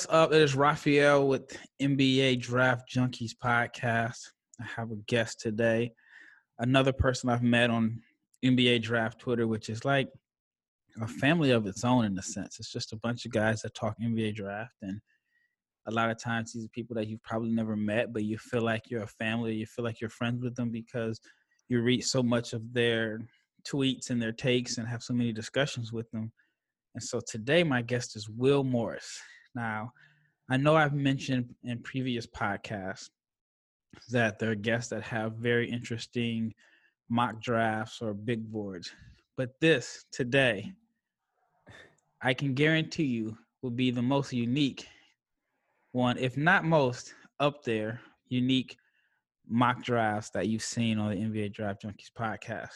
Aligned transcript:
What's 0.00 0.14
up? 0.14 0.32
It 0.32 0.40
is 0.40 0.56
Raphael 0.56 1.28
with 1.28 1.58
NBA 1.78 2.40
Draft 2.40 2.90
Junkies 2.90 3.32
podcast. 3.36 4.16
I 4.58 4.64
have 4.64 4.90
a 4.92 4.96
guest 5.06 5.40
today, 5.40 5.92
another 6.58 6.94
person 6.94 7.28
I've 7.28 7.42
met 7.42 7.68
on 7.68 8.00
NBA 8.42 8.80
Draft 8.80 9.18
Twitter, 9.18 9.46
which 9.46 9.68
is 9.68 9.84
like 9.84 10.08
a 11.02 11.06
family 11.06 11.50
of 11.50 11.66
its 11.66 11.84
own 11.84 12.06
in 12.06 12.18
a 12.18 12.22
sense. 12.22 12.58
It's 12.58 12.72
just 12.72 12.94
a 12.94 12.96
bunch 12.96 13.26
of 13.26 13.32
guys 13.32 13.60
that 13.60 13.74
talk 13.74 13.94
NBA 14.02 14.36
draft, 14.36 14.72
and 14.80 15.02
a 15.86 15.90
lot 15.90 16.08
of 16.08 16.18
times 16.18 16.54
these 16.54 16.64
are 16.64 16.70
people 16.70 16.96
that 16.96 17.06
you've 17.06 17.22
probably 17.22 17.50
never 17.50 17.76
met, 17.76 18.14
but 18.14 18.24
you 18.24 18.38
feel 18.38 18.62
like 18.62 18.88
you're 18.88 19.02
a 19.02 19.06
family. 19.06 19.52
You 19.52 19.66
feel 19.66 19.84
like 19.84 20.00
you're 20.00 20.08
friends 20.08 20.42
with 20.42 20.56
them 20.56 20.70
because 20.70 21.20
you 21.68 21.82
read 21.82 22.04
so 22.04 22.22
much 22.22 22.54
of 22.54 22.72
their 22.72 23.20
tweets 23.70 24.08
and 24.08 24.22
their 24.22 24.32
takes 24.32 24.78
and 24.78 24.88
have 24.88 25.02
so 25.02 25.12
many 25.12 25.34
discussions 25.34 25.92
with 25.92 26.10
them. 26.10 26.32
And 26.94 27.04
so 27.04 27.20
today, 27.20 27.64
my 27.64 27.82
guest 27.82 28.16
is 28.16 28.30
Will 28.30 28.64
Morris. 28.64 29.20
Now, 29.54 29.92
I 30.48 30.56
know 30.56 30.76
I've 30.76 30.94
mentioned 30.94 31.54
in 31.64 31.78
previous 31.78 32.26
podcasts 32.26 33.10
that 34.10 34.38
there 34.38 34.50
are 34.50 34.56
guests 34.56 34.90
that 34.90 35.02
have 35.02 35.34
very 35.34 35.70
interesting 35.70 36.54
mock 37.08 37.40
drafts 37.40 38.00
or 38.00 38.14
big 38.14 38.50
boards. 38.50 38.92
But 39.36 39.58
this 39.60 40.04
today, 40.12 40.72
I 42.22 42.34
can 42.34 42.54
guarantee 42.54 43.04
you 43.04 43.36
will 43.62 43.70
be 43.70 43.90
the 43.90 44.02
most 44.02 44.32
unique 44.32 44.86
one, 45.92 46.18
if 46.18 46.36
not 46.36 46.64
most, 46.64 47.14
up 47.40 47.64
there, 47.64 48.00
unique 48.28 48.76
mock 49.48 49.82
drafts 49.82 50.30
that 50.30 50.48
you've 50.48 50.62
seen 50.62 50.98
on 50.98 51.10
the 51.10 51.16
NBA 51.16 51.52
Draft 51.52 51.82
Junkies 51.82 52.12
podcast. 52.16 52.70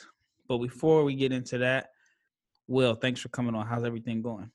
But 0.48 0.58
before 0.58 1.05
we 1.05 1.14
get 1.14 1.33
into 1.33 1.58
that, 1.58 1.91
Will, 2.67 2.95
thanks 2.95 3.20
for 3.20 3.28
coming 3.28 3.55
on. 3.55 3.67
How's 3.67 3.84
everything 3.84 4.22
going? 4.22 4.50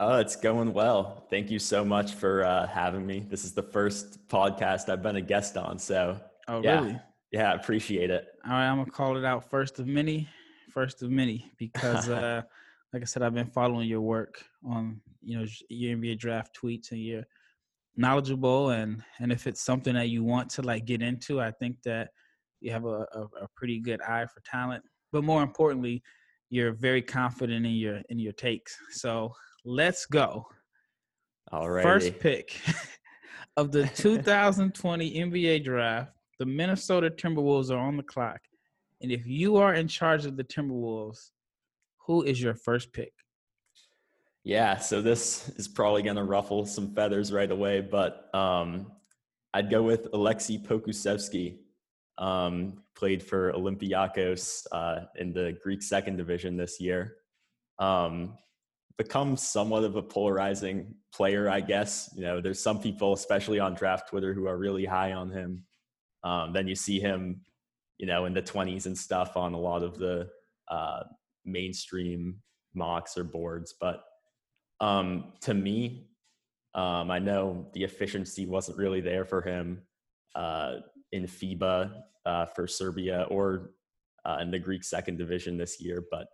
Oh, 0.00 0.18
it's 0.18 0.34
going 0.34 0.72
well. 0.72 1.24
Thank 1.30 1.52
you 1.52 1.60
so 1.60 1.84
much 1.84 2.14
for 2.14 2.44
uh, 2.44 2.66
having 2.66 3.06
me. 3.06 3.24
This 3.28 3.44
is 3.44 3.52
the 3.52 3.62
first 3.62 4.26
podcast 4.26 4.88
I've 4.88 5.02
been 5.02 5.16
a 5.16 5.20
guest 5.20 5.56
on. 5.56 5.78
So, 5.78 6.20
oh, 6.48 6.62
yeah, 6.62 6.80
really? 6.80 7.00
Yeah, 7.30 7.52
I 7.52 7.54
appreciate 7.54 8.10
it. 8.10 8.26
All 8.44 8.52
right, 8.52 8.66
I'm 8.66 8.78
gonna 8.78 8.90
call 8.90 9.16
it 9.16 9.24
out 9.24 9.48
first 9.48 9.78
of 9.78 9.86
many, 9.86 10.28
first 10.72 11.02
of 11.02 11.10
many, 11.10 11.48
because, 11.58 12.08
uh, 12.08 12.42
like 12.92 13.02
I 13.02 13.04
said, 13.04 13.22
I've 13.22 13.34
been 13.34 13.46
following 13.46 13.88
your 13.88 14.00
work 14.00 14.44
on 14.66 15.00
you 15.22 15.38
know 15.38 15.46
your 15.68 15.96
NBA 15.96 16.18
draft 16.18 16.58
tweets, 16.60 16.90
and 16.90 17.00
you're 17.00 17.24
knowledgeable, 17.96 18.70
and 18.70 19.00
and 19.20 19.30
if 19.30 19.46
it's 19.46 19.60
something 19.60 19.94
that 19.94 20.08
you 20.08 20.24
want 20.24 20.50
to 20.50 20.62
like 20.62 20.86
get 20.86 21.02
into, 21.02 21.40
I 21.40 21.52
think 21.52 21.76
that 21.84 22.08
you 22.60 22.72
have 22.72 22.84
a, 22.84 23.06
a, 23.12 23.22
a 23.42 23.48
pretty 23.54 23.78
good 23.78 24.02
eye 24.02 24.26
for 24.26 24.42
talent. 24.44 24.82
But 25.12 25.22
more 25.22 25.44
importantly, 25.44 26.02
you're 26.50 26.72
very 26.72 27.02
confident 27.02 27.64
in 27.64 27.74
your 27.74 28.02
in 28.08 28.18
your 28.18 28.32
takes. 28.32 28.76
So 28.90 29.32
let's 29.64 30.06
go. 30.06 30.46
All 31.52 31.70
right. 31.70 31.82
First 31.82 32.18
pick 32.18 32.60
of 33.56 33.72
the 33.72 33.86
2020 33.88 35.14
NBA 35.14 35.64
draft. 35.64 36.12
The 36.38 36.46
Minnesota 36.46 37.10
Timberwolves 37.10 37.70
are 37.70 37.78
on 37.78 37.96
the 37.96 38.02
clock. 38.02 38.40
And 39.00 39.12
if 39.12 39.26
you 39.26 39.56
are 39.56 39.74
in 39.74 39.86
charge 39.86 40.26
of 40.26 40.36
the 40.36 40.44
Timberwolves, 40.44 41.30
who 42.06 42.22
is 42.22 42.40
your 42.40 42.54
first 42.54 42.92
pick? 42.92 43.12
Yeah, 44.42 44.76
so 44.76 45.00
this 45.00 45.48
is 45.56 45.68
probably 45.68 46.02
going 46.02 46.16
to 46.16 46.24
ruffle 46.24 46.66
some 46.66 46.94
feathers 46.94 47.32
right 47.32 47.50
away, 47.50 47.80
but 47.80 48.34
um, 48.34 48.92
I'd 49.54 49.70
go 49.70 49.82
with 49.82 50.10
Aleksej 50.12 50.66
Pokusevski. 50.66 51.58
Um, 52.18 52.82
played 52.94 53.22
for 53.22 53.52
Olympiacos 53.52 54.66
uh, 54.70 55.06
in 55.16 55.32
the 55.32 55.56
Greek 55.62 55.82
second 55.82 56.16
division 56.16 56.56
this 56.56 56.80
year. 56.80 57.16
Um, 57.78 58.38
become 58.96 59.36
somewhat 59.36 59.84
of 59.84 59.96
a 59.96 60.02
polarizing 60.02 60.94
player, 61.12 61.48
I 61.48 61.60
guess. 61.60 62.10
You 62.16 62.22
know, 62.22 62.40
there's 62.40 62.62
some 62.62 62.80
people, 62.80 63.12
especially 63.12 63.58
on 63.58 63.74
draft 63.74 64.08
Twitter, 64.08 64.32
who 64.32 64.46
are 64.46 64.56
really 64.56 64.84
high 64.84 65.12
on 65.12 65.30
him. 65.30 65.64
Um, 66.22 66.52
then 66.52 66.68
you 66.68 66.74
see 66.74 67.00
him, 67.00 67.40
you 67.98 68.06
know, 68.06 68.24
in 68.24 68.34
the 68.34 68.42
20s 68.42 68.86
and 68.86 68.96
stuff 68.96 69.36
on 69.36 69.52
a 69.52 69.58
lot 69.58 69.82
of 69.82 69.98
the 69.98 70.28
uh, 70.68 71.02
mainstream 71.44 72.36
mocks 72.74 73.18
or 73.18 73.24
boards. 73.24 73.74
But 73.78 74.04
um, 74.80 75.32
to 75.42 75.54
me, 75.54 76.08
um, 76.74 77.10
I 77.10 77.18
know 77.18 77.68
the 77.72 77.84
efficiency 77.84 78.46
wasn't 78.46 78.78
really 78.78 79.00
there 79.00 79.24
for 79.24 79.42
him 79.42 79.82
uh, 80.34 80.76
in 81.12 81.24
FIBA 81.24 81.92
uh, 82.26 82.46
for 82.46 82.66
Serbia 82.66 83.26
or 83.30 83.70
uh, 84.24 84.38
in 84.40 84.50
the 84.50 84.58
Greek 84.58 84.82
second 84.82 85.18
division 85.18 85.56
this 85.56 85.80
year, 85.80 86.04
but 86.10 86.26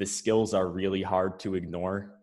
the 0.00 0.06
skills 0.06 0.54
are 0.54 0.66
really 0.66 1.02
hard 1.02 1.38
to 1.38 1.54
ignore. 1.54 2.16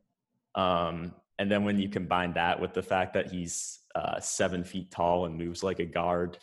Um, 0.56 1.14
and 1.40 1.50
then 1.50 1.64
when 1.64 1.80
you 1.80 1.88
combine 1.88 2.34
that 2.34 2.60
with 2.60 2.74
the 2.74 2.82
fact 2.82 3.14
that 3.14 3.32
he's 3.32 3.82
uh, 3.96 4.20
seven 4.20 4.64
feet 4.64 4.90
tall 4.90 5.26
and 5.26 5.38
moves 5.38 5.64
like 5.64 5.80
a 5.80 5.86
guard, 5.86 6.40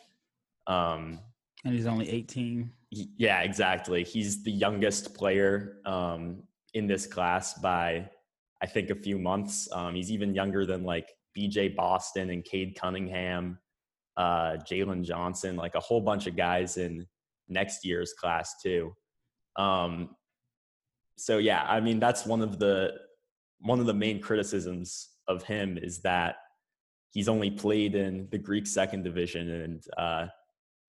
um, 0.68 1.18
and 1.64 1.74
he's 1.74 1.86
only 1.86 2.08
18. 2.08 2.70
He, 2.90 3.10
yeah, 3.16 3.40
exactly. 3.40 4.04
He's 4.04 4.44
the 4.44 4.52
youngest 4.52 5.14
player 5.14 5.78
um, 5.84 6.44
in 6.74 6.86
this 6.86 7.06
class 7.06 7.54
by, 7.54 8.08
I 8.62 8.66
think, 8.66 8.90
a 8.90 8.94
few 8.94 9.18
months. 9.18 9.68
Um, 9.72 9.96
he's 9.96 10.12
even 10.12 10.34
younger 10.34 10.64
than 10.64 10.84
like 10.84 11.08
BJ 11.36 11.74
Boston 11.74 12.30
and 12.30 12.44
Cade 12.44 12.78
Cunningham, 12.80 13.58
uh, 14.16 14.58
Jalen 14.70 15.02
Johnson, 15.02 15.56
like 15.56 15.74
a 15.74 15.80
whole 15.80 16.00
bunch 16.00 16.28
of 16.28 16.36
guys 16.36 16.76
in 16.76 17.06
next 17.48 17.84
year's 17.84 18.12
class 18.12 18.54
too. 18.62 18.94
Um, 19.56 20.10
so 21.16 21.38
yeah, 21.38 21.64
I 21.68 21.80
mean 21.80 22.00
that's 22.00 22.26
one 22.26 22.42
of 22.42 22.58
the 22.58 22.92
one 23.60 23.80
of 23.80 23.86
the 23.86 23.94
main 23.94 24.20
criticisms 24.20 25.10
of 25.28 25.42
him 25.42 25.78
is 25.80 26.00
that 26.02 26.36
he's 27.12 27.28
only 27.28 27.50
played 27.50 27.94
in 27.94 28.28
the 28.30 28.38
Greek 28.38 28.66
second 28.66 29.04
division 29.04 29.50
and 29.50 29.84
uh, 29.96 30.26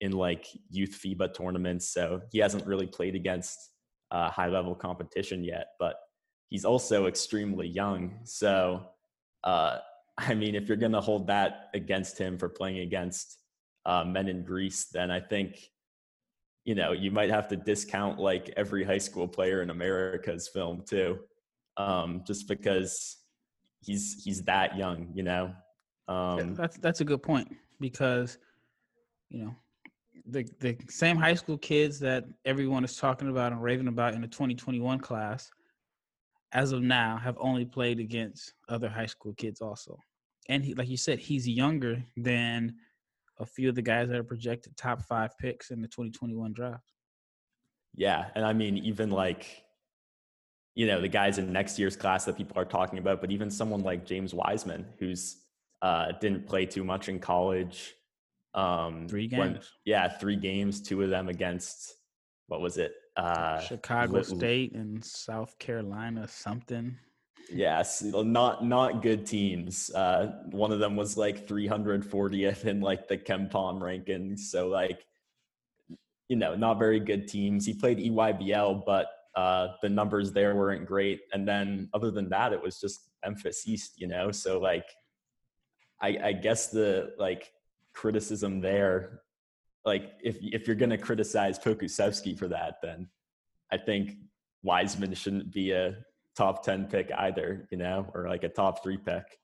in 0.00 0.12
like 0.12 0.46
youth 0.70 0.98
FIBA 1.02 1.34
tournaments, 1.34 1.88
so 1.88 2.20
he 2.32 2.38
hasn't 2.38 2.66
really 2.66 2.86
played 2.86 3.14
against 3.14 3.70
uh, 4.10 4.30
high 4.30 4.48
level 4.48 4.74
competition 4.74 5.42
yet. 5.42 5.68
But 5.78 5.96
he's 6.48 6.64
also 6.64 7.06
extremely 7.06 7.68
young, 7.68 8.18
so 8.24 8.86
uh, 9.44 9.78
I 10.18 10.34
mean, 10.34 10.54
if 10.54 10.68
you're 10.68 10.76
to 10.76 11.00
hold 11.00 11.26
that 11.28 11.68
against 11.74 12.18
him 12.18 12.38
for 12.38 12.48
playing 12.48 12.78
against 12.78 13.38
uh, 13.84 14.04
men 14.04 14.28
in 14.28 14.44
Greece, 14.44 14.86
then 14.92 15.10
I 15.10 15.20
think 15.20 15.70
you 16.66 16.74
know, 16.74 16.90
you 16.90 17.12
might 17.12 17.30
have 17.30 17.46
to 17.48 17.56
discount 17.56 18.18
like 18.18 18.52
every 18.56 18.82
high 18.82 18.98
school 18.98 19.28
player 19.28 19.62
in 19.62 19.70
America's 19.70 20.48
film 20.48 20.82
too, 20.84 21.20
um, 21.76 22.24
just 22.26 22.48
because 22.48 23.18
he's 23.80 24.22
he's 24.24 24.42
that 24.42 24.76
young. 24.76 25.08
You 25.14 25.22
know, 25.22 25.54
um, 26.08 26.56
that's 26.56 26.76
that's 26.78 27.00
a 27.00 27.04
good 27.04 27.22
point 27.22 27.54
because 27.78 28.38
you 29.30 29.44
know 29.44 29.54
the 30.26 30.44
the 30.58 30.76
same 30.88 31.16
high 31.16 31.34
school 31.34 31.56
kids 31.56 32.00
that 32.00 32.24
everyone 32.44 32.82
is 32.82 32.96
talking 32.96 33.30
about 33.30 33.52
and 33.52 33.62
raving 33.62 33.86
about 33.86 34.14
in 34.14 34.20
the 34.20 34.26
2021 34.26 34.98
class, 34.98 35.48
as 36.52 36.72
of 36.72 36.82
now, 36.82 37.16
have 37.16 37.36
only 37.38 37.64
played 37.64 38.00
against 38.00 38.54
other 38.68 38.88
high 38.88 39.06
school 39.06 39.34
kids 39.34 39.60
also, 39.60 39.96
and 40.48 40.64
he, 40.64 40.74
like 40.74 40.88
you 40.88 40.96
said, 40.96 41.20
he's 41.20 41.48
younger 41.48 42.04
than 42.16 42.74
a 43.38 43.46
few 43.46 43.68
of 43.68 43.74
the 43.74 43.82
guys 43.82 44.08
that 44.08 44.16
are 44.16 44.24
projected 44.24 44.76
top 44.76 45.02
five 45.02 45.36
picks 45.38 45.70
in 45.70 45.80
the 45.80 45.88
2021 45.88 46.52
draft. 46.52 46.92
Yeah. 47.94 48.26
And 48.34 48.44
I 48.44 48.52
mean, 48.52 48.78
even 48.78 49.10
like, 49.10 49.62
you 50.74 50.86
know, 50.86 51.00
the 51.00 51.08
guys 51.08 51.38
in 51.38 51.52
next 51.52 51.78
year's 51.78 51.96
class 51.96 52.24
that 52.26 52.36
people 52.36 52.58
are 52.58 52.64
talking 52.64 52.98
about, 52.98 53.20
but 53.20 53.30
even 53.30 53.50
someone 53.50 53.82
like 53.82 54.04
James 54.04 54.34
Wiseman, 54.34 54.86
who's 54.98 55.38
uh, 55.82 56.12
didn't 56.20 56.46
play 56.46 56.66
too 56.66 56.84
much 56.84 57.08
in 57.08 57.18
college. 57.18 57.94
Um, 58.54 59.06
three 59.08 59.28
games. 59.28 59.40
When, 59.40 59.60
yeah, 59.84 60.08
three 60.08 60.36
games, 60.36 60.80
two 60.80 61.02
of 61.02 61.10
them 61.10 61.28
against, 61.28 61.94
what 62.48 62.60
was 62.60 62.78
it? 62.78 62.92
Uh, 63.16 63.60
Chicago 63.60 64.22
State 64.22 64.74
and 64.74 65.02
South 65.02 65.58
Carolina 65.58 66.28
something. 66.28 66.96
Yes, 67.50 68.02
not 68.02 68.64
not 68.64 69.02
good 69.02 69.26
teams. 69.26 69.90
Uh, 69.90 70.32
one 70.50 70.72
of 70.72 70.78
them 70.78 70.96
was 70.96 71.16
like 71.16 71.46
340th 71.46 72.64
in 72.64 72.80
like 72.80 73.08
the 73.08 73.16
KenPom 73.16 73.80
rankings. 73.80 74.40
So 74.40 74.68
like, 74.68 75.04
you 76.28 76.36
know, 76.36 76.54
not 76.56 76.78
very 76.78 76.98
good 76.98 77.28
teams. 77.28 77.64
He 77.64 77.74
played 77.74 77.98
EYBL, 77.98 78.84
but 78.84 79.06
uh, 79.36 79.68
the 79.82 79.88
numbers 79.88 80.32
there 80.32 80.56
weren't 80.56 80.86
great. 80.86 81.20
And 81.32 81.46
then 81.46 81.88
other 81.94 82.10
than 82.10 82.28
that, 82.30 82.52
it 82.52 82.60
was 82.60 82.80
just 82.80 83.10
Memphis 83.24 83.66
East. 83.66 84.00
You 84.00 84.08
know, 84.08 84.32
so 84.32 84.58
like, 84.58 84.88
I, 86.00 86.18
I 86.24 86.32
guess 86.32 86.68
the 86.68 87.14
like 87.18 87.52
criticism 87.92 88.60
there, 88.60 89.20
like 89.84 90.14
if 90.22 90.38
if 90.40 90.66
you're 90.66 90.76
gonna 90.76 90.98
criticize 90.98 91.58
Pokusevski 91.60 92.36
for 92.36 92.48
that, 92.48 92.76
then 92.82 93.08
I 93.70 93.76
think 93.76 94.16
Wiseman 94.64 95.14
shouldn't 95.14 95.52
be 95.52 95.70
a 95.70 95.96
top 96.36 96.64
10 96.64 96.86
pick 96.86 97.10
either, 97.18 97.66
you 97.70 97.78
know, 97.78 98.10
or 98.14 98.28
like 98.28 98.44
a 98.44 98.48
top 98.48 98.82
three 98.82 98.96
pick. 98.96 99.38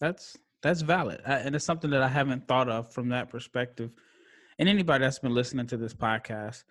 That's 0.00 0.36
that's 0.62 0.80
valid. 0.80 1.20
I, 1.26 1.34
and 1.34 1.54
it's 1.54 1.64
something 1.64 1.90
that 1.90 2.02
I 2.02 2.08
haven't 2.08 2.48
thought 2.48 2.68
of 2.68 2.92
from 2.92 3.08
that 3.10 3.30
perspective. 3.30 3.90
And 4.58 4.68
anybody 4.68 5.04
that's 5.04 5.20
been 5.20 5.34
listening 5.34 5.66
to 5.68 5.76
this 5.76 5.94
podcast 5.94 6.64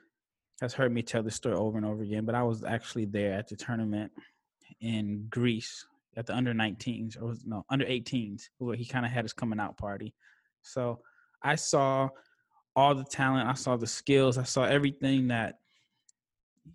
has 0.62 0.74
heard 0.74 0.94
me 0.94 1.02
tell 1.02 1.24
this 1.24 1.36
story 1.36 1.56
over 1.56 1.78
and 1.78 1.86
over 1.86 2.04
again, 2.04 2.26
but 2.26 2.36
I 2.36 2.44
was 2.44 2.64
actually 2.64 3.06
there 3.06 3.34
at 3.34 3.48
the 3.48 3.56
tournament 3.56 4.12
in 4.82 5.28
Greece 5.30 5.86
at 6.18 6.26
the 6.26 6.36
under 6.36 6.54
19s 6.54 7.22
or 7.22 7.36
no 7.46 7.64
under 7.70 7.86
18s 7.86 8.50
where 8.58 8.76
he 8.76 8.86
kind 8.86 9.06
of 9.06 9.12
had 9.12 9.24
his 9.24 9.34
coming 9.34 9.60
out 9.60 9.78
party. 9.78 10.14
So 10.64 11.00
I 11.44 11.56
saw 11.56 12.10
all 12.76 12.96
the 12.96 13.04
talent, 13.04 13.48
I 13.48 13.54
saw 13.54 13.78
the 13.78 13.88
skills, 13.88 14.38
I 14.38 14.44
saw 14.44 14.64
everything 14.64 15.28
that 15.30 15.56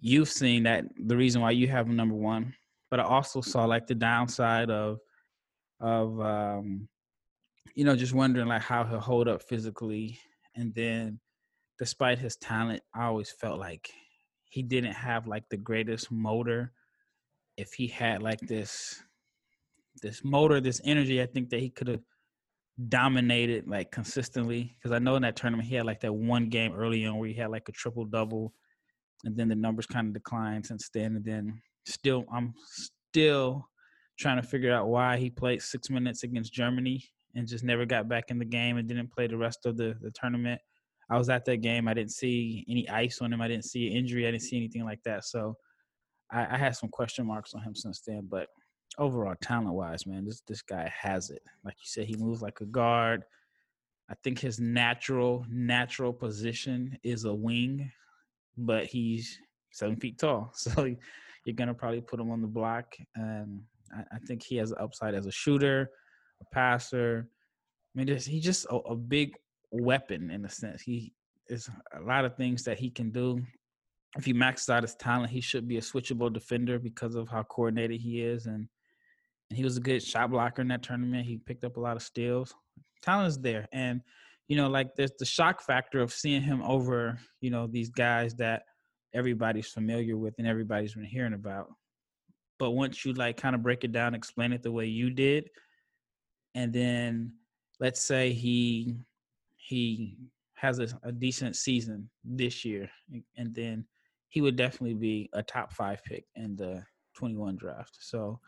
you've 0.01 0.31
seen 0.31 0.63
that 0.63 0.85
the 0.97 1.17
reason 1.17 1.43
why 1.43 1.51
you 1.51 1.69
have 1.69 1.89
number 1.89 2.15
one. 2.15 2.55
But 2.93 3.01
I 3.01 3.05
also 3.05 3.41
saw 3.41 3.65
like 3.65 3.87
the 3.87 3.95
downside 3.95 4.69
of 4.69 4.99
of 5.81 6.21
um, 6.21 6.87
you 7.75 7.87
know 7.87 7.97
just 7.97 8.13
wondering 8.13 8.49
like 8.49 8.61
how 8.61 8.85
he'll 8.85 9.01
hold 9.01 9.29
up 9.29 9.43
physically, 9.43 10.19
and 10.55 10.75
then 10.75 11.19
despite 11.79 12.19
his 12.19 12.37
talent, 12.37 12.83
I 12.95 13.05
always 13.05 13.31
felt 13.31 13.59
like 13.59 13.89
he 14.45 14.63
didn't 14.63 14.93
have 14.93 15.27
like 15.27 15.45
the 15.49 15.57
greatest 15.57 16.13
motor. 16.13 16.75
If 17.57 17.73
he 17.73 17.87
had 17.87 18.23
like 18.23 18.41
this 18.41 19.03
this 20.03 20.23
motor, 20.23 20.61
this 20.61 20.83
energy, 20.85 21.23
I 21.23 21.27
think 21.27 21.49
that 21.49 21.61
he 21.61 21.71
could 21.71 21.89
have 21.89 22.03
dominated 22.91 23.67
like 23.67 23.91
consistently. 23.91 24.77
Because 24.77 24.93
I 24.93 24.99
know 24.99 25.17
in 25.17 25.23
that 25.23 25.37
tournament 25.37 25.67
he 25.67 25.77
had 25.77 25.87
like 25.87 26.01
that 26.01 26.13
one 26.13 26.51
game 26.51 26.75
early 26.75 27.07
on 27.07 27.17
where 27.17 27.29
he 27.31 27.35
had 27.37 27.51
like 27.51 27.71
a 27.71 27.73
triple 27.73 28.05
double, 28.05 28.53
and 29.25 29.35
then 29.35 29.49
the 29.49 29.55
numbers 29.55 29.87
kind 29.87 30.09
of 30.09 30.13
declined 30.13 30.67
since 30.67 30.91
then. 30.93 31.17
And 31.17 31.25
then 31.25 31.63
still, 31.85 32.25
I'm 32.33 32.55
still 32.67 33.69
trying 34.19 34.41
to 34.41 34.47
figure 34.47 34.73
out 34.73 34.89
why 34.89 35.17
he 35.17 35.31
played 35.31 35.63
six 35.63 35.91
minutes 35.91 36.23
against 36.23 36.53
Germany 36.53 37.05
and 37.35 37.49
just 37.49 37.65
never 37.65 37.87
got 37.87 38.09
back 38.09 38.31
in 38.31 38.39
the 38.39 38.45
game 38.45 38.77
and 38.77 38.89
didn't 38.89 39.13
play 39.13 39.27
the 39.27 39.37
rest 39.37 39.67
of 39.67 39.77
the 39.77 39.97
the 40.01 40.11
tournament. 40.11 40.61
I 41.11 41.19
was 41.19 41.29
at 41.29 41.45
that 41.47 41.59
game. 41.59 41.89
I 41.89 41.95
didn't 41.95 42.13
see 42.13 42.65
any 42.69 42.89
ice 42.89 43.21
on 43.21 43.33
him. 43.33 43.43
I 43.43 43.49
didn't 43.49 43.65
see 43.65 43.89
an 43.89 43.97
injury. 43.97 44.27
I 44.27 44.31
didn't 44.31 44.45
see 44.45 44.57
anything 44.57 44.85
like 44.85 45.03
that. 45.05 45.25
So 45.25 45.57
I, 46.31 46.55
I 46.55 46.57
had 46.57 46.77
some 46.77 46.89
question 46.89 47.27
marks 47.27 47.55
on 47.55 47.63
him 47.63 47.75
since 47.75 48.01
then. 48.01 48.27
But 48.31 48.49
overall, 48.99 49.35
talent 49.43 49.75
wise, 49.75 50.07
man, 50.07 50.25
this 50.25 50.43
this 50.47 50.63
guy 50.63 50.91
has 50.99 51.31
it. 51.31 51.43
Like 51.65 51.75
you 51.75 51.87
said, 51.87 52.07
he 52.07 52.17
moves 52.17 52.43
like 52.43 52.61
a 52.61 52.67
guard. 52.67 53.25
I 54.11 54.15
think 54.23 54.39
his 54.39 54.61
natural 54.61 55.45
natural 55.49 56.13
position 56.13 56.99
is 57.03 57.25
a 57.25 57.35
wing, 57.35 57.91
but 58.57 58.87
he's 58.87 59.39
seven 59.71 59.97
feet 59.97 60.19
tall, 60.19 60.53
so 60.55 60.95
you're 61.45 61.57
gonna 61.57 61.75
probably 61.75 62.01
put 62.01 62.21
him 62.21 62.31
on 62.31 62.41
the 62.41 62.49
block. 62.49 62.95
And 63.15 63.63
I, 63.95 64.03
I 64.13 64.19
think 64.27 64.43
he 64.43 64.57
has 64.57 64.73
upside 64.79 65.15
as 65.15 65.27
a 65.27 65.33
shooter, 65.33 65.91
a 66.41 66.55
passer. 66.55 67.29
I 67.95 67.99
mean, 67.99 68.09
he's 68.09 68.45
just 68.45 68.67
a, 68.67 68.77
a 68.77 68.97
big 68.97 69.35
weapon 69.71 70.31
in 70.31 70.45
a 70.45 70.49
sense. 70.49 70.83
He 70.83 71.13
is 71.49 71.69
a 71.95 72.01
lot 72.01 72.25
of 72.25 72.37
things 72.37 72.63
that 72.65 72.79
he 72.79 72.91
can 72.91 73.11
do. 73.11 73.43
If 74.17 74.25
he 74.25 74.33
maxes 74.33 74.69
out 74.69 74.83
his 74.83 74.95
talent, 74.95 75.31
he 75.31 75.41
should 75.41 75.67
be 75.67 75.79
a 75.79 75.81
switchable 75.81 76.33
defender 76.33 76.79
because 76.79 77.15
of 77.15 77.29
how 77.29 77.43
coordinated 77.45 78.01
he 78.01 78.21
is, 78.21 78.47
and 78.47 78.69
and 79.51 79.57
he 79.57 79.65
was 79.65 79.77
a 79.77 79.81
good 79.81 80.03
shot 80.03 80.31
blocker 80.31 80.63
in 80.63 80.69
that 80.69 80.83
tournament. 80.83 81.27
He 81.27 81.39
picked 81.39 81.65
up 81.65 81.77
a 81.77 81.81
lot 81.81 81.97
of 81.97 82.03
steals. 82.03 82.55
Talent 83.03 83.29
is 83.29 83.39
there, 83.39 83.67
and 83.73 84.03
you 84.49 84.57
know, 84.57 84.69
like 84.69 84.95
there's 84.97 85.13
the 85.19 85.25
shock 85.25 85.63
factor 85.63 86.01
of 86.01 86.13
seeing 86.13 86.43
him 86.43 86.63
over, 86.63 87.19
you 87.41 87.51
know, 87.51 87.67
these 87.67 87.91
guys 87.91 88.35
that 88.35 88.65
everybody's 89.15 89.69
familiar 89.69 90.17
with 90.17 90.35
and 90.39 90.47
everybody's 90.47 90.95
been 90.95 91.05
hearing 91.05 91.35
about. 91.35 91.69
But 92.59 92.73
once 92.73 93.05
you 93.05 93.13
like 93.13 93.37
kind 93.37 93.55
of 93.55 93.63
break 93.63 93.85
it 93.85 93.93
down, 93.93 94.15
explain 94.15 94.53
it 94.53 94.63
the 94.63 94.73
way 94.73 94.87
you 94.87 95.11
did, 95.11 95.51
and 96.55 96.73
then 96.73 97.33
let's 97.81 98.01
say 98.01 98.33
he 98.33 98.95
he 99.57 100.17
has 100.55 100.79
a, 100.79 100.89
a 101.03 101.11
decent 101.11 101.57
season 101.57 102.09
this 102.25 102.65
year, 102.65 102.89
and 103.37 103.55
then 103.55 103.85
he 104.29 104.41
would 104.41 104.57
definitely 104.57 104.95
be 104.95 105.29
a 105.33 105.43
top 105.43 105.73
five 105.73 106.03
pick 106.05 106.25
in 106.37 106.57
the 106.57 106.85
21 107.17 107.57
draft. 107.57 107.99
So, 108.01 108.39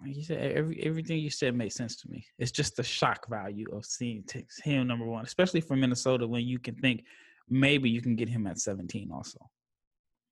like 0.00 0.16
you 0.16 0.22
said, 0.22 0.52
every 0.52 0.80
everything 0.82 1.18
you 1.18 1.30
said 1.30 1.54
makes 1.54 1.74
sense 1.74 1.96
to 1.96 2.10
me. 2.10 2.24
It's 2.38 2.52
just 2.52 2.76
the 2.76 2.82
shock 2.82 3.28
value 3.28 3.66
of 3.72 3.84
seeing 3.84 4.24
him 4.62 4.86
number 4.86 5.04
one, 5.04 5.24
especially 5.24 5.60
for 5.60 5.76
Minnesota, 5.76 6.26
when 6.26 6.44
you 6.44 6.58
can 6.58 6.76
think 6.76 7.04
maybe 7.48 7.90
you 7.90 8.00
can 8.00 8.16
get 8.16 8.28
him 8.28 8.46
at 8.46 8.58
17 8.58 9.10
also. 9.12 9.38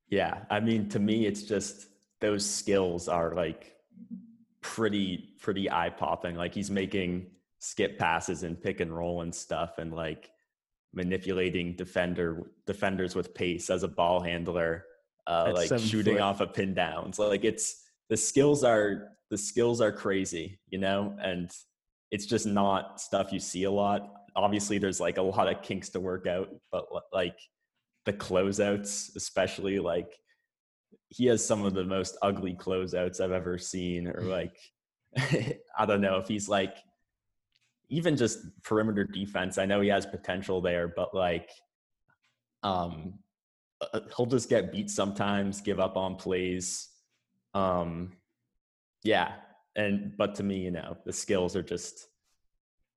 Yeah, 0.08 0.44
I 0.50 0.60
mean, 0.60 0.88
to 0.90 0.98
me, 0.98 1.26
it's 1.26 1.42
just 1.42 1.86
those 2.20 2.48
skills 2.48 3.08
are 3.08 3.34
like 3.34 3.76
pretty 4.60 5.34
pretty 5.40 5.70
eye 5.70 5.90
popping. 5.90 6.36
Like 6.36 6.54
he's 6.54 6.70
making 6.70 7.26
skip 7.58 7.98
passes 7.98 8.42
and 8.42 8.60
pick 8.60 8.80
and 8.80 8.94
roll 8.94 9.22
and 9.22 9.34
stuff 9.34 9.78
and 9.78 9.92
like 9.92 10.30
manipulating 10.92 11.74
defender 11.76 12.50
defenders 12.66 13.14
with 13.14 13.34
pace 13.34 13.70
as 13.70 13.84
a 13.84 13.88
ball 13.88 14.20
handler 14.20 14.84
uh 15.28 15.52
like 15.54 15.78
shooting 15.78 16.14
foot. 16.14 16.22
off 16.22 16.40
of 16.40 16.52
pin 16.52 16.74
downs 16.74 17.20
like 17.20 17.44
it's 17.44 17.84
the 18.10 18.16
skills 18.16 18.64
are 18.64 19.10
the 19.30 19.38
skills 19.38 19.80
are 19.80 19.92
crazy 19.92 20.58
you 20.68 20.78
know 20.78 21.16
and 21.22 21.52
it's 22.10 22.26
just 22.26 22.46
not 22.46 23.00
stuff 23.00 23.32
you 23.32 23.38
see 23.38 23.62
a 23.62 23.70
lot 23.70 24.12
obviously 24.36 24.78
there's 24.78 25.00
like 25.00 25.18
a 25.18 25.22
lot 25.22 25.48
of 25.48 25.62
kinks 25.62 25.90
to 25.90 26.00
work 26.00 26.26
out 26.26 26.48
but 26.70 26.86
like 27.12 27.38
the 28.04 28.12
closeouts 28.12 29.14
especially 29.16 29.78
like 29.78 30.18
he 31.08 31.26
has 31.26 31.44
some 31.44 31.64
of 31.64 31.74
the 31.74 31.84
most 31.84 32.16
ugly 32.22 32.54
closeouts 32.54 33.20
i've 33.20 33.32
ever 33.32 33.58
seen 33.58 34.08
or 34.08 34.22
like 34.22 34.56
i 35.16 35.86
don't 35.86 36.00
know 36.00 36.16
if 36.16 36.28
he's 36.28 36.48
like 36.48 36.76
even 37.92 38.16
just 38.16 38.38
perimeter 38.62 39.04
defense, 39.04 39.58
I 39.58 39.66
know 39.66 39.82
he 39.82 39.90
has 39.90 40.06
potential 40.06 40.62
there, 40.62 40.88
but 40.88 41.14
like, 41.14 41.50
um, 42.62 43.18
uh, 43.92 44.00
he'll 44.16 44.24
just 44.24 44.48
get 44.48 44.72
beat 44.72 44.88
sometimes, 44.88 45.60
give 45.60 45.78
up 45.78 45.98
on 45.98 46.16
plays. 46.16 46.88
Um, 47.52 48.12
yeah, 49.04 49.32
and 49.76 50.16
but 50.16 50.36
to 50.36 50.42
me, 50.42 50.60
you 50.60 50.70
know, 50.70 50.96
the 51.04 51.12
skills 51.12 51.54
are 51.54 51.62
just 51.62 52.06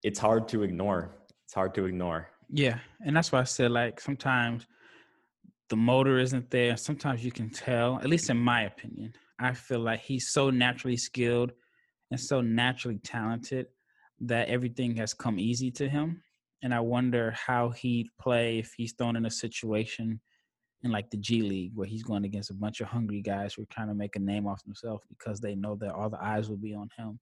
it's 0.01 0.19
hard 0.19 0.47
to 0.49 0.63
ignore. 0.63 1.13
Hard 1.55 1.73
to 1.75 1.85
ignore. 1.85 2.27
Yeah, 2.49 2.79
and 3.05 3.15
that's 3.15 3.31
why 3.31 3.39
I 3.39 3.45
said 3.45 3.71
like 3.71 4.01
sometimes 4.01 4.67
the 5.69 5.77
motor 5.77 6.19
isn't 6.19 6.51
there. 6.51 6.75
Sometimes 6.75 7.23
you 7.23 7.31
can 7.31 7.49
tell, 7.49 7.95
at 7.99 8.09
least 8.09 8.29
in 8.29 8.35
my 8.35 8.63
opinion. 8.63 9.13
I 9.39 9.53
feel 9.53 9.79
like 9.79 10.01
he's 10.01 10.31
so 10.31 10.49
naturally 10.49 10.97
skilled 10.97 11.53
and 12.11 12.19
so 12.19 12.41
naturally 12.41 12.97
talented 12.97 13.67
that 14.19 14.49
everything 14.49 14.97
has 14.97 15.13
come 15.13 15.39
easy 15.39 15.71
to 15.71 15.87
him. 15.87 16.21
And 16.61 16.73
I 16.73 16.81
wonder 16.81 17.31
how 17.31 17.69
he'd 17.69 18.09
play 18.19 18.59
if 18.59 18.73
he's 18.75 18.91
thrown 18.91 19.15
in 19.15 19.25
a 19.25 19.31
situation 19.31 20.19
in 20.83 20.91
like 20.91 21.09
the 21.09 21.17
G 21.17 21.41
League 21.41 21.71
where 21.73 21.87
he's 21.87 22.03
going 22.03 22.25
against 22.25 22.51
a 22.51 22.55
bunch 22.55 22.81
of 22.81 22.87
hungry 22.87 23.21
guys 23.21 23.53
who 23.53 23.61
are 23.61 23.71
trying 23.71 23.87
to 23.87 23.95
make 23.95 24.17
a 24.17 24.19
name 24.19 24.45
off 24.45 24.61
themselves 24.65 25.03
because 25.07 25.39
they 25.39 25.55
know 25.55 25.75
that 25.75 25.93
all 25.93 26.09
the 26.09 26.21
eyes 26.21 26.49
will 26.49 26.57
be 26.57 26.75
on 26.75 26.89
him. 26.97 27.17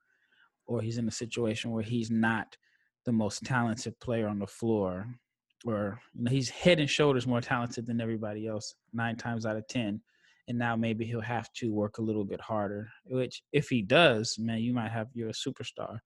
Or 0.65 0.81
he's 0.81 0.97
in 0.97 1.07
a 1.07 1.11
situation 1.11 1.69
where 1.69 1.83
he's 1.83 2.09
not 2.09 2.57
the 3.05 3.11
most 3.11 3.43
talented 3.43 3.99
player 3.99 4.27
on 4.27 4.39
the 4.39 4.47
floor, 4.47 5.07
or 5.65 5.99
you 6.13 6.23
know, 6.23 6.31
he's 6.31 6.49
head 6.49 6.79
and 6.79 6.89
shoulders 6.89 7.27
more 7.27 7.41
talented 7.41 7.87
than 7.87 8.01
everybody 8.01 8.47
else, 8.47 8.75
nine 8.93 9.15
times 9.15 9.45
out 9.45 9.57
of 9.57 9.67
ten. 9.67 10.01
And 10.49 10.57
now 10.57 10.75
maybe 10.75 11.05
he'll 11.05 11.21
have 11.21 11.51
to 11.53 11.71
work 11.71 11.99
a 11.99 12.01
little 12.01 12.25
bit 12.25 12.41
harder. 12.41 12.89
Which, 13.05 13.43
if 13.53 13.69
he 13.69 13.81
does, 13.81 14.37
man, 14.37 14.59
you 14.59 14.73
might 14.73 14.91
have 14.91 15.07
you're 15.13 15.29
a 15.29 15.33
superstar. 15.33 15.99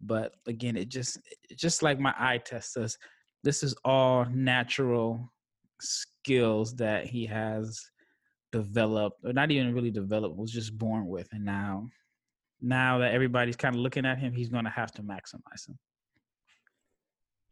But 0.00 0.32
again, 0.46 0.76
it 0.76 0.88
just 0.88 1.18
just 1.56 1.82
like 1.82 2.00
my 2.00 2.14
eye 2.18 2.38
test 2.38 2.72
says, 2.72 2.98
this 3.44 3.62
is 3.62 3.74
all 3.84 4.24
natural 4.26 5.30
skills 5.80 6.74
that 6.76 7.06
he 7.06 7.26
has 7.26 7.80
developed, 8.52 9.24
or 9.24 9.32
not 9.32 9.50
even 9.50 9.74
really 9.74 9.90
developed, 9.90 10.36
was 10.36 10.50
just 10.50 10.76
born 10.76 11.06
with, 11.06 11.28
and 11.32 11.44
now 11.44 11.88
now 12.60 12.98
that 12.98 13.12
everybody's 13.12 13.56
kind 13.56 13.74
of 13.74 13.80
looking 13.80 14.04
at 14.04 14.18
him, 14.18 14.32
he's 14.32 14.48
going 14.48 14.64
to 14.64 14.70
have 14.70 14.92
to 14.92 15.02
maximize 15.02 15.68
him. 15.68 15.78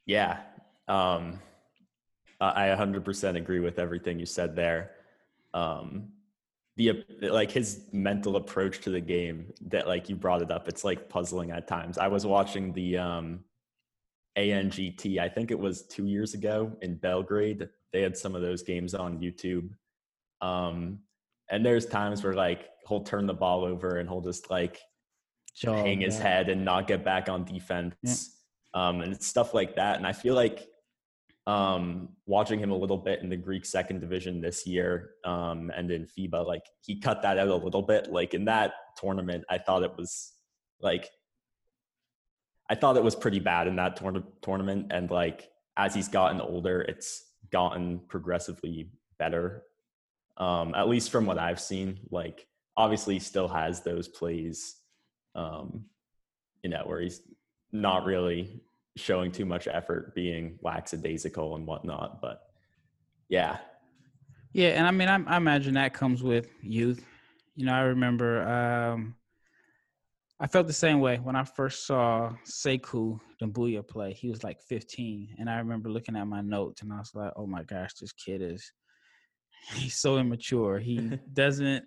Yeah, 0.09 0.41
um, 0.89 1.39
I 2.41 2.69
100% 2.69 3.37
agree 3.37 3.61
with 3.61 3.79
everything 3.79 4.19
you 4.19 4.27
said 4.27 4.57
there. 4.57 4.93
Um, 5.55 6.09
the 6.77 7.05
like 7.21 7.51
his 7.51 7.83
mental 7.93 8.37
approach 8.37 8.81
to 8.81 8.91
the 8.91 9.01
game 9.01 9.53
that 9.67 9.89
like 9.89 10.09
you 10.09 10.15
brought 10.15 10.43
it 10.43 10.51
up 10.53 10.69
it's 10.69 10.85
like 10.85 11.09
puzzling 11.09 11.51
at 11.51 11.67
times. 11.67 11.99
I 11.99 12.07
was 12.07 12.25
watching 12.25 12.73
the 12.73 12.97
um 12.99 13.41
ANGT 14.39 15.19
i 15.19 15.29
think 15.29 15.51
it 15.51 15.59
was 15.59 15.83
2 15.89 16.07
years 16.07 16.35
ago 16.35 16.77
in 16.81 16.95
belgrade. 16.97 17.69
They 17.93 18.01
had 18.01 18.17
some 18.17 18.37
of 18.37 18.43
those 18.43 18.63
games 18.63 18.95
on 18.95 19.19
youtube. 19.19 19.71
Um 20.41 21.01
and 21.51 21.67
there's 21.67 21.87
times 21.87 22.23
where 22.23 22.35
like 22.35 22.71
he'll 22.89 23.03
turn 23.03 23.27
the 23.27 23.35
ball 23.35 23.65
over 23.65 23.97
and 23.97 24.09
he'll 24.09 24.21
just 24.21 24.49
like 24.49 24.81
hang 25.65 26.01
his 26.01 26.19
head 26.19 26.49
and 26.49 26.65
not 26.65 26.87
get 26.87 27.05
back 27.05 27.29
on 27.29 27.45
defense. 27.45 27.95
Yeah. 28.03 28.15
Um 28.79 29.01
and 29.01 29.23
stuff 29.23 29.55
like 29.55 29.75
that 29.77 29.97
and 29.97 30.07
i 30.07 30.13
feel 30.13 30.35
like 30.35 30.69
um, 31.49 32.11
watching 32.27 32.59
him 32.59 32.71
a 32.73 32.77
little 32.77 32.99
bit 32.99 33.23
in 33.23 33.31
the 33.31 33.37
Greek 33.37 33.65
second 33.65 34.01
division 34.03 34.43
this 34.43 34.67
year 34.67 35.13
um, 35.25 35.73
and 35.75 35.91
in 35.91 36.07
FIBA, 36.07 36.47
like 36.47 36.65
he 36.83 37.01
cut 37.01 37.23
that 37.23 37.39
out 37.39 37.49
a 37.49 37.57
little 37.57 37.81
bit. 37.81 38.13
Like 38.13 38.35
in 38.35 38.45
that 38.45 38.75
tournament, 38.99 39.45
I 39.49 39.57
thought 39.57 39.83
it 39.83 39.97
was 39.97 40.35
like, 40.83 41.09
I 42.69 42.75
thought 42.75 42.99
it 42.99 43.03
was 43.03 43.17
pretty 43.17 43.39
bad 43.39 43.67
in 43.67 43.77
that 43.77 43.97
tour- 43.97 44.29
tournament. 44.43 44.89
And 44.91 45.11
like 45.11 45.49
as 45.79 45.95
he's 45.95 46.09
gotten 46.09 46.43
older, 46.43 46.83
it's 46.83 47.25
gotten 47.51 48.01
progressively 48.09 48.91
better. 49.19 49.63
Um, 50.37 50.75
at 50.75 50.87
least 50.87 51.11
from 51.11 51.25
what 51.25 51.39
I've 51.39 51.61
seen, 51.61 52.01
like 52.11 52.47
obviously 52.77 53.19
still 53.21 53.49
has 53.49 53.81
those 53.81 54.07
plays 54.07 54.77
Um, 55.35 55.87
you 56.63 56.69
know, 56.69 56.83
where 56.85 57.01
he's 57.01 57.23
not 57.73 58.05
really 58.05 58.61
showing 58.99 59.33
too 59.33 59.45
much 59.45 59.69
effort, 59.69 60.15
being 60.15 60.59
lackadaisical 60.63 61.57
and 61.57 61.67
whatnot. 61.67 62.21
But 62.21 62.43
yeah, 63.29 63.59
yeah, 64.53 64.71
and 64.71 64.87
I 64.87 64.91
mean, 64.91 65.09
I, 65.09 65.23
I 65.35 65.37
imagine 65.37 65.75
that 65.75 65.95
comes 65.95 66.23
with 66.23 66.49
youth. 66.63 67.05
You 67.55 67.67
know, 67.67 67.75
I 67.75 67.81
remember 67.81 68.43
um, 68.49 69.15
I 70.41 70.47
felt 70.47 70.67
the 70.67 70.73
same 70.73 71.01
way 71.01 71.17
when 71.17 71.37
I 71.37 71.45
first 71.45 71.87
saw 71.87 72.33
Sekou 72.45 73.21
Doumbouya 73.43 73.87
play. 73.87 74.13
He 74.13 74.31
was 74.31 74.43
like 74.45 74.61
15, 74.63 75.37
and 75.39 75.51
I 75.51 75.59
remember 75.59 75.91
looking 75.91 76.17
at 76.17 76.27
my 76.27 76.41
notes, 76.41 76.83
and 76.83 76.93
I 76.93 76.99
was 76.99 77.13
like, 77.15 77.33
"Oh 77.37 77.47
my 77.47 77.63
gosh, 77.65 77.95
this 77.95 78.13
kid 78.13 78.41
is 78.41 78.73
he's 79.75 79.97
so 79.97 80.19
immature. 80.19 80.79
He 80.79 80.97
doesn't, 81.33 81.85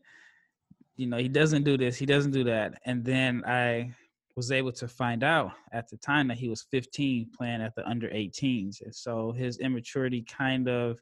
you 0.95 1.07
know, 1.07 1.17
he 1.17 1.29
doesn't 1.29 1.63
do 1.63 1.77
this, 1.77 1.97
he 1.97 2.05
doesn't 2.05 2.31
do 2.31 2.43
that." 2.43 2.79
And 2.85 3.03
then 3.03 3.43
I 3.45 3.95
was 4.35 4.51
able 4.51 4.71
to 4.71 4.87
find 4.87 5.23
out 5.23 5.51
at 5.71 5.89
the 5.89 5.97
time 5.97 6.27
that 6.27 6.37
he 6.37 6.49
was 6.49 6.65
15 6.71 7.31
playing 7.37 7.61
at 7.61 7.75
the 7.75 7.87
under 7.87 8.07
18s, 8.09 8.81
and 8.81 8.93
so 8.93 9.31
his 9.31 9.57
immaturity 9.59 10.23
kind 10.23 10.67
of 10.67 10.99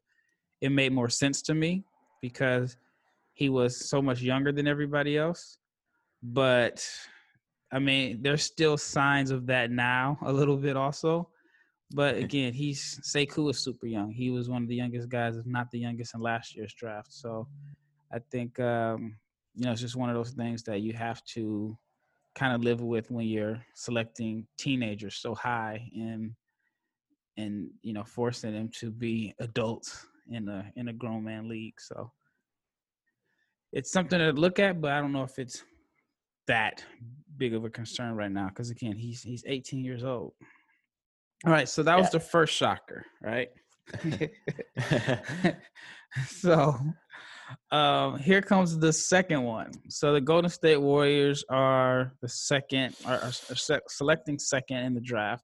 it 0.62 0.72
made 0.72 0.92
more 0.92 1.10
sense 1.10 1.42
to 1.44 1.54
me 1.54 1.84
because 2.22 2.78
he 3.34 3.50
was 3.50 3.90
so 3.90 4.02
much 4.02 4.22
younger 4.22 4.52
than 4.52 4.68
everybody 4.68 5.18
else. 5.18 5.58
But 6.22 6.86
I 7.72 7.80
mean, 7.80 8.22
there's 8.22 8.44
still 8.44 8.78
signs 8.78 9.32
of 9.32 9.46
that 9.48 9.72
now 9.72 10.18
a 10.24 10.34
little 10.34 10.58
bit 10.58 10.76
also. 10.76 11.30
But 11.92 12.18
again, 12.18 12.54
he's 12.54 13.00
Sekou 13.04 13.50
is 13.50 13.60
super 13.60 13.88
young. 13.88 14.12
He 14.12 14.30
was 14.30 14.50
one 14.50 14.62
of 14.62 14.70
the 14.70 14.76
youngest 14.76 15.10
guys, 15.10 15.38
if 15.38 15.46
not 15.46 15.72
the 15.72 15.80
youngest 15.80 16.14
in 16.14 16.22
last 16.22 16.56
year's 16.56 16.74
draft. 16.74 17.12
So 17.12 17.48
I 18.12 18.20
think 18.32 18.60
um, 18.60 19.16
you 19.56 19.66
know 19.66 19.72
it's 19.72 19.82
just 19.82 19.96
one 19.96 20.10
of 20.10 20.16
those 20.16 20.32
things 20.32 20.64
that 20.64 20.82
you 20.82 20.94
have 20.94 21.24
to 21.34 21.78
kind 22.36 22.54
of 22.54 22.64
live 22.64 22.82
with 22.82 23.10
when 23.12 23.26
you're 23.26 23.62
selecting 23.76 24.46
teenagers 24.58 25.16
so 25.16 25.36
high 25.36 25.90
and 25.94 26.32
and 27.38 27.70
you 27.82 27.94
know 27.94 28.04
forcing 28.04 28.54
them 28.54 28.70
to 28.80 28.92
be 28.92 29.34
adults 29.40 30.06
in 30.32 30.48
a 30.48 30.72
in 30.76 30.90
a 30.90 30.94
grown 30.94 31.24
man 31.24 31.48
league. 31.48 31.80
So 31.80 32.12
it's 33.72 33.92
something 33.92 34.20
to 34.20 34.32
look 34.32 34.60
at, 34.60 34.82
but 34.82 34.92
I 34.92 35.00
don't 35.00 35.12
know 35.12 35.24
if 35.24 35.38
it's 35.40 35.64
that 36.48 36.84
big 37.38 37.54
of 37.54 37.64
a 37.64 37.70
concern 37.70 38.16
right 38.16 38.32
now 38.32 38.50
because 38.50 38.70
again, 38.70 38.98
he's 38.98 39.22
he's 39.22 39.44
18 39.48 39.84
years 39.84 40.04
old. 40.04 40.34
All 41.46 41.54
right, 41.54 41.70
so 41.70 41.84
that 41.84 41.96
yeah. 41.96 42.02
was 42.02 42.10
the 42.10 42.20
first 42.20 42.54
shocker, 42.54 43.06
right? 43.22 43.50
so 46.28 46.76
um, 47.72 48.18
here 48.20 48.42
comes 48.42 48.78
the 48.78 48.94
second 48.94 49.44
one. 49.44 49.72
So 49.90 50.14
the 50.14 50.22
Golden 50.22 50.50
State 50.50 50.78
Warriors 50.78 51.44
are 51.50 52.14
the 52.22 52.30
second, 52.30 52.96
are, 53.06 53.18
are, 53.18 53.32
are 53.50 53.82
selecting 53.88 54.40
second 54.40 54.78
in 54.78 54.94
the 54.94 55.02
draft. 55.02 55.44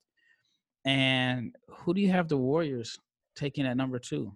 And 0.85 1.55
who 1.67 1.93
do 1.93 2.01
you 2.01 2.11
have 2.11 2.27
the 2.27 2.37
Warriors 2.37 2.97
taking 3.35 3.65
at 3.65 3.77
number 3.77 3.99
two? 3.99 4.35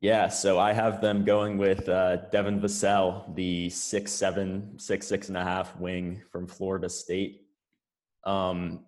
Yeah, 0.00 0.28
so 0.28 0.60
I 0.60 0.72
have 0.72 1.00
them 1.00 1.24
going 1.24 1.58
with 1.58 1.88
uh, 1.88 2.28
Devin 2.30 2.60
Vassell, 2.60 3.34
the 3.34 3.68
six 3.68 4.12
seven, 4.12 4.78
six 4.78 5.08
six 5.08 5.28
and 5.28 5.36
a 5.36 5.42
half 5.42 5.76
wing 5.76 6.22
from 6.30 6.46
Florida 6.46 6.88
State. 6.88 7.42
Um, 8.24 8.84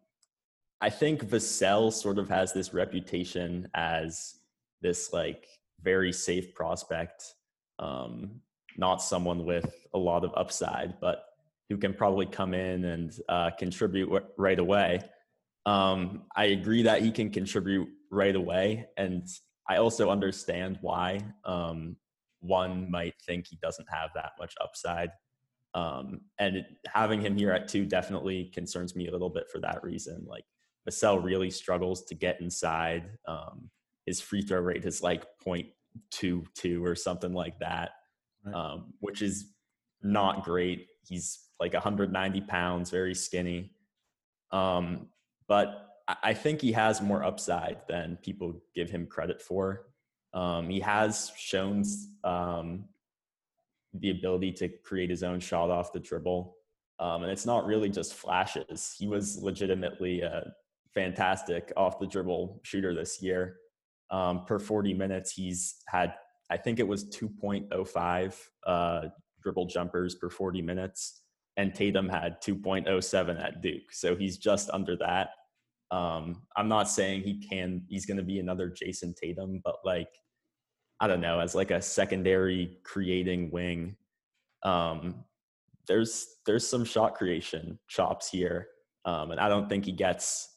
I 0.80 0.88
think 0.88 1.24
Vassell 1.24 1.92
sort 1.92 2.18
of 2.18 2.28
has 2.28 2.52
this 2.52 2.72
reputation 2.72 3.68
as 3.74 4.36
this 4.82 5.12
like 5.12 5.48
very 5.82 6.12
safe 6.12 6.54
prospect, 6.54 7.34
um, 7.80 8.40
not 8.76 9.02
someone 9.02 9.44
with 9.44 9.74
a 9.94 9.98
lot 9.98 10.24
of 10.24 10.32
upside, 10.36 11.00
but 11.00 11.24
who 11.68 11.76
can 11.76 11.94
probably 11.94 12.26
come 12.26 12.54
in 12.54 12.84
and 12.84 13.12
uh, 13.28 13.50
contribute 13.58 14.06
w- 14.06 14.26
right 14.36 14.58
away. 14.58 15.00
Um, 15.66 16.24
I 16.36 16.46
agree 16.46 16.82
that 16.82 17.02
he 17.02 17.10
can 17.10 17.30
contribute 17.30 17.88
right 18.10 18.36
away, 18.36 18.86
and 18.96 19.26
I 19.68 19.76
also 19.76 20.10
understand 20.10 20.78
why 20.80 21.20
um, 21.44 21.96
one 22.40 22.90
might 22.90 23.14
think 23.26 23.46
he 23.48 23.58
doesn't 23.62 23.88
have 23.90 24.10
that 24.14 24.32
much 24.38 24.54
upside. 24.60 25.10
Um, 25.74 26.22
and 26.38 26.56
it, 26.56 26.66
having 26.86 27.20
him 27.20 27.36
here 27.36 27.52
at 27.52 27.68
two 27.68 27.86
definitely 27.86 28.50
concerns 28.52 28.96
me 28.96 29.06
a 29.06 29.12
little 29.12 29.30
bit 29.30 29.44
for 29.52 29.60
that 29.60 29.82
reason. 29.84 30.24
Like 30.26 30.44
Vassell 30.88 31.22
really 31.22 31.50
struggles 31.50 32.04
to 32.06 32.14
get 32.14 32.40
inside. 32.40 33.04
Um, 33.28 33.70
his 34.06 34.20
free 34.20 34.42
throw 34.42 34.60
rate 34.60 34.84
is 34.84 35.02
like 35.02 35.24
0.22 36.12 36.84
or 36.84 36.94
something 36.94 37.32
like 37.32 37.58
that, 37.60 37.90
right. 38.44 38.54
um, 38.54 38.94
which 39.00 39.22
is 39.22 39.52
not 40.02 40.44
great. 40.44 40.86
He's 41.06 41.40
like 41.58 41.74
190 41.74 42.40
pounds, 42.42 42.90
very 42.90 43.14
skinny. 43.14 43.72
Um, 44.52 45.08
but 45.46 45.86
I 46.22 46.34
think 46.34 46.60
he 46.60 46.72
has 46.72 47.00
more 47.00 47.24
upside 47.24 47.78
than 47.88 48.18
people 48.22 48.60
give 48.74 48.90
him 48.90 49.06
credit 49.06 49.40
for. 49.40 49.86
Um, 50.32 50.68
he 50.68 50.80
has 50.80 51.32
shown 51.36 51.84
um, 52.24 52.84
the 53.94 54.10
ability 54.10 54.52
to 54.52 54.68
create 54.68 55.10
his 55.10 55.22
own 55.22 55.40
shot 55.40 55.70
off 55.70 55.92
the 55.92 56.00
dribble. 56.00 56.56
Um, 56.98 57.22
and 57.22 57.32
it's 57.32 57.46
not 57.46 57.66
really 57.66 57.88
just 57.88 58.14
flashes. 58.14 58.94
He 58.98 59.06
was 59.06 59.42
legitimately 59.42 60.20
a 60.22 60.52
fantastic 60.94 61.72
off 61.76 61.98
the 61.98 62.06
dribble 62.06 62.60
shooter 62.62 62.94
this 62.94 63.22
year. 63.22 63.56
Um, 64.10 64.44
per 64.44 64.58
40 64.58 64.94
minutes, 64.94 65.32
he's 65.32 65.76
had, 65.86 66.14
I 66.50 66.56
think 66.56 66.78
it 66.78 66.88
was 66.88 67.04
2.05 67.10 68.36
uh, 68.66 69.02
dribble 69.42 69.66
jumpers 69.66 70.16
per 70.16 70.28
40 70.28 70.62
minutes. 70.62 71.22
And 71.56 71.74
Tatum 71.74 72.08
had 72.08 72.40
2.07 72.42 73.44
at 73.44 73.62
Duke. 73.62 73.92
So 73.92 74.16
he's 74.16 74.38
just 74.38 74.70
under 74.70 74.96
that. 74.96 75.30
Um, 75.90 76.42
I'm 76.56 76.68
not 76.68 76.88
saying 76.88 77.22
he 77.22 77.38
can, 77.38 77.82
he's 77.88 78.06
going 78.06 78.16
to 78.16 78.22
be 78.22 78.38
another 78.38 78.70
Jayson 78.70 79.14
Tatum, 79.14 79.60
but 79.64 79.76
like, 79.84 80.08
I 81.00 81.06
don't 81.06 81.20
know, 81.20 81.40
as 81.40 81.54
like 81.54 81.70
a 81.70 81.80
secondary 81.80 82.78
creating 82.84 83.50
wing, 83.50 83.96
um, 84.62 85.24
there's 85.86 86.36
there's 86.46 86.66
some 86.66 86.84
shot 86.84 87.14
creation 87.14 87.78
chops 87.88 88.30
here, 88.30 88.68
um, 89.04 89.30
and 89.30 89.40
I 89.40 89.48
don't 89.48 89.68
think 89.68 89.84
he 89.84 89.92
gets 89.92 90.48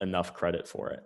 enough 0.00 0.34
credit 0.34 0.66
for 0.66 0.90
it. 0.90 1.00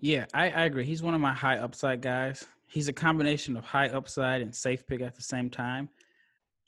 Yeah, 0.00 0.26
I, 0.32 0.50
I 0.50 0.64
agree. 0.64 0.84
He's 0.84 1.02
one 1.02 1.14
of 1.14 1.20
my 1.20 1.32
high 1.32 1.58
upside 1.58 2.00
guys. 2.00 2.46
He's 2.66 2.88
a 2.88 2.92
combination 2.92 3.56
of 3.56 3.64
high 3.64 3.88
upside 3.88 4.42
and 4.42 4.54
safe 4.54 4.86
pick 4.86 5.00
at 5.00 5.14
the 5.14 5.22
same 5.22 5.50
time. 5.50 5.88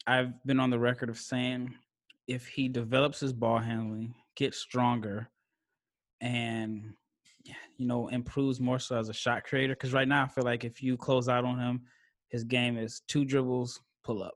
I've 0.06 0.32
been 0.44 0.60
on 0.60 0.70
the 0.70 0.78
record 0.78 1.08
of 1.08 1.18
saying 1.18 1.74
if 2.26 2.46
he 2.46 2.68
develops 2.68 3.20
his 3.20 3.32
ball 3.32 3.58
handling, 3.58 4.14
gets 4.36 4.58
stronger, 4.58 5.28
and 6.20 6.94
you 7.76 7.86
know 7.86 8.08
improves 8.08 8.60
more 8.60 8.78
so 8.78 8.98
as 8.98 9.08
a 9.08 9.14
shot 9.14 9.44
creator. 9.44 9.74
Because 9.74 9.92
right 9.92 10.08
now 10.08 10.24
I 10.24 10.28
feel 10.28 10.44
like 10.44 10.64
if 10.64 10.82
you 10.82 10.96
close 10.96 11.28
out 11.28 11.44
on 11.44 11.58
him, 11.58 11.82
his 12.28 12.44
game 12.44 12.76
is 12.78 13.02
two 13.08 13.24
dribbles, 13.24 13.80
pull 14.04 14.22
up, 14.22 14.34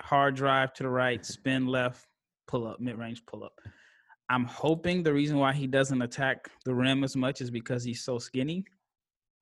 hard 0.00 0.36
drive 0.36 0.72
to 0.74 0.82
the 0.84 0.88
right, 0.88 1.24
spin 1.24 1.66
left, 1.66 2.06
pull 2.46 2.66
up, 2.66 2.80
mid 2.80 2.96
range 2.98 3.24
pull 3.26 3.44
up. 3.44 3.54
I'm 4.30 4.44
hoping 4.44 5.02
the 5.02 5.12
reason 5.12 5.38
why 5.38 5.52
he 5.52 5.66
doesn't 5.66 6.02
attack 6.02 6.50
the 6.64 6.74
rim 6.74 7.02
as 7.02 7.16
much 7.16 7.40
is 7.40 7.50
because 7.50 7.82
he's 7.82 8.04
so 8.04 8.18
skinny. 8.18 8.64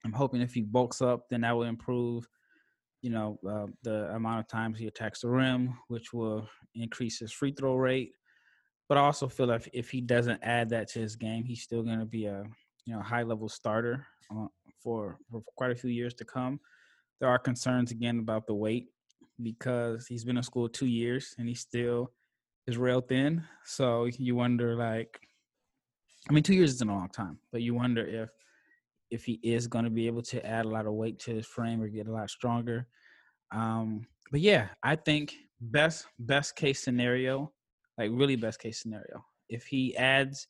I'm 0.04 0.12
hoping 0.12 0.40
if 0.40 0.54
he 0.54 0.62
bulks 0.62 1.02
up, 1.02 1.28
then 1.28 1.40
that 1.40 1.56
will 1.56 1.64
improve, 1.64 2.28
you 3.02 3.10
know, 3.10 3.38
uh, 3.48 3.66
the 3.82 4.14
amount 4.14 4.40
of 4.40 4.48
times 4.48 4.78
he 4.78 4.86
attacks 4.86 5.22
the 5.22 5.28
rim, 5.28 5.76
which 5.88 6.12
will 6.12 6.48
increase 6.74 7.18
his 7.18 7.32
free 7.32 7.52
throw 7.52 7.74
rate. 7.74 8.12
But 8.88 8.98
I 8.98 9.00
also 9.00 9.28
feel 9.28 9.46
like 9.46 9.68
if 9.72 9.90
he 9.90 10.00
doesn't 10.00 10.40
add 10.44 10.68
that 10.70 10.88
to 10.90 11.00
his 11.00 11.16
game, 11.16 11.44
he's 11.44 11.62
still 11.62 11.82
going 11.82 11.98
to 11.98 12.06
be 12.06 12.26
a 12.26 12.44
you 12.84 12.94
know 12.94 13.02
high 13.02 13.24
level 13.24 13.48
starter 13.48 14.06
uh, 14.30 14.46
for 14.80 15.18
for 15.28 15.42
quite 15.56 15.72
a 15.72 15.76
few 15.76 15.90
years 15.90 16.14
to 16.14 16.24
come. 16.24 16.60
There 17.18 17.28
are 17.28 17.38
concerns 17.38 17.90
again 17.90 18.20
about 18.20 18.46
the 18.46 18.54
weight 18.54 18.86
because 19.42 20.06
he's 20.06 20.24
been 20.24 20.36
in 20.36 20.42
school 20.42 20.68
two 20.68 20.86
years 20.86 21.34
and 21.38 21.48
he's 21.48 21.60
still 21.60 22.12
is 22.66 22.76
rail 22.76 23.00
thin. 23.00 23.44
So 23.64 24.04
you 24.04 24.34
wonder, 24.34 24.74
like, 24.76 25.18
I 26.28 26.32
mean, 26.32 26.42
two 26.42 26.54
years 26.54 26.74
is 26.74 26.80
a 26.80 26.86
long 26.86 27.08
time, 27.08 27.38
but 27.52 27.62
you 27.62 27.74
wonder 27.74 28.04
if 28.04 28.30
if 29.10 29.24
he 29.24 29.38
is 29.44 29.68
going 29.68 29.84
to 29.84 29.90
be 29.90 30.08
able 30.08 30.22
to 30.22 30.44
add 30.44 30.64
a 30.64 30.68
lot 30.68 30.86
of 30.86 30.92
weight 30.92 31.20
to 31.20 31.30
his 31.30 31.46
frame 31.46 31.80
or 31.80 31.86
get 31.86 32.08
a 32.08 32.12
lot 32.12 32.28
stronger. 32.28 32.88
Um, 33.52 34.04
but 34.32 34.40
yeah, 34.40 34.68
I 34.82 34.96
think 34.96 35.34
best 35.60 36.06
best 36.18 36.56
case 36.56 36.82
scenario 36.82 37.52
like 37.98 38.10
really 38.12 38.36
best 38.36 38.60
case 38.60 38.80
scenario. 38.80 39.24
If 39.48 39.66
he 39.66 39.96
adds 39.96 40.48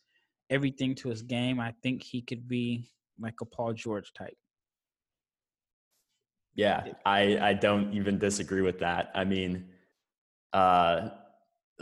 everything 0.50 0.94
to 0.96 1.08
his 1.08 1.22
game, 1.22 1.60
I 1.60 1.72
think 1.82 2.02
he 2.02 2.22
could 2.22 2.48
be 2.48 2.90
like 3.20 3.34
a 3.40 3.44
Paul 3.44 3.72
George 3.72 4.12
type. 4.14 4.36
Yeah, 6.54 6.86
I 7.04 7.38
I 7.38 7.52
don't 7.52 7.92
even 7.92 8.18
disagree 8.18 8.62
with 8.62 8.78
that. 8.80 9.10
I 9.14 9.24
mean, 9.24 9.66
uh 10.52 11.10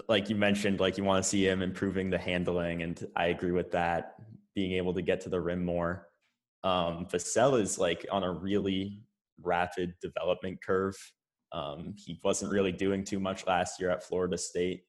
like 0.08 0.28
you 0.28 0.36
mentioned, 0.36 0.80
like 0.80 0.98
you 0.98 1.04
want 1.04 1.22
to 1.22 1.28
see 1.28 1.46
him 1.46 1.62
improving 1.62 2.10
the 2.10 2.18
handling, 2.18 2.82
and 2.82 3.06
I 3.16 3.26
agree 3.26 3.52
with 3.52 3.70
that. 3.72 4.14
Being 4.54 4.72
able 4.72 4.94
to 4.94 5.02
get 5.02 5.20
to 5.22 5.28
the 5.28 5.40
rim 5.40 5.64
more. 5.64 6.08
Um, 6.62 7.06
Vassell 7.06 7.60
is 7.60 7.78
like 7.78 8.06
on 8.10 8.22
a 8.22 8.32
really 8.32 9.02
rapid 9.42 9.94
development 10.00 10.62
curve. 10.64 10.96
Um, 11.52 11.94
he 11.96 12.20
wasn't 12.22 12.52
really 12.52 12.72
doing 12.72 13.04
too 13.04 13.20
much 13.20 13.46
last 13.46 13.80
year 13.80 13.90
at 13.90 14.02
Florida 14.02 14.38
State. 14.38 14.82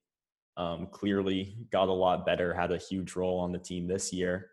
Um, 0.57 0.87
clearly 0.91 1.57
got 1.71 1.89
a 1.89 1.93
lot 1.93 2.25
better, 2.25 2.53
had 2.53 2.71
a 2.71 2.77
huge 2.77 3.15
role 3.15 3.39
on 3.39 3.51
the 3.51 3.59
team 3.59 3.87
this 3.87 4.13
year. 4.13 4.51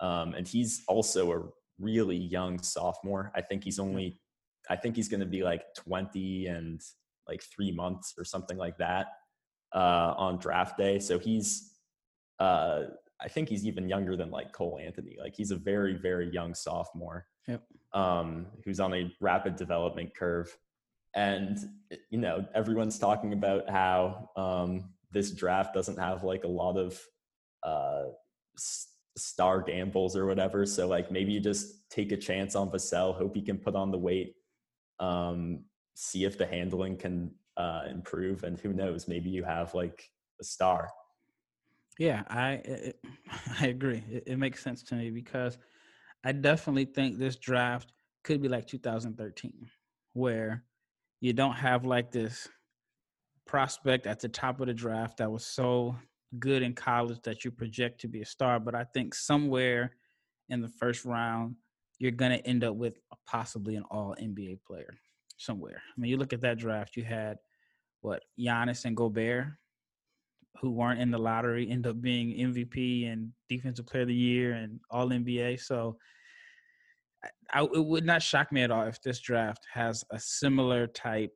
Um, 0.00 0.34
and 0.34 0.48
he's 0.48 0.82
also 0.88 1.32
a 1.32 1.42
really 1.78 2.16
young 2.16 2.60
sophomore. 2.60 3.30
I 3.36 3.40
think 3.40 3.62
he's 3.64 3.78
only, 3.78 4.20
I 4.68 4.76
think 4.76 4.96
he's 4.96 5.08
going 5.08 5.20
to 5.20 5.26
be 5.26 5.42
like 5.44 5.62
20 5.76 6.46
and 6.46 6.80
like 7.28 7.42
three 7.42 7.70
months 7.70 8.14
or 8.18 8.24
something 8.24 8.56
like 8.56 8.78
that 8.78 9.06
uh, 9.74 10.14
on 10.16 10.38
draft 10.38 10.78
day. 10.78 10.98
So 10.98 11.18
he's, 11.18 11.74
uh, 12.38 12.84
I 13.20 13.28
think 13.28 13.48
he's 13.48 13.66
even 13.66 13.88
younger 13.88 14.16
than 14.16 14.30
like 14.30 14.52
Cole 14.52 14.78
Anthony. 14.82 15.16
Like 15.20 15.34
he's 15.34 15.50
a 15.50 15.56
very, 15.56 15.94
very 15.94 16.30
young 16.30 16.54
sophomore 16.54 17.26
yep. 17.46 17.62
um, 17.92 18.46
who's 18.64 18.80
on 18.80 18.94
a 18.94 19.12
rapid 19.20 19.56
development 19.56 20.14
curve. 20.14 20.56
And, 21.14 21.58
you 22.10 22.18
know, 22.18 22.44
everyone's 22.54 22.98
talking 22.98 23.32
about 23.32 23.70
how 23.70 24.30
um, 24.36 24.90
this 25.12 25.30
draft 25.30 25.74
doesn't 25.74 25.98
have 25.98 26.24
like 26.24 26.44
a 26.44 26.48
lot 26.48 26.76
of 26.76 27.00
uh, 27.62 28.04
star 29.16 29.62
gambles 29.62 30.16
or 30.16 30.26
whatever. 30.26 30.66
So 30.66 30.88
like 30.88 31.10
maybe 31.10 31.32
you 31.32 31.40
just 31.40 31.88
take 31.88 32.12
a 32.12 32.16
chance 32.16 32.56
on 32.56 32.70
Vassell, 32.70 33.14
hope 33.14 33.36
he 33.36 33.42
can 33.42 33.58
put 33.58 33.76
on 33.76 33.90
the 33.90 33.98
weight, 33.98 34.34
um, 34.98 35.64
see 35.94 36.24
if 36.24 36.36
the 36.36 36.46
handling 36.46 36.96
can 36.96 37.30
uh, 37.56 37.82
improve, 37.90 38.44
and 38.44 38.58
who 38.58 38.72
knows, 38.72 39.08
maybe 39.08 39.30
you 39.30 39.44
have 39.44 39.74
like 39.74 40.10
a 40.40 40.44
star. 40.44 40.88
Yeah, 41.98 42.22
I 42.28 42.52
it, 42.64 43.04
I 43.60 43.68
agree. 43.68 44.02
It, 44.10 44.24
it 44.26 44.38
makes 44.38 44.62
sense 44.62 44.82
to 44.84 44.94
me 44.94 45.10
because 45.10 45.58
I 46.24 46.32
definitely 46.32 46.86
think 46.86 47.18
this 47.18 47.36
draft 47.36 47.92
could 48.22 48.42
be 48.42 48.48
like 48.48 48.66
2013, 48.66 49.68
where 50.14 50.64
you 51.20 51.32
don't 51.32 51.54
have 51.54 51.84
like 51.84 52.10
this 52.10 52.48
prospect 53.46 54.06
at 54.06 54.20
the 54.20 54.28
top 54.28 54.60
of 54.60 54.66
the 54.66 54.74
draft 54.74 55.18
that 55.18 55.30
was 55.30 55.44
so 55.44 55.96
good 56.38 56.62
in 56.62 56.74
college 56.74 57.18
that 57.22 57.44
you 57.44 57.50
project 57.50 58.00
to 58.00 58.08
be 58.08 58.22
a 58.22 58.26
star. 58.26 58.58
But 58.58 58.74
I 58.74 58.84
think 58.84 59.14
somewhere 59.14 59.92
in 60.48 60.60
the 60.60 60.68
first 60.68 61.04
round, 61.04 61.56
you're 61.98 62.10
going 62.10 62.32
to 62.32 62.46
end 62.46 62.64
up 62.64 62.74
with 62.74 62.98
possibly 63.26 63.76
an 63.76 63.84
all 63.90 64.16
NBA 64.20 64.58
player 64.66 64.98
somewhere. 65.36 65.82
I 65.86 66.00
mean, 66.00 66.10
you 66.10 66.16
look 66.16 66.32
at 66.32 66.40
that 66.42 66.58
draft, 66.58 66.96
you 66.96 67.04
had 67.04 67.38
what, 68.00 68.22
Giannis 68.38 68.84
and 68.84 68.96
Gobert, 68.96 69.46
who 70.60 70.70
weren't 70.70 71.00
in 71.00 71.10
the 71.10 71.18
lottery, 71.18 71.70
end 71.70 71.86
up 71.86 72.00
being 72.00 72.36
MVP 72.52 73.10
and 73.10 73.32
Defensive 73.48 73.86
Player 73.86 74.02
of 74.02 74.08
the 74.08 74.14
Year 74.14 74.52
and 74.52 74.80
All 74.90 75.08
NBA. 75.08 75.60
So 75.60 75.96
I, 77.52 77.62
it 77.62 77.84
would 77.84 78.04
not 78.04 78.22
shock 78.22 78.52
me 78.52 78.62
at 78.62 78.70
all 78.70 78.86
if 78.86 79.00
this 79.02 79.20
draft 79.20 79.66
has 79.72 80.04
a 80.10 80.18
similar 80.18 80.86
type 80.86 81.32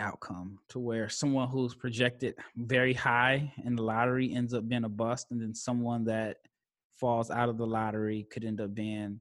outcome 0.00 0.58
to 0.68 0.78
where 0.78 1.08
someone 1.08 1.48
who's 1.48 1.74
projected 1.74 2.34
very 2.56 2.94
high 2.94 3.52
in 3.64 3.74
the 3.74 3.82
lottery 3.82 4.32
ends 4.32 4.54
up 4.54 4.68
being 4.68 4.84
a 4.84 4.88
bust, 4.88 5.28
and 5.30 5.40
then 5.40 5.54
someone 5.54 6.04
that 6.04 6.36
falls 6.98 7.30
out 7.30 7.48
of 7.48 7.58
the 7.58 7.66
lottery 7.66 8.26
could 8.30 8.44
end 8.44 8.60
up 8.60 8.74
being, 8.74 9.20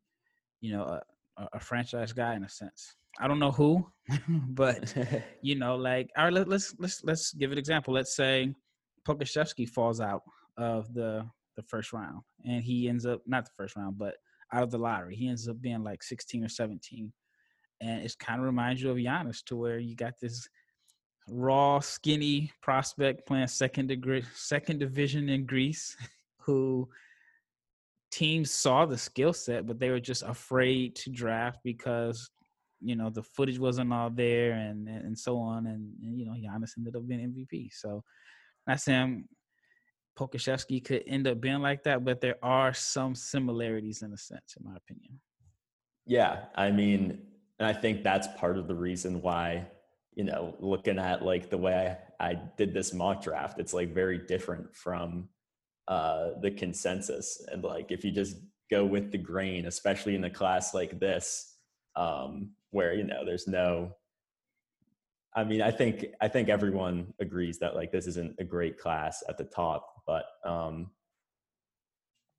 you 0.61 0.71
know, 0.71 0.83
a, 0.83 1.01
a 1.53 1.59
franchise 1.59 2.13
guy 2.13 2.35
in 2.35 2.43
a 2.43 2.49
sense. 2.49 2.95
I 3.19 3.27
don't 3.27 3.39
know 3.39 3.51
who, 3.51 3.87
but 4.49 4.93
you 5.41 5.55
know, 5.55 5.75
like 5.75 6.09
all 6.17 6.25
right, 6.25 6.33
let, 6.33 6.47
let's 6.47 6.75
let's 6.79 7.03
let's 7.03 7.33
give 7.33 7.51
an 7.51 7.57
example. 7.57 7.93
Let's 7.93 8.15
say 8.15 8.53
Pokusevski 9.07 9.69
falls 9.69 10.01
out 10.01 10.23
of 10.57 10.93
the 10.93 11.25
the 11.55 11.63
first 11.63 11.93
round, 11.93 12.21
and 12.45 12.63
he 12.63 12.87
ends 12.87 13.05
up 13.05 13.21
not 13.25 13.45
the 13.45 13.51
first 13.55 13.75
round, 13.75 13.97
but 13.97 14.15
out 14.53 14.63
of 14.63 14.71
the 14.71 14.77
lottery. 14.77 15.15
He 15.15 15.27
ends 15.27 15.47
up 15.47 15.61
being 15.61 15.83
like 15.83 16.03
16 16.03 16.43
or 16.43 16.49
17. 16.49 17.11
And 17.81 18.01
it 18.01 18.15
kind 18.19 18.39
of 18.39 18.45
reminds 18.45 18.81
you 18.81 18.89
of 18.89 18.97
Giannis 18.97 19.43
to 19.45 19.55
where 19.55 19.79
you 19.79 19.95
got 19.95 20.13
this 20.19 20.47
raw, 21.29 21.79
skinny 21.79 22.51
prospect 22.61 23.27
playing 23.27 23.47
second 23.47 23.87
degree, 23.87 24.23
second 24.33 24.79
division 24.79 25.29
in 25.29 25.45
Greece, 25.45 25.95
who 26.39 26.87
teams 28.11 28.51
saw 28.51 28.85
the 28.85 28.97
skill 28.97 29.33
set, 29.33 29.65
but 29.65 29.79
they 29.79 29.89
were 29.89 29.99
just 29.99 30.23
afraid 30.23 30.95
to 30.95 31.09
draft 31.09 31.59
because 31.63 32.29
you 32.79 32.95
know 32.95 33.09
the 33.09 33.23
footage 33.23 33.59
wasn't 33.59 33.91
all 33.91 34.09
there 34.09 34.53
and 34.53 34.87
and, 34.87 35.17
so 35.17 35.37
on. 35.37 35.67
And, 35.67 35.93
and 36.03 36.19
you 36.19 36.25
know 36.25 36.33
Giannis 36.33 36.77
ended 36.77 36.95
up 36.95 37.07
being 37.07 37.33
MVP. 37.33 37.69
So 37.73 38.03
not 38.65 38.79
saying 38.79 39.25
Pokusevski 40.17 40.83
could 40.83 41.03
end 41.07 41.27
up 41.27 41.41
being 41.41 41.59
like 41.59 41.83
that, 41.83 42.03
but 42.03 42.21
there 42.21 42.37
are 42.41 42.73
some 42.73 43.15
similarities 43.15 44.01
in 44.01 44.13
a 44.13 44.17
sense, 44.17 44.55
in 44.59 44.65
my 44.65 44.75
opinion. 44.75 45.19
Yeah, 46.05 46.45
I 46.55 46.71
mean, 46.71 47.19
and 47.59 47.67
I 47.67 47.73
think 47.73 48.03
that's 48.03 48.27
part 48.39 48.57
of 48.57 48.67
the 48.67 48.75
reason 48.75 49.21
why 49.21 49.67
you 50.17 50.23
know, 50.23 50.55
looking 50.59 50.97
at 50.97 51.23
like 51.23 51.51
the 51.51 51.59
way 51.59 51.95
I, 52.19 52.29
I 52.31 52.41
did 52.57 52.73
this 52.73 52.91
mock 52.91 53.21
draft, 53.21 53.59
it's 53.59 53.71
like 53.71 53.93
very 53.93 54.17
different 54.17 54.75
from 54.75 55.29
uh, 55.87 56.31
the 56.41 56.51
consensus. 56.51 57.45
And 57.51 57.63
like 57.63 57.91
if 57.91 58.03
you 58.03 58.11
just 58.11 58.37
go 58.69 58.85
with 58.85 59.11
the 59.11 59.17
grain, 59.17 59.65
especially 59.65 60.15
in 60.15 60.23
a 60.23 60.29
class 60.29 60.73
like 60.73 60.99
this, 60.99 61.55
um, 61.95 62.51
where 62.71 62.93
you 62.93 63.03
know 63.03 63.25
there's 63.25 63.47
no 63.47 63.93
I 65.37 65.43
mean, 65.43 65.61
I 65.61 65.69
think 65.69 66.07
I 66.19 66.27
think 66.27 66.49
everyone 66.49 67.13
agrees 67.19 67.59
that 67.59 67.75
like 67.75 67.91
this 67.91 68.07
isn't 68.07 68.35
a 68.39 68.43
great 68.43 68.79
class 68.79 69.23
at 69.29 69.37
the 69.37 69.43
top, 69.43 70.01
but 70.07 70.25
um, 70.43 70.89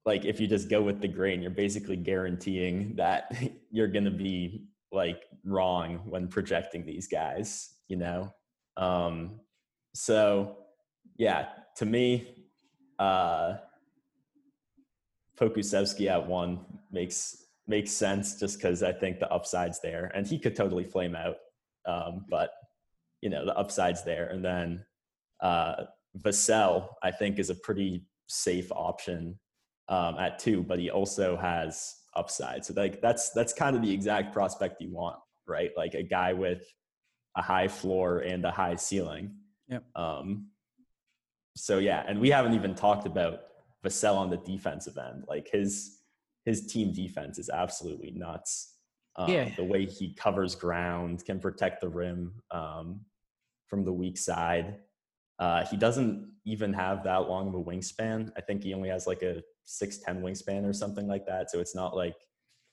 like 0.04 0.24
if 0.24 0.40
you 0.40 0.48
just 0.48 0.68
go 0.68 0.82
with 0.82 1.00
the 1.00 1.06
grain, 1.06 1.40
you're 1.40 1.52
basically 1.52 1.96
guaranteeing 1.96 2.96
that 2.96 3.32
you're 3.70 3.86
going 3.86 4.04
to 4.04 4.10
be 4.10 4.64
like 4.90 5.22
wrong 5.44 6.00
when 6.08 6.26
projecting 6.26 6.84
these 6.84 7.06
guys, 7.06 7.74
you 7.86 7.96
know? 7.96 8.34
Um, 8.76 9.40
so 9.94 10.56
yeah, 11.18 11.50
to 11.76 11.86
me, 11.86 12.37
uh, 12.98 13.56
Pokusevski 15.38 16.08
at 16.08 16.26
one 16.26 16.60
makes 16.90 17.44
makes 17.66 17.90
sense 17.90 18.40
just 18.40 18.58
because 18.58 18.82
I 18.82 18.92
think 18.92 19.20
the 19.20 19.30
upside's 19.30 19.80
there, 19.80 20.10
and 20.14 20.26
he 20.26 20.38
could 20.38 20.56
totally 20.56 20.84
flame 20.84 21.14
out. 21.14 21.36
Um, 21.86 22.24
but 22.28 22.50
you 23.20 23.30
know 23.30 23.44
the 23.44 23.56
upside's 23.56 24.02
there, 24.04 24.28
and 24.28 24.44
then 24.44 24.84
uh, 25.40 25.84
Vassell 26.18 26.88
I 27.02 27.10
think 27.10 27.38
is 27.38 27.50
a 27.50 27.54
pretty 27.54 28.04
safe 28.26 28.70
option 28.72 29.38
um, 29.88 30.18
at 30.18 30.38
two, 30.38 30.62
but 30.62 30.78
he 30.78 30.90
also 30.90 31.36
has 31.36 31.94
upside. 32.14 32.64
So 32.64 32.74
like 32.76 33.00
that's 33.00 33.30
that's 33.30 33.52
kind 33.52 33.76
of 33.76 33.82
the 33.82 33.92
exact 33.92 34.32
prospect 34.32 34.80
you 34.80 34.92
want, 34.92 35.16
right? 35.46 35.70
Like 35.76 35.94
a 35.94 36.02
guy 36.02 36.32
with 36.32 36.62
a 37.36 37.42
high 37.42 37.68
floor 37.68 38.18
and 38.18 38.44
a 38.44 38.50
high 38.50 38.74
ceiling. 38.74 39.34
Yep. 39.68 39.84
Um, 39.94 40.48
so 41.58 41.78
yeah, 41.78 42.04
and 42.06 42.20
we 42.20 42.30
haven't 42.30 42.54
even 42.54 42.74
talked 42.74 43.06
about 43.06 43.40
Vassell 43.84 44.16
on 44.16 44.30
the 44.30 44.36
defensive 44.38 44.96
end. 44.96 45.24
Like 45.28 45.48
his 45.50 45.98
his 46.44 46.66
team 46.66 46.92
defense 46.92 47.38
is 47.38 47.50
absolutely 47.50 48.12
nuts. 48.12 48.74
Um, 49.16 49.30
yeah. 49.30 49.50
The 49.56 49.64
way 49.64 49.84
he 49.84 50.14
covers 50.14 50.54
ground, 50.54 51.24
can 51.24 51.40
protect 51.40 51.80
the 51.80 51.88
rim 51.88 52.34
um, 52.50 53.00
from 53.66 53.84
the 53.84 53.92
weak 53.92 54.16
side. 54.16 54.76
Uh, 55.38 55.64
he 55.66 55.76
doesn't 55.76 56.30
even 56.44 56.72
have 56.72 57.04
that 57.04 57.28
long 57.28 57.48
of 57.48 57.54
a 57.54 57.62
wingspan. 57.62 58.32
I 58.36 58.40
think 58.40 58.62
he 58.62 58.74
only 58.74 58.88
has 58.88 59.06
like 59.06 59.22
a 59.22 59.42
six 59.64 59.98
ten 59.98 60.22
wingspan 60.22 60.64
or 60.68 60.72
something 60.72 61.06
like 61.06 61.26
that. 61.26 61.50
So 61.50 61.60
it's 61.60 61.74
not 61.74 61.94
like 61.96 62.16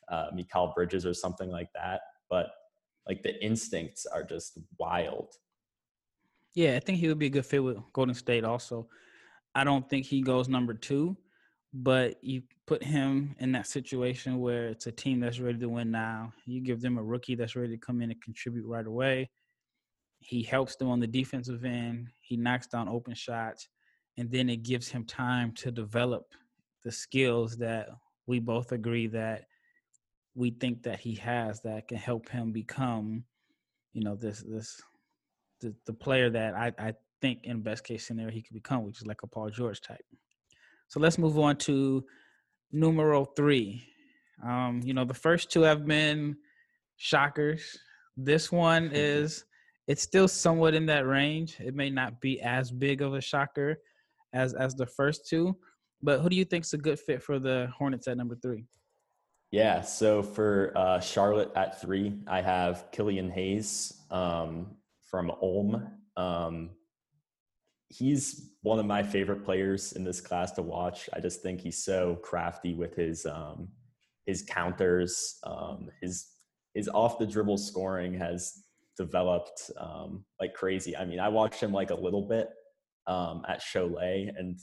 uh, 0.09 0.27
Mikal 0.33 0.73
Bridges 0.73 1.05
or 1.05 1.13
something 1.13 1.49
like 1.49 1.69
that. 1.73 2.01
But 2.29 2.51
like 3.07 3.23
the 3.23 3.43
instincts 3.43 4.05
are 4.05 4.23
just 4.23 4.57
wild. 4.79 5.33
Yeah, 6.55 6.75
I 6.77 6.79
think 6.79 6.99
he 6.99 7.09
would 7.09 7.19
be 7.19 7.25
a 7.25 7.29
good 7.29 7.45
fit 7.45 7.63
with 7.63 7.77
Golden 7.91 8.15
State. 8.15 8.45
Also, 8.45 8.87
I 9.53 9.65
don't 9.65 9.87
think 9.89 10.05
he 10.05 10.21
goes 10.21 10.47
number 10.47 10.73
two, 10.73 11.17
but 11.73 12.15
you 12.23 12.43
put 12.65 12.81
him 12.81 13.35
in 13.39 13.51
that 13.51 13.67
situation 13.67 14.39
where 14.39 14.67
it's 14.67 14.87
a 14.87 14.91
team 14.91 15.19
that's 15.19 15.41
ready 15.41 15.59
to 15.59 15.69
win 15.69 15.91
now. 15.91 16.31
You 16.45 16.61
give 16.61 16.81
them 16.81 16.97
a 16.97 17.03
rookie 17.03 17.35
that's 17.35 17.57
ready 17.57 17.75
to 17.75 17.85
come 17.85 18.01
in 18.01 18.09
and 18.09 18.21
contribute 18.21 18.65
right 18.65 18.87
away. 18.87 19.29
He 20.19 20.43
helps 20.43 20.77
them 20.77 20.89
on 20.89 21.01
the 21.01 21.07
defensive 21.07 21.65
end. 21.65 22.07
He 22.21 22.37
knocks 22.37 22.67
down 22.67 22.87
open 22.87 23.15
shots, 23.15 23.67
and 24.17 24.31
then 24.31 24.49
it 24.49 24.63
gives 24.63 24.87
him 24.87 25.03
time 25.03 25.51
to 25.55 25.71
develop 25.71 26.23
the 26.85 26.91
skills 26.91 27.57
that 27.57 27.89
we 28.27 28.39
both 28.39 28.71
agree 28.71 29.07
that 29.07 29.43
we 30.35 30.51
think 30.51 30.83
that 30.83 30.99
he 30.99 31.15
has 31.15 31.61
that 31.61 31.89
can 31.89 31.97
help 31.97 32.29
him 32.29 32.53
become, 32.53 33.25
you 33.93 34.03
know, 34.03 34.15
this 34.15 34.41
this 34.47 34.81
the, 35.61 35.73
the 35.85 35.93
player 35.93 36.29
that 36.29 36.53
I, 36.53 36.73
I 36.77 36.93
think 37.21 37.39
in 37.43 37.61
best 37.61 37.83
case 37.83 38.05
scenario 38.05 38.31
he 38.31 38.41
could 38.41 38.53
become, 38.53 38.83
which 38.83 39.01
is 39.01 39.07
like 39.07 39.23
a 39.23 39.27
Paul 39.27 39.49
George 39.49 39.81
type. 39.81 40.03
So 40.87 40.99
let's 40.99 41.17
move 41.17 41.37
on 41.39 41.57
to 41.57 42.03
numero 42.71 43.25
three. 43.25 43.83
Um, 44.43 44.81
you 44.83 44.93
know, 44.93 45.05
the 45.05 45.13
first 45.13 45.51
two 45.51 45.61
have 45.61 45.85
been 45.85 46.37
shockers. 46.97 47.77
This 48.17 48.51
one 48.51 48.89
is 48.93 49.45
it's 49.87 50.01
still 50.01 50.27
somewhat 50.27 50.73
in 50.73 50.85
that 50.87 51.05
range. 51.05 51.57
It 51.59 51.75
may 51.75 51.89
not 51.89 52.19
be 52.21 52.41
as 52.41 52.71
big 52.71 53.01
of 53.01 53.13
a 53.13 53.21
shocker 53.21 53.77
as 54.33 54.53
as 54.53 54.75
the 54.75 54.85
first 54.85 55.27
two, 55.27 55.55
but 56.01 56.19
who 56.19 56.29
do 56.29 56.35
you 56.35 56.45
think 56.45 56.65
is 56.65 56.73
a 56.73 56.77
good 56.77 56.99
fit 56.99 57.23
for 57.23 57.39
the 57.39 57.71
Hornets 57.77 58.07
at 58.07 58.17
number 58.17 58.35
three? 58.41 58.65
Yeah, 59.51 59.81
so 59.81 60.21
for 60.21 60.73
uh, 60.75 60.99
Charlotte 60.99 61.51
at 61.55 61.79
three, 61.79 62.13
I 62.27 62.41
have 62.41 62.91
Killian 62.91 63.29
Hayes 63.31 63.93
um, 64.11 64.75
from 65.09 65.31
Ulm. 65.41 65.87
Um, 66.17 66.71
he's 67.89 68.51
one 68.61 68.79
of 68.79 68.85
my 68.85 69.03
favorite 69.03 69.43
players 69.43 69.93
in 69.93 70.03
this 70.03 70.21
class 70.21 70.51
to 70.53 70.61
watch. 70.61 71.09
I 71.13 71.19
just 71.19 71.41
think 71.41 71.61
he's 71.61 71.83
so 71.83 72.15
crafty 72.23 72.73
with 72.73 72.95
his 72.95 73.25
um, 73.25 73.69
his 74.25 74.41
counters, 74.41 75.37
um, 75.43 75.89
his 76.01 76.27
his 76.73 76.89
off 76.89 77.19
the 77.19 77.27
dribble 77.27 77.57
scoring 77.57 78.13
has 78.15 78.63
developed 78.97 79.71
um, 79.77 80.25
like 80.39 80.53
crazy. 80.53 80.95
I 80.95 81.05
mean, 81.05 81.19
I 81.19 81.29
watched 81.29 81.61
him 81.61 81.71
like 81.71 81.91
a 81.91 81.95
little 81.95 82.27
bit 82.27 82.49
um, 83.07 83.43
at 83.47 83.61
Cholet, 83.61 84.37
and 84.37 84.59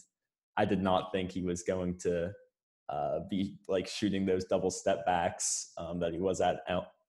I 0.56 0.64
did 0.64 0.82
not 0.82 1.12
think 1.12 1.30
he 1.30 1.42
was 1.42 1.62
going 1.62 1.98
to 2.00 2.32
uh, 2.88 3.20
be 3.30 3.56
like 3.68 3.86
shooting 3.86 4.26
those 4.26 4.44
double 4.44 4.70
step 4.70 5.06
backs 5.06 5.72
um, 5.78 6.00
that 6.00 6.12
he 6.12 6.18
was 6.18 6.40
at 6.40 6.60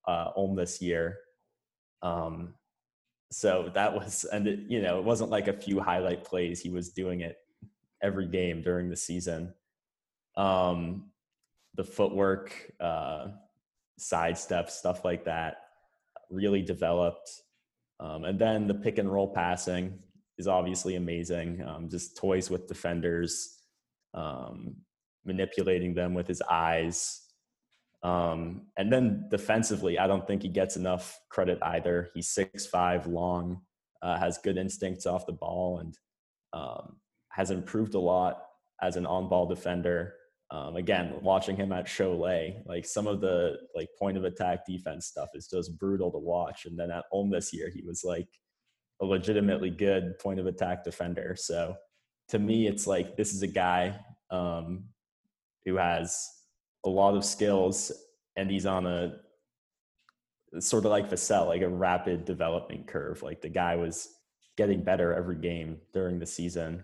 uh, 0.07 0.29
Ulm 0.37 0.55
this 0.55 0.81
year. 0.81 1.17
Um, 2.01 2.53
so 3.33 3.71
that 3.73 3.93
was, 3.93 4.25
and 4.25 4.47
it, 4.47 4.59
you 4.67 4.81
know, 4.81 4.99
it 4.99 5.03
wasn't 5.03 5.31
like 5.31 5.47
a 5.47 5.53
few 5.53 5.79
highlight 5.79 6.23
plays. 6.23 6.61
He 6.61 6.69
was 6.69 6.89
doing 6.89 7.21
it 7.21 7.37
every 8.01 8.27
game 8.27 8.61
during 8.61 8.89
the 8.89 8.95
season. 8.95 9.53
Um, 10.37 11.09
the 11.75 11.83
footwork, 11.83 12.71
uh, 12.79 13.29
sidestep, 13.97 14.69
stuff 14.69 15.03
like 15.03 15.25
that, 15.25 15.57
really 16.29 16.61
developed. 16.61 17.29
Um, 17.99 18.23
and 18.25 18.37
then 18.37 18.67
the 18.67 18.73
pick 18.75 18.97
and 18.97 19.11
roll 19.11 19.33
passing 19.33 19.97
is 20.37 20.47
obviously 20.47 20.95
amazing. 20.95 21.63
Um, 21.67 21.89
just 21.89 22.17
toys 22.17 22.49
with 22.49 22.67
defenders, 22.67 23.59
um, 24.13 24.75
manipulating 25.25 25.93
them 25.93 26.13
with 26.13 26.27
his 26.27 26.41
eyes. 26.49 27.22
Um, 28.03 28.67
and 28.77 28.91
then 28.91 29.27
defensively, 29.31 29.97
I 29.97 30.07
don't 30.07 30.27
think 30.27 30.41
he 30.41 30.49
gets 30.49 30.75
enough 30.75 31.19
credit 31.29 31.57
either. 31.61 32.09
He's 32.13 32.27
six 32.27 32.65
five 32.65 33.07
long, 33.07 33.61
uh, 34.01 34.17
has 34.17 34.37
good 34.39 34.57
instincts 34.57 35.05
off 35.05 35.25
the 35.25 35.31
ball, 35.33 35.79
and 35.79 35.97
um, 36.51 36.97
has 37.29 37.49
improved 37.49 37.95
a 37.95 37.99
lot 37.99 38.43
as 38.81 38.97
an 38.97 39.05
on-ball 39.05 39.47
defender. 39.47 40.15
Um, 40.51 40.75
again, 40.75 41.15
watching 41.21 41.55
him 41.55 41.71
at 41.71 41.85
Cholet, 41.85 42.63
like 42.67 42.85
some 42.85 43.07
of 43.07 43.21
the 43.21 43.57
like 43.73 43.89
point 43.97 44.17
of 44.17 44.25
attack 44.25 44.65
defense 44.67 45.07
stuff 45.07 45.29
is 45.33 45.47
just 45.47 45.79
brutal 45.79 46.11
to 46.11 46.19
watch. 46.19 46.65
And 46.65 46.77
then 46.77 46.91
at 46.91 47.05
Ulm 47.11 47.31
this 47.31 47.53
year, 47.53 47.71
he 47.73 47.81
was 47.81 48.03
like 48.03 48.27
a 49.01 49.05
legitimately 49.05 49.71
good 49.71 50.19
point 50.19 50.39
of 50.39 50.45
attack 50.45 50.83
defender. 50.83 51.35
So 51.39 51.75
to 52.29 52.37
me, 52.37 52.67
it's 52.67 52.85
like 52.85 53.15
this 53.15 53.33
is 53.33 53.41
a 53.41 53.47
guy 53.47 53.97
um, 54.29 54.83
who 55.65 55.77
has 55.77 56.27
a 56.85 56.89
lot 56.89 57.15
of 57.15 57.23
skills 57.23 57.91
and 58.35 58.49
he's 58.49 58.65
on 58.65 58.85
a 58.85 59.15
sort 60.59 60.85
of 60.85 60.91
like 60.91 61.09
Vassell, 61.09 61.47
like 61.47 61.61
a 61.61 61.69
rapid 61.69 62.25
development 62.25 62.87
curve. 62.87 63.23
Like 63.23 63.41
the 63.41 63.49
guy 63.49 63.75
was 63.75 64.09
getting 64.57 64.83
better 64.83 65.13
every 65.13 65.35
game 65.35 65.77
during 65.93 66.19
the 66.19 66.25
season 66.25 66.83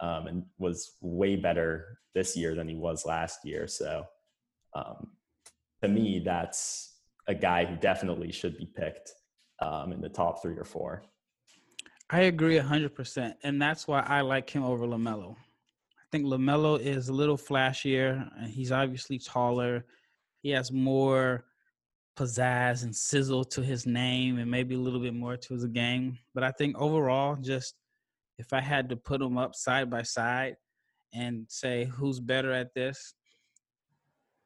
um, 0.00 0.26
and 0.26 0.42
was 0.58 0.96
way 1.00 1.36
better 1.36 1.98
this 2.14 2.36
year 2.36 2.54
than 2.54 2.68
he 2.68 2.74
was 2.74 3.06
last 3.06 3.44
year. 3.44 3.66
So 3.66 4.04
um, 4.74 5.08
to 5.82 5.88
me, 5.88 6.20
that's 6.24 6.94
a 7.28 7.34
guy 7.34 7.64
who 7.64 7.76
definitely 7.76 8.32
should 8.32 8.58
be 8.58 8.66
picked 8.66 9.12
um, 9.60 9.92
in 9.92 10.00
the 10.00 10.08
top 10.08 10.42
three 10.42 10.56
or 10.56 10.64
four. 10.64 11.04
I 12.10 12.22
agree 12.22 12.58
100%. 12.58 13.34
And 13.42 13.60
that's 13.60 13.88
why 13.88 14.00
I 14.00 14.20
like 14.20 14.50
him 14.50 14.62
over 14.62 14.86
LaMelo. 14.86 15.36
Think 16.14 16.26
LaMelo 16.26 16.78
is 16.78 17.08
a 17.08 17.12
little 17.12 17.36
flashier, 17.36 18.30
and 18.38 18.48
he's 18.48 18.70
obviously 18.70 19.18
taller. 19.18 19.84
He 20.42 20.50
has 20.50 20.70
more 20.70 21.44
pizzazz 22.16 22.84
and 22.84 22.94
sizzle 22.94 23.44
to 23.46 23.60
his 23.60 23.84
name 23.84 24.38
and 24.38 24.48
maybe 24.48 24.76
a 24.76 24.78
little 24.78 25.00
bit 25.00 25.12
more 25.12 25.36
to 25.36 25.54
his 25.54 25.66
game. 25.66 26.16
But 26.32 26.44
I 26.44 26.52
think 26.52 26.78
overall, 26.78 27.34
just 27.34 27.74
if 28.38 28.52
I 28.52 28.60
had 28.60 28.88
to 28.90 28.96
put 28.96 29.18
them 29.18 29.36
up 29.36 29.56
side 29.56 29.90
by 29.90 30.02
side 30.02 30.54
and 31.12 31.46
say 31.48 31.86
who's 31.86 32.20
better 32.20 32.52
at 32.52 32.72
this, 32.76 33.14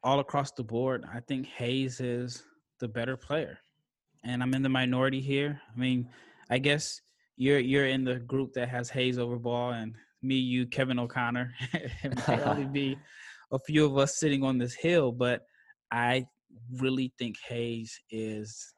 all 0.02 0.20
across 0.20 0.50
the 0.52 0.64
board, 0.64 1.04
I 1.12 1.20
think 1.20 1.48
Hayes 1.48 2.00
is 2.00 2.44
the 2.81 2.88
better 2.88 3.18
player. 3.18 3.59
And 4.24 4.42
I'm 4.42 4.54
in 4.54 4.62
the 4.62 4.70
minority 4.70 5.20
here. 5.20 5.61
I 5.70 5.78
mean, 5.78 6.09
I 6.48 6.61
guess 6.61 7.02
you're 7.37 7.59
you're 7.59 7.88
in 7.88 8.04
the 8.04 8.20
group 8.20 8.54
that 8.54 8.70
has 8.70 8.88
Hayes 8.88 9.18
over 9.18 9.37
ball 9.37 9.72
and 9.72 9.94
me, 10.22 10.37
you, 10.37 10.66
Kevin 10.66 10.98
O'Connor. 10.98 11.52
it 11.72 12.46
only 12.46 12.64
be 12.72 12.98
a 13.52 13.59
few 13.59 13.85
of 13.85 13.96
us 13.96 14.18
sitting 14.18 14.42
on 14.42 14.59
this 14.59 14.74
hill, 14.74 15.12
but 15.12 15.42
I 15.90 16.26
really 16.76 17.12
think 17.18 17.37
Hayes 17.48 17.98
is 18.11 18.72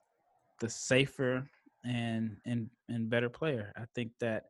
the 0.61 0.69
safer 0.69 1.49
and 1.85 2.37
and 2.45 2.69
and 2.89 3.11
better 3.11 3.29
player. 3.29 3.73
I 3.77 3.85
think 3.95 4.13
that 4.21 4.45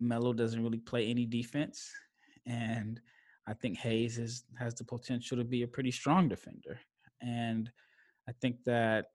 Melo 0.00 0.32
doesn't 0.32 0.62
really 0.62 0.78
play 0.78 1.06
any 1.06 1.26
defense, 1.26 1.90
and 2.46 3.00
I 3.46 3.54
think 3.54 3.78
Hayes 3.78 4.18
is 4.18 4.44
has 4.58 4.74
the 4.74 4.84
potential 4.84 5.36
to 5.36 5.44
be 5.44 5.62
a 5.62 5.68
pretty 5.68 5.90
strong 5.90 6.28
defender. 6.28 6.78
And 7.20 7.70
I 8.28 8.32
think 8.40 8.56
that 8.64 9.06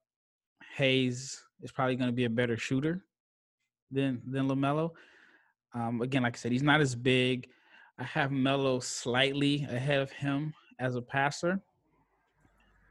Hayes 0.75 1.41
is 1.61 1.71
probably 1.71 1.95
going 1.95 2.09
to 2.09 2.15
be 2.15 2.25
a 2.25 2.29
better 2.29 2.57
shooter 2.57 3.05
than 3.91 4.21
than 4.25 4.47
Lamelo. 4.47 4.91
Um, 5.73 6.01
again, 6.01 6.23
like 6.23 6.35
I 6.35 6.39
said, 6.39 6.51
he's 6.51 6.63
not 6.63 6.81
as 6.81 6.95
big. 6.95 7.47
I 7.97 8.03
have 8.03 8.31
Melo 8.31 8.79
slightly 8.79 9.67
ahead 9.69 9.99
of 9.99 10.11
him 10.11 10.53
as 10.79 10.95
a 10.95 11.01
passer, 11.01 11.61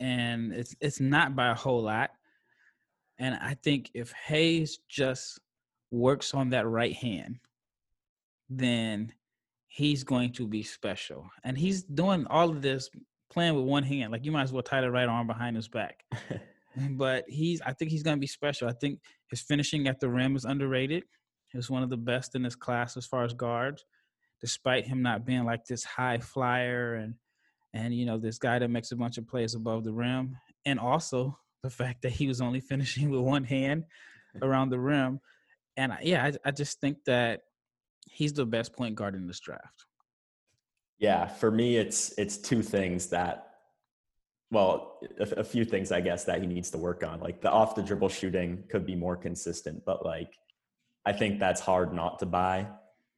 and 0.01 0.53
it's 0.53 0.77
it's 0.81 1.01
not 1.01 1.35
by 1.35 1.51
a 1.51 1.55
whole 1.55 1.83
lot. 1.83 2.11
And 3.19 3.35
I 3.35 3.55
think 3.55 3.91
if 3.95 4.13
Hayes 4.13 4.79
just 4.89 5.41
works 5.91 6.35
on 6.35 6.51
that 6.51 6.69
right 6.69 6.95
hand, 6.95 7.39
then 8.49 9.13
he's 9.67 10.05
going 10.05 10.33
to 10.33 10.47
be 10.47 10.63
special. 10.63 11.29
And 11.45 11.59
he's 11.59 11.83
doing 11.83 12.27
all 12.29 12.51
of 12.51 12.63
this 12.63 12.91
playing 13.31 13.55
with 13.55 13.65
one 13.65 13.83
hand. 13.83 14.13
Like 14.13 14.25
you 14.25 14.33
might 14.33 14.43
as 14.43 14.53
well 14.53 14.63
tie 14.63 14.81
the 14.81 14.91
right 14.91 15.09
arm 15.09 15.27
behind 15.27 15.57
his 15.57 15.69
back. 15.69 16.05
but 16.91 17.25
he's 17.29 17.61
I 17.63 17.73
think 17.73 17.91
he's 17.91 18.03
going 18.03 18.17
to 18.17 18.21
be 18.21 18.27
special. 18.27 18.69
I 18.69 18.73
think 18.73 19.01
his 19.31 19.41
finishing 19.41 19.89
at 19.89 20.01
the 20.01 20.09
rim 20.09 20.37
is 20.37 20.45
underrated. 20.45 21.05
He's 21.53 21.71
one 21.71 21.83
of 21.83 21.91
the 21.91 21.97
best 21.97 22.35
in 22.35 22.45
his 22.45 22.57
class 22.57 22.97
as 22.97 23.07
far 23.07 23.25
as 23.25 23.33
guards, 23.33 23.85
despite 24.41 24.87
him 24.87 25.03
not 25.03 25.25
being 25.25 25.45
like 25.45 25.65
this 25.65 25.85
high 25.85 26.19
flyer 26.19 26.95
and 26.95 27.15
and 27.75 27.95
you 27.95 28.07
know 28.07 28.19
this 28.19 28.39
guy 28.39 28.59
that 28.59 28.71
makes 28.71 28.93
a 28.93 28.97
bunch 28.97 29.19
of 29.19 29.29
plays 29.29 29.55
above 29.55 29.85
the 29.85 29.93
rim, 29.93 30.37
and 30.65 30.79
also 30.79 31.39
the 31.63 31.71
fact 31.71 32.03
that 32.03 32.13
he 32.13 32.27
was 32.27 32.41
only 32.41 32.61
finishing 32.73 33.11
with 33.11 33.21
one 33.21 33.45
hand 33.45 33.85
around 34.43 34.71
the 34.71 34.79
rim. 34.79 35.21
And 35.77 35.93
uh, 35.93 35.97
yeah, 36.03 36.25
I, 36.25 36.49
I 36.49 36.51
just 36.51 36.81
think 36.81 37.05
that 37.05 37.43
he's 38.11 38.33
the 38.33 38.47
best 38.47 38.73
point 38.73 38.95
guard 38.95 39.15
in 39.15 39.27
this 39.27 39.41
draft. 39.41 39.85
Yeah, 40.99 41.27
for 41.27 41.51
me, 41.51 41.77
it's 41.77 42.13
it's 42.19 42.37
two 42.37 42.63
things 42.63 43.09
that, 43.09 43.51
well, 44.51 44.99
a, 45.21 45.41
a, 45.41 45.45
few 45.45 45.65
things 45.65 45.93
I 45.93 46.01
guess 46.01 46.25
that 46.25 46.41
he 46.41 46.47
needs 46.47 46.71
to 46.71 46.79
work 46.79 47.05
on. 47.05 47.21
Like 47.21 47.41
the 47.41 47.51
off 47.51 47.77
the 47.77 47.83
dribble 47.83 48.09
shooting 48.09 48.65
could 48.69 48.85
be 48.85 48.97
more 48.97 49.17
consistent, 49.17 49.85
but 49.85 50.05
like 50.05 50.33
I 51.09 51.13
think 51.13 51.41
that's 51.41 51.61
hard 51.61 51.95
not 51.95 52.19
to 52.19 52.27
buy. 52.27 52.67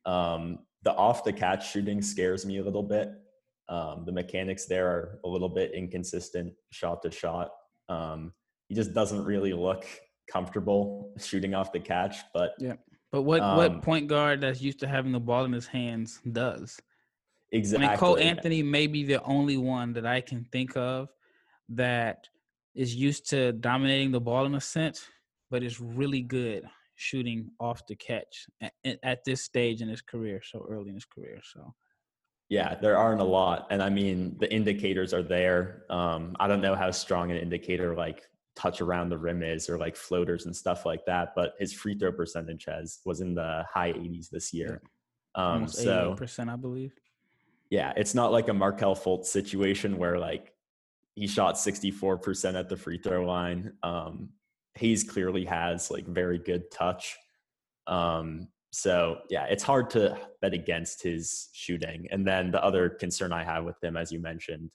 Um, 0.07 0.61
the 0.83 0.93
off 0.95 1.25
the 1.25 1.33
catch 1.33 1.73
shooting 1.73 2.01
scares 2.01 2.47
me 2.47 2.59
a 2.59 2.63
little 2.63 2.85
bit. 2.85 3.11
Um, 3.69 4.05
the 4.07 4.13
mechanics 4.13 4.67
there 4.67 4.87
are 4.87 5.19
a 5.25 5.29
little 5.29 5.49
bit 5.49 5.73
inconsistent 5.75 6.53
shot 6.71 7.03
to 7.03 7.11
shot. 7.11 7.51
Um, 7.89 8.33
he 8.69 8.77
just 8.77 8.95
doesn't 8.95 9.25
really 9.25 9.53
look 9.53 9.85
comfortable 10.31 11.13
shooting 11.19 11.55
off 11.55 11.73
the 11.73 11.81
catch, 11.81 12.19
but 12.33 12.53
yeah 12.61 12.75
but 13.13 13.23
what 13.23 13.41
um, 13.41 13.57
what 13.57 13.83
point 13.83 14.07
guard 14.07 14.41
that's 14.41 14.61
used 14.61 14.79
to 14.81 14.87
having 14.87 15.11
the 15.11 15.19
ball 15.21 15.45
in 15.45 15.53
his 15.53 15.67
hands 15.67 16.21
does? 16.31 16.79
Exactly. 17.53 17.87
I 17.87 17.91
mean, 17.91 17.99
Cole 17.99 18.19
Anthony 18.19 18.63
may 18.63 18.87
be 18.87 19.03
the 19.03 19.21
only 19.25 19.57
one 19.57 19.93
that 19.95 20.07
I 20.07 20.21
can 20.21 20.47
think 20.53 20.77
of 20.77 21.09
that 21.71 22.29
is 22.77 22.95
used 22.95 23.29
to 23.31 23.51
dominating 23.53 24.13
the 24.13 24.21
ball 24.21 24.47
in 24.47 24.55
a 24.55 24.61
sense, 24.61 25.09
but 25.51 25.65
is 25.65 25.81
really 25.81 26.23
good 26.23 26.63
shooting 27.01 27.51
off 27.59 27.87
the 27.87 27.97
catch 27.97 28.47
at, 28.61 28.99
at 29.03 29.25
this 29.25 29.43
stage 29.43 29.81
in 29.81 29.89
his 29.89 30.03
career, 30.03 30.43
so 30.45 30.67
early 30.69 30.91
in 30.91 30.95
his 30.95 31.07
career. 31.07 31.41
So. 31.43 31.75
Yeah, 32.51 32.75
there 32.75 32.99
aren't 32.99 33.21
a 33.21 33.25
lot, 33.25 33.69
and 33.71 33.83
I 33.83 33.89
mean 33.89 34.37
the 34.39 34.53
indicators 34.53 35.15
are 35.15 35.23
there. 35.23 35.85
Um, 35.89 36.37
I 36.39 36.47
don't 36.47 36.61
know 36.61 36.75
how 36.75 36.91
strong 36.91 37.31
an 37.31 37.39
indicator 37.39 37.95
like 37.95 38.23
touch 38.55 38.81
around 38.81 39.09
the 39.09 39.17
rim 39.17 39.43
is 39.43 39.71
or 39.71 39.79
like 39.79 39.97
floaters 39.97 40.45
and 40.45 40.55
stuff 40.55 40.85
like 40.85 41.07
that. 41.07 41.33
But 41.35 41.55
his 41.59 41.73
free 41.73 41.97
throw 41.97 42.13
percentage 42.13 42.67
has 42.67 42.99
was 43.07 43.21
in 43.21 43.35
the 43.35 43.65
high 43.73 43.93
80s 43.93 44.29
this 44.29 44.53
year. 44.53 44.83
Um, 45.37 45.45
Almost 45.45 45.77
so 45.79 46.15
percent, 46.19 46.51
I 46.51 46.57
believe. 46.57 46.93
Yeah, 47.71 47.93
it's 47.97 48.15
not 48.15 48.33
like 48.33 48.49
a 48.49 48.55
Markelle 48.55 48.97
Fultz 48.97 49.27
situation 49.27 49.97
where 49.97 50.19
like 50.19 50.53
he 51.15 51.29
shot 51.29 51.55
64% 51.55 52.59
at 52.59 52.69
the 52.69 52.77
free 52.77 52.99
throw 52.99 53.25
line. 53.25 53.73
Um, 53.83 54.31
Hayes 54.75 55.05
clearly 55.05 55.45
has 55.45 55.91
like 55.91 56.07
very 56.07 56.39
good 56.39 56.71
touch. 56.71 57.17
Um, 57.87 58.49
so 58.73 59.19
yeah, 59.29 59.47
it's 59.47 59.63
hard 59.63 59.91
to 59.91 60.17
bet 60.41 60.55
against 60.55 61.03
his 61.03 61.49
shooting. 61.53 62.07
And 62.11 62.27
then 62.27 62.51
the 62.51 62.63
other 62.65 62.89
concern 62.89 63.33
I 63.33 63.45
have 63.45 63.65
with 63.65 63.83
him, 63.83 63.97
as 63.97 64.13
you 64.13 64.21
mentioned, 64.21 64.71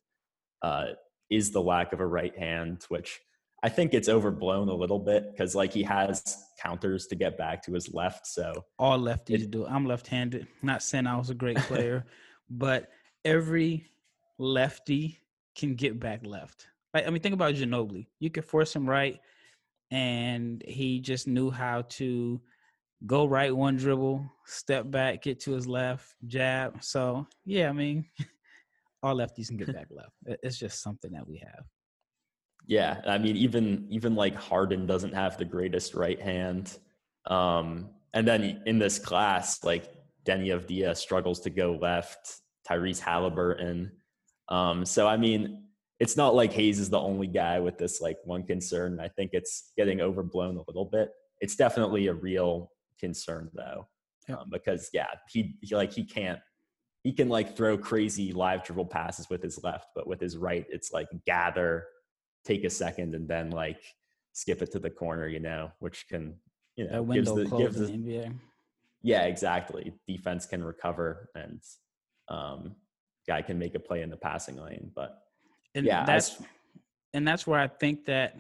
uh, 0.62 0.88
is 1.30 1.52
the 1.52 1.62
lack 1.62 1.94
of 1.94 2.02
a 2.02 2.06
right 2.06 2.38
hand, 2.38 2.86
which 2.90 3.20
I 3.64 3.70
think 3.70 3.94
it's 3.94 4.10
overblown 4.10 4.70
a 4.70 4.76
little 4.76 5.00
bit 5.00 5.32
because 5.32 5.56
like 5.56 5.74
he 5.74 5.82
has 5.84 6.38
counters 6.62 7.08
to 7.08 7.16
get 7.16 7.38
back 7.38 7.64
to 7.64 7.74
his 7.74 7.94
left. 7.94 8.28
So 8.28 8.66
all 8.78 9.00
lefties 9.00 9.44
it, 9.44 9.52
do. 9.52 9.66
I'm 9.66 9.88
left-handed. 9.88 10.48
Not 10.62 10.84
saying 10.84 11.08
I 11.08 11.18
was 11.18 11.30
a 11.30 11.34
great 11.34 11.58
player, 11.70 12.06
but 12.50 12.90
every 13.24 13.88
lefty 14.38 15.20
can 15.56 15.76
get 15.76 16.00
back 16.00 16.26
left. 16.26 16.68
Like 16.94 17.08
I 17.08 17.10
mean, 17.10 17.22
think 17.22 17.34
about 17.34 17.56
Ginobili. 17.56 18.08
You 18.20 18.30
could 18.30 18.46
force 18.46 18.76
him 18.76 18.88
right, 18.88 19.20
and 19.92 20.64
he 20.68 21.00
just 21.00 21.28
knew 21.28 21.50
how 21.52 21.84
to 21.84 22.42
go 23.06 23.26
right 23.26 23.56
one 23.56 23.76
dribble, 23.76 24.26
step 24.46 24.90
back, 24.90 25.22
get 25.22 25.40
to 25.42 25.52
his 25.52 25.68
left, 25.68 26.16
jab. 26.28 26.84
So 26.84 27.28
yeah, 27.46 27.70
I 27.70 27.74
mean, 27.74 28.06
all 29.04 29.16
lefties 29.16 29.48
can 29.48 29.58
get 29.58 29.74
back 29.74 29.88
left. 29.90 30.12
It's 30.44 30.58
just 30.58 30.82
something 30.82 31.12
that 31.14 31.28
we 31.28 31.38
have. 31.38 31.66
Yeah, 32.68 33.02
I 33.06 33.20
mean, 33.20 33.38
even 33.38 33.86
even 33.90 34.16
like 34.16 34.36
Harden 34.36 34.88
doesn't 34.88 35.14
have 35.14 35.38
the 35.38 35.46
greatest 35.46 35.94
right 35.94 36.20
hand, 36.20 36.80
um, 37.28 37.90
and 38.14 38.28
then 38.28 38.64
in 38.66 38.80
this 38.80 38.98
class, 38.98 39.64
like 39.64 39.94
Deni 40.26 40.48
Avdija 40.48 40.98
struggles 40.98 41.42
to 41.42 41.52
go 41.52 41.78
left. 41.80 42.42
Tyrese 42.68 43.00
Halliburton. 43.00 43.92
Um, 44.50 44.86
so 44.86 45.08
I 45.08 45.18
mean, 45.18 45.65
it's 46.00 46.18
not 46.18 46.36
like 46.36 46.52
Hayes 46.54 46.80
is 46.80 46.90
the 46.90 47.00
only 47.00 47.28
guy 47.28 47.60
with 47.60 47.78
this 47.78 48.02
like 48.02 48.18
one 48.26 48.44
concern. 48.44 49.00
I 49.00 49.08
think 49.08 49.32
it's 49.34 49.72
getting 49.78 50.02
overblown 50.02 50.58
a 50.58 50.64
little 50.68 50.86
bit. 50.86 51.12
It's 51.40 51.56
definitely 51.56 52.08
a 52.08 52.14
real 52.14 52.72
concern 53.00 53.50
though, 53.54 53.88
yeah. 54.28 54.36
um, 54.36 54.50
because 54.52 54.90
yeah, 54.94 55.08
he, 55.30 55.56
he 55.62 55.76
like 55.76 55.94
he 55.94 56.04
can't 56.04 56.40
he 57.04 57.14
can 57.14 57.30
like 57.30 57.56
throw 57.56 57.78
crazy 57.78 58.34
live 58.34 58.64
dribble 58.64 58.88
passes 58.88 59.30
with 59.30 59.42
his 59.42 59.64
left, 59.64 59.90
but 59.96 60.08
with 60.08 60.20
his 60.20 60.38
right, 60.38 60.66
it's 60.70 60.92
like 60.92 61.08
gather, 61.26 61.86
take 62.44 62.64
a 62.64 62.70
second, 62.70 63.14
and 63.16 63.28
then 63.28 63.52
like 63.52 63.82
skip 64.34 64.62
it 64.62 64.72
to 64.72 64.80
the 64.80 64.90
corner, 64.90 65.28
you 65.28 65.40
know, 65.40 65.72
which 65.80 66.08
can 66.10 66.34
you 66.76 66.90
know 66.90 67.04
gives 67.04 67.34
the, 67.34 67.46
gives 67.46 67.80
the, 67.80 67.88
NBA. 67.88 68.34
Yeah, 69.02 69.24
exactly. 69.24 69.94
Defense 70.08 70.48
can 70.48 70.64
recover 70.64 71.30
and 71.36 71.62
um, 72.28 72.76
guy 73.28 73.44
can 73.44 73.60
make 73.60 73.76
a 73.76 73.80
play 73.80 74.02
in 74.02 74.10
the 74.10 74.18
passing 74.18 74.58
lane, 74.58 74.92
but 74.96 75.25
and 75.76 75.86
yeah, 75.86 76.06
that's 76.06 76.42
and 77.14 77.28
that's 77.28 77.46
where 77.46 77.60
I 77.60 77.68
think 77.68 78.06
that 78.06 78.36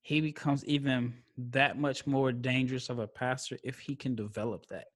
he 0.00 0.20
becomes 0.20 0.64
even 0.64 1.14
that 1.36 1.78
much 1.78 2.06
more 2.06 2.32
dangerous 2.32 2.88
of 2.88 2.98
a 2.98 3.06
passer 3.06 3.58
if 3.62 3.78
he 3.78 3.94
can 3.94 4.14
develop 4.14 4.66
that. 4.66 4.86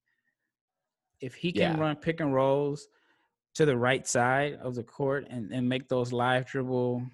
If 1.20 1.35
he 1.35 1.52
can 1.52 1.76
yeah. 1.76 1.81
run 1.81 1.96
pick 1.96 2.20
and 2.20 2.35
rolls 2.35 2.88
to 3.55 3.64
the 3.64 3.76
right 3.76 4.07
side 4.09 4.59
of 4.62 4.74
the 4.74 4.83
court 4.83 5.26
and, 5.31 5.52
and 5.52 5.68
make 5.68 5.88
those 5.88 6.12
live 6.12 6.46
dribble 6.46 7.07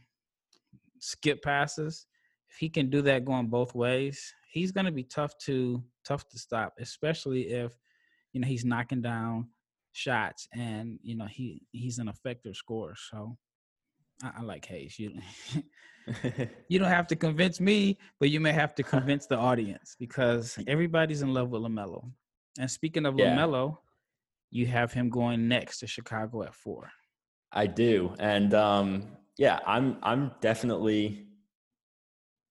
skip 1.00 1.42
passes, 1.42 2.06
if 2.48 2.56
he 2.56 2.68
can 2.68 2.88
do 2.88 3.02
that 3.02 3.24
going 3.24 3.48
both 3.48 3.74
ways, 3.74 4.32
he's 4.50 4.72
going 4.72 4.86
to 4.86 4.92
be 4.92 5.02
tough 5.02 5.36
to 5.38 5.82
tough 6.04 6.26
to 6.28 6.38
stop, 6.38 6.74
especially 6.78 7.48
if 7.50 7.72
you 8.32 8.40
know 8.40 8.48
he's 8.48 8.64
knocking 8.64 9.02
down 9.02 9.48
shots 9.92 10.46
and 10.52 10.98
you 11.02 11.16
know 11.16 11.26
he 11.26 11.62
he's 11.72 11.98
an 11.98 12.08
effective 12.08 12.56
scorer. 12.56 12.94
So 13.10 13.36
I, 14.22 14.32
I 14.38 14.42
like 14.42 14.64
Hayes. 14.66 14.98
You 14.98 15.12
you 16.68 16.78
don't 16.78 16.88
have 16.88 17.06
to 17.08 17.16
convince 17.16 17.60
me, 17.60 17.98
but 18.20 18.30
you 18.30 18.40
may 18.40 18.52
have 18.52 18.74
to 18.76 18.82
convince 18.82 19.26
the 19.26 19.36
audience 19.36 19.96
because 19.98 20.58
everybody's 20.66 21.22
in 21.22 21.34
love 21.34 21.50
with 21.50 21.62
Lamelo. 21.62 22.10
And 22.58 22.70
speaking 22.70 23.06
of 23.06 23.18
yeah. 23.18 23.36
Lamelo, 23.36 23.78
you 24.50 24.66
have 24.66 24.92
him 24.92 25.10
going 25.10 25.48
next 25.48 25.78
to 25.80 25.86
Chicago 25.86 26.42
at 26.42 26.54
four. 26.54 26.90
I 27.52 27.66
do, 27.66 28.14
and 28.18 28.52
um, 28.54 29.06
yeah, 29.36 29.60
I'm 29.66 29.98
I'm 30.02 30.32
definitely. 30.40 31.24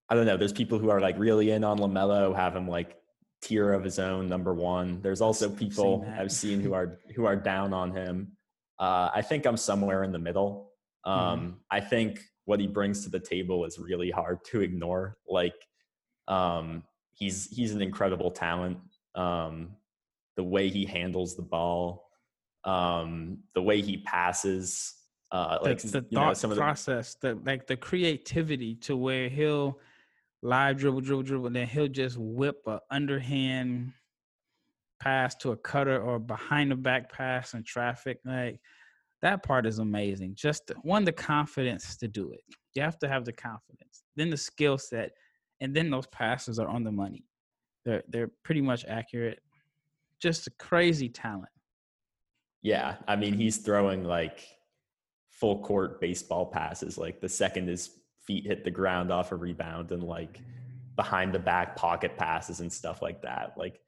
I 0.09 0.15
don't 0.15 0.25
know. 0.25 0.37
There's 0.37 0.53
people 0.53 0.79
who 0.79 0.89
are 0.89 1.01
like 1.01 1.19
really 1.19 1.51
in 1.51 1.65
on 1.65 1.79
Lamelo, 1.79 2.33
have 2.33 2.55
him 2.55 2.67
like 2.67 2.95
tier 3.41 3.73
of 3.73 3.83
his 3.83 3.99
own, 3.99 4.27
number 4.27 4.53
one. 4.53 5.01
There's 5.01 5.21
also 5.21 5.49
people 5.49 6.03
seen 6.03 6.13
I've 6.13 6.31
seen 6.31 6.59
who 6.61 6.73
are 6.73 6.99
who 7.15 7.25
are 7.25 7.35
down 7.35 7.73
on 7.73 7.91
him. 7.91 8.31
Uh, 8.79 9.09
I 9.13 9.21
think 9.21 9.45
I'm 9.45 9.57
somewhere 9.57 10.03
in 10.03 10.11
the 10.11 10.19
middle. 10.19 10.66
Um, 11.07 11.39
mm-hmm. 11.39 11.51
I 11.71 11.79
think 11.79 12.19
what 12.45 12.59
he 12.59 12.67
brings 12.67 13.03
to 13.03 13.09
the 13.09 13.19
table 13.19 13.65
is 13.65 13.79
really 13.79 14.11
hard 14.11 14.43
to 14.51 14.61
ignore. 14.61 15.17
Like, 15.27 15.55
um, 16.27 16.83
he's 17.13 17.47
he's 17.49 17.73
an 17.73 17.81
incredible 17.81 18.29
talent. 18.29 18.77
Um, 19.15 19.69
the 20.35 20.43
way 20.43 20.69
he 20.69 20.85
handles 20.85 21.35
the 21.35 21.41
ball, 21.41 22.09
um, 22.65 23.39
the 23.55 23.61
way 23.61 23.81
he 23.81 23.97
passes, 23.97 24.95
uh, 25.31 25.57
like 25.61 25.79
the, 25.79 25.87
the 25.87 26.01
thought 26.01 26.27
know, 26.27 26.33
some 26.33 26.55
process, 26.55 27.15
the, 27.15 27.35
the 27.35 27.41
like 27.45 27.65
the 27.67 27.77
creativity 27.77 28.75
to 28.75 28.97
where 28.97 29.29
he'll 29.29 29.79
live 30.41 30.77
dribble, 30.77 31.01
dribble, 31.01 31.23
dribble, 31.23 31.47
and 31.47 31.55
then 31.55 31.67
he'll 31.67 31.87
just 31.87 32.17
whip 32.17 32.61
a 32.67 32.79
underhand 32.91 33.93
pass 34.99 35.35
to 35.35 35.51
a 35.51 35.57
cutter 35.57 36.01
or 36.01 36.19
behind 36.19 36.71
the 36.71 36.75
back 36.75 37.11
pass 37.11 37.53
in 37.53 37.63
traffic. 37.63 38.19
Like 38.25 38.59
that 39.21 39.43
part 39.43 39.65
is 39.65 39.79
amazing. 39.79 40.35
Just 40.35 40.71
one, 40.83 41.03
the 41.03 41.11
confidence 41.11 41.97
to 41.97 42.07
do 42.07 42.31
it. 42.31 42.41
You 42.75 42.83
have 42.83 42.99
to 42.99 43.07
have 43.07 43.25
the 43.25 43.33
confidence. 43.33 44.03
Then 44.15 44.29
the 44.29 44.37
skill 44.37 44.77
set, 44.77 45.11
and 45.61 45.75
then 45.75 45.89
those 45.89 46.07
passes 46.07 46.59
are 46.59 46.67
on 46.67 46.83
the 46.83 46.91
money. 46.91 47.25
They're 47.85 48.03
they're 48.09 48.31
pretty 48.43 48.61
much 48.61 48.85
accurate. 48.85 49.39
Just 50.21 50.47
a 50.47 50.51
crazy 50.59 51.09
talent. 51.09 51.49
Yeah, 52.61 52.95
I 53.07 53.15
mean 53.15 53.33
he's 53.33 53.57
throwing 53.57 54.03
like 54.03 54.45
full 55.31 55.63
court 55.63 55.99
baseball 55.99 56.45
passes. 56.45 56.97
Like 56.97 57.19
the 57.21 57.29
second 57.29 57.67
his 57.67 57.89
feet 58.25 58.45
hit 58.45 58.63
the 58.63 58.71
ground 58.71 59.11
off 59.11 59.31
a 59.31 59.35
rebound, 59.35 59.91
and 59.91 60.03
like 60.03 60.41
behind 60.95 61.33
the 61.33 61.39
back 61.39 61.75
pocket 61.75 62.17
passes 62.17 62.59
and 62.59 62.71
stuff 62.71 63.01
like 63.01 63.21
that. 63.21 63.53
Like 63.57 63.79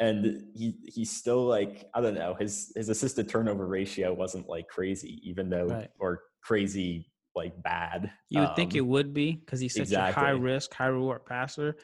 and 0.00 0.44
he 0.54 0.76
he's 0.84 1.10
still 1.10 1.44
like 1.44 1.88
I 1.94 2.00
don't 2.00 2.14
know 2.14 2.34
his 2.38 2.72
his 2.76 2.88
assisted 2.88 3.28
turnover 3.28 3.66
ratio 3.66 4.14
wasn't 4.14 4.48
like 4.48 4.68
crazy 4.68 5.20
even 5.28 5.50
though 5.50 5.66
right. 5.66 5.90
or 5.98 6.20
crazy 6.42 7.10
like 7.34 7.60
bad. 7.62 8.10
You 8.28 8.40
would 8.40 8.50
um, 8.50 8.56
think 8.56 8.74
it 8.74 8.80
um, 8.80 8.88
would 8.88 9.14
be 9.14 9.32
because 9.32 9.60
he's 9.60 9.74
such 9.74 9.82
exactly. 9.82 10.22
a 10.22 10.26
high 10.26 10.32
risk, 10.32 10.74
high 10.74 10.86
reward 10.86 11.24
passer. 11.24 11.76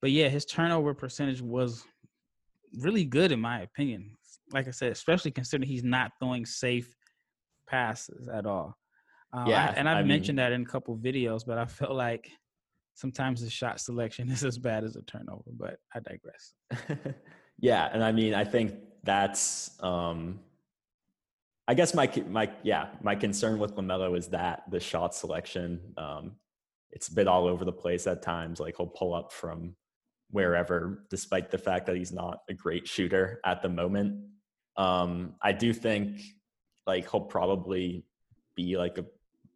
But 0.00 0.10
yeah, 0.10 0.28
his 0.28 0.44
turnover 0.44 0.94
percentage 0.94 1.40
was 1.40 1.84
really 2.80 3.04
good 3.04 3.32
in 3.32 3.40
my 3.40 3.62
opinion. 3.62 4.10
Like 4.52 4.68
I 4.68 4.70
said, 4.70 4.92
especially 4.92 5.30
considering 5.30 5.68
he's 5.68 5.84
not 5.84 6.12
throwing 6.20 6.46
safe 6.46 6.94
passes 7.68 8.28
at 8.28 8.46
all. 8.46 8.76
Uh, 9.32 9.44
yeah, 9.46 9.72
I, 9.74 9.78
and 9.78 9.88
I've 9.88 9.98
I 9.98 10.02
mentioned 10.02 10.36
mean, 10.36 10.44
that 10.44 10.52
in 10.52 10.62
a 10.62 10.66
couple 10.66 10.96
videos, 10.96 11.44
but 11.46 11.58
I 11.58 11.66
felt 11.66 11.92
like 11.92 12.30
sometimes 12.94 13.42
the 13.42 13.50
shot 13.50 13.80
selection 13.80 14.30
is 14.32 14.44
as 14.44 14.58
bad 14.58 14.84
as 14.84 14.96
a 14.96 15.02
turnover. 15.02 15.50
But 15.52 15.76
I 15.94 16.00
digress. 16.00 16.54
Yeah, 17.58 17.88
and 17.92 18.02
I 18.02 18.12
mean, 18.12 18.34
I 18.34 18.44
think 18.44 18.74
that's. 19.02 19.70
Um, 19.82 20.40
I 21.66 21.74
guess 21.74 21.92
my 21.92 22.10
my 22.30 22.50
yeah 22.62 22.88
my 23.02 23.14
concern 23.14 23.58
with 23.58 23.76
Lamelo 23.76 24.16
is 24.16 24.28
that 24.28 24.62
the 24.70 24.80
shot 24.80 25.14
selection. 25.14 25.80
Um, 25.96 26.36
it's 26.90 27.08
a 27.08 27.14
bit 27.14 27.28
all 27.28 27.46
over 27.46 27.64
the 27.64 27.72
place 27.72 28.06
at 28.06 28.22
times. 28.22 28.58
Like 28.58 28.76
he'll 28.78 28.86
pull 28.86 29.12
up 29.12 29.32
from 29.32 29.74
wherever, 30.30 31.04
despite 31.10 31.50
the 31.50 31.58
fact 31.58 31.86
that 31.86 31.96
he's 31.96 32.12
not 32.12 32.40
a 32.48 32.54
great 32.54 32.88
shooter 32.88 33.40
at 33.44 33.60
the 33.60 33.68
moment. 33.68 34.24
Um, 34.76 35.34
I 35.42 35.52
do 35.52 35.74
think 35.74 36.20
like 36.86 37.10
he'll 37.10 37.20
probably 37.20 38.06
be 38.54 38.78
like 38.78 38.96
a 38.96 39.04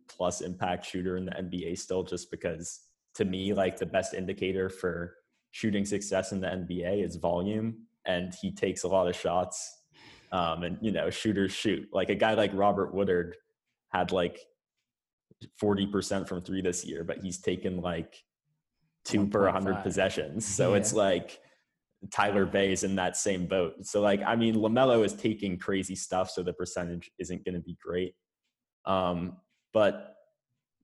plus 0.09 0.43
impact 0.43 0.85
shooter 0.85 1.17
in 1.17 1.25
the 1.25 1.33
NBA 1.33 1.79
still, 1.79 2.03
just 2.03 2.31
because 2.31 2.81
to 3.15 3.25
me, 3.25 3.55
like 3.55 3.79
the 3.79 3.87
best 3.87 4.12
indicator 4.12 4.69
for 4.69 5.17
shooting 5.51 5.85
success 5.85 6.33
in 6.33 6.41
the 6.41 6.49
NBA 6.49 7.05
is 7.05 7.17
volume 7.17 7.87
and 8.07 8.35
he 8.41 8.53
takes 8.53 8.85
a 8.85 8.88
lot 8.88 9.09
of 9.09 9.17
shots. 9.17 9.81
Um, 10.33 10.62
and 10.62 10.79
you 10.81 10.93
know, 10.93 11.11
shooters 11.11 11.53
shoot. 11.53 11.88
Like 11.93 12.09
a 12.09 12.15
guy 12.15 12.35
like 12.35 12.51
Robert 12.55 12.95
Woodard 12.95 13.37
had 13.91 14.12
like 14.12 14.41
40% 15.62 16.29
from 16.29 16.43
three 16.43 16.62
this 16.62 16.85
year, 16.85 17.05
but 17.05 17.19
he's 17.19 17.41
taken 17.41 17.81
like 17.81 18.17
two 19.05 19.27
per 19.27 19.45
100 19.45 19.83
possessions. 19.83 20.47
So 20.47 20.71
yeah. 20.71 20.79
it's 20.79 20.93
like 20.93 21.38
Tyler 22.11 22.47
Bey 22.47 22.73
is 22.73 22.85
in 22.85 22.97
that 22.97 23.17
same 23.17 23.47
boat. 23.47 23.75
So 23.83 24.01
like, 24.01 24.23
I 24.27 24.37
mean, 24.37 24.55
LaMelo 24.55 25.05
is 25.05 25.15
taking 25.15 25.59
crazy 25.59 25.95
stuff, 25.95 26.31
so 26.31 26.43
the 26.43 26.53
percentage 26.53 27.11
isn't 27.19 27.45
going 27.45 27.55
to 27.55 27.61
be 27.61 27.77
great. 27.83 28.15
Um, 28.85 29.37
but 29.73 30.17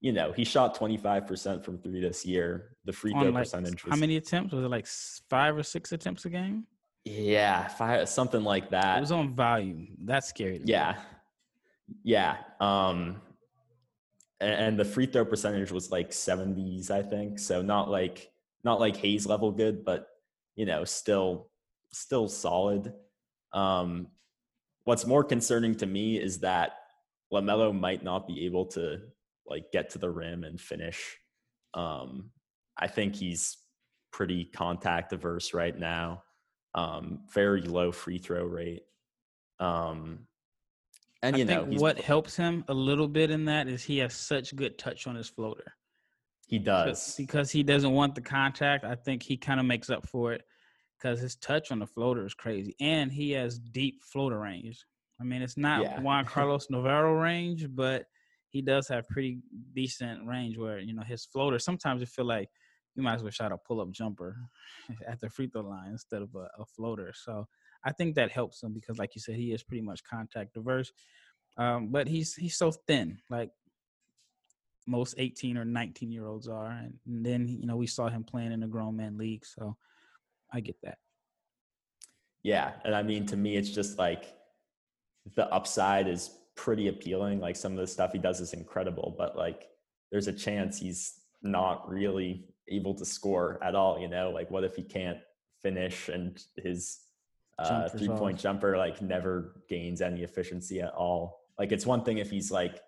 you 0.01 0.13
know, 0.13 0.33
he 0.33 0.45
shot 0.45 0.79
25% 0.79 1.65
from 1.65 1.79
three 1.79 2.01
this 2.01 2.25
year. 2.25 2.77
The 2.85 2.93
free 2.93 3.13
throw 3.13 3.23
like, 3.23 3.35
percentage 3.35 3.85
was, 3.85 3.93
how 3.93 3.99
many 3.99 4.17
attempts 4.17 4.53
was 4.53 4.65
it 4.65 4.69
like 4.69 4.87
five 5.29 5.57
or 5.57 5.63
six 5.63 5.91
attempts 5.93 6.25
a 6.25 6.31
game? 6.31 6.67
Yeah, 7.11 8.05
something 8.05 8.43
like 8.43 8.71
that. 8.71 8.99
It 8.99 9.01
was 9.01 9.13
on 9.13 9.35
volume. 9.35 9.97
That's 10.05 10.29
scary. 10.29 10.61
Yeah, 10.65 10.97
yeah. 12.03 12.37
Um, 12.61 13.21
and, 14.41 14.53
and 14.53 14.79
the 14.79 14.85
free 14.85 15.07
throw 15.07 15.25
percentage 15.25 15.73
was 15.73 15.91
like 15.91 16.11
70s, 16.11 16.91
I 16.91 17.03
think. 17.03 17.39
So 17.39 17.63
not 17.63 17.91
like 17.91 18.31
not 18.65 18.81
like 18.81 18.97
Hayes 18.99 19.27
level 19.27 19.51
good, 19.51 19.85
but 19.85 20.09
you 20.57 20.67
know, 20.67 20.85
still 20.85 21.51
still 21.93 22.29
solid. 22.29 22.93
Um, 23.53 24.09
what's 24.85 25.07
more 25.07 25.25
concerning 25.25 25.75
to 25.77 25.87
me 25.87 26.19
is 26.19 26.41
that 26.41 26.73
Lamelo 27.33 27.79
might 27.79 28.03
not 28.03 28.27
be 28.27 28.47
able 28.47 28.67
to 28.67 28.99
like 29.47 29.73
get 29.73 29.91
to 29.91 29.99
the 29.99 30.11
rim 30.11 30.45
and 30.45 30.61
finish. 30.61 31.17
Um, 31.75 32.31
I 32.77 32.87
think 32.87 33.15
he's 33.15 33.59
pretty 34.13 34.45
contact 34.45 35.13
averse 35.13 35.55
right 35.55 35.79
now. 35.79 36.23
Um, 36.79 37.21
very 37.33 37.63
low 37.63 37.91
free 37.91 38.19
throw 38.19 38.45
rate. 38.45 38.83
Um, 39.59 40.27
and 41.23 41.37
you 41.37 41.45
I 41.45 41.47
know 41.47 41.67
think 41.67 41.81
what 41.81 41.99
helps 41.99 42.37
him 42.37 42.65
a 42.69 42.75
little 42.75 43.09
bit 43.09 43.31
in 43.31 43.45
that 43.47 43.67
is 43.67 43.83
he 43.83 43.99
has 43.99 44.15
such 44.15 44.55
good 44.55 44.79
touch 44.79 45.07
on 45.07 45.17
his 45.17 45.29
floater. 45.29 45.75
he 46.47 46.59
does. 46.59 47.17
because 47.17 47.51
he 47.51 47.65
doesn't 47.65 47.91
want 47.91 48.15
the 48.15 48.21
contact. 48.21 48.85
I 48.85 48.95
think 48.95 49.23
he 49.23 49.37
kind 49.37 49.59
of 49.59 49.67
makes 49.67 49.91
up 49.91 50.07
for 50.07 50.33
it 50.33 50.43
because 50.97 51.21
his 51.21 51.35
touch 51.37 51.73
on 51.73 51.81
the 51.81 51.87
floater 51.87 52.25
is 52.25 52.35
crazy, 52.35 52.77
and 52.81 53.11
he 53.11 53.33
has 53.33 53.59
deep 53.59 54.03
floater 54.05 54.39
range. 54.39 54.85
I 55.21 55.25
mean, 55.25 55.43
it's 55.43 55.57
not 55.57 55.83
Yeah. 55.83 56.01
Juan 56.01 56.25
Carlos 56.35 56.69
Navarro 56.71 57.15
range, 57.21 57.67
but 57.71 58.05
he 58.51 58.63
does 58.63 58.87
have 58.89 59.09
pretty 59.09 59.41
decent 59.75 60.25
range. 60.27 60.57
Where 60.57 60.79
you 60.79 60.95
know 60.95 61.03
his 61.03 61.25
floater. 61.25 61.59
Sometimes 61.59 62.01
you 62.01 62.07
feel 62.07 62.27
like 62.27 62.49
you 62.99 63.05
might 63.05 63.15
as 63.15 63.23
well 63.23 63.31
shot 63.31 63.53
a 63.53 63.57
pull 63.57 63.81
up 63.81 63.93
jumper 63.93 64.37
at 65.07 65.21
the 65.21 65.31
free 65.31 65.47
throw 65.47 65.63
line 65.63 65.93
instead 65.93 66.21
of 66.21 66.35
a, 66.35 66.49
a 66.61 66.67
floater. 66.67 67.13
So 67.15 67.47
I 67.85 67.93
think 67.93 68.17
that 68.17 68.33
helps 68.33 68.61
him 68.61 68.75
because, 68.75 68.99
like 68.99 69.15
you 69.15 69.21
said, 69.21 69.37
he 69.37 69.53
is 69.53 69.63
pretty 69.63 69.83
much 69.83 70.03
contact 70.03 70.55
diverse. 70.55 70.93
Um, 71.57 71.89
but 71.89 72.09
he's 72.09 72.35
he's 72.35 72.59
so 72.59 72.73
thin. 72.73 73.19
Like 73.31 73.51
most 74.89 75.15
18 75.17 75.57
or 75.57 75.65
19 75.65 76.11
year 76.11 76.27
olds 76.27 76.49
are. 76.49 76.71
And, 76.71 76.95
and 77.07 77.25
then, 77.25 77.47
you 77.47 77.67
know, 77.67 77.77
we 77.77 77.87
saw 77.87 78.09
him 78.09 78.25
playing 78.25 78.53
in 78.53 78.61
the 78.61 78.67
grown 78.67 78.97
man 78.97 79.17
league. 79.17 79.47
So 79.47 79.77
I 80.53 80.59
get 80.61 80.77
that. 80.83 80.99
Yeah, 82.43 82.73
and 82.85 82.95
I 82.95 83.03
mean 83.03 83.27
to 83.27 83.37
me, 83.37 83.57
it's 83.57 83.71
just 83.71 83.99
like 83.99 84.35
the 85.37 85.47
upside 85.53 86.09
is 86.09 86.31
pretty 86.57 86.89
appealing. 86.89 87.39
Like 87.39 87.55
some 87.55 87.73
of 87.73 87.79
the 87.79 87.87
stuff 87.87 88.13
he 88.13 88.19
does 88.19 88.41
is 88.41 88.55
incredible, 88.55 89.15
but 89.17 89.37
like 89.37 89.69
there's 90.11 90.27
a 90.27 90.33
chance 90.33 90.81
he's 90.81 91.21
not 91.43 91.89
really 91.89 92.45
able 92.69 92.95
to 92.95 93.05
score 93.05 93.59
at 93.63 93.75
all. 93.75 93.99
You 93.99 94.09
know, 94.09 94.31
like 94.31 94.51
what 94.51 94.65
if 94.65 94.77
he 94.77 94.83
can't 94.83 95.19
finish 95.63 96.09
and 96.09 96.43
his 96.57 97.01
uh, 97.59 97.89
three 97.89 98.09
point 98.09 98.37
off. 98.37 98.43
jumper 98.43 98.77
like 98.77 99.03
never 99.03 99.63
gains 99.69 100.01
any 100.01 100.23
efficiency 100.23 100.81
at 100.81 100.93
all. 100.95 101.41
Like 101.59 101.73
it's 101.73 101.87
one 101.87 102.05
thing 102.05 102.19
if 102.19 102.31
he's 102.31 102.51
like 102.51 102.81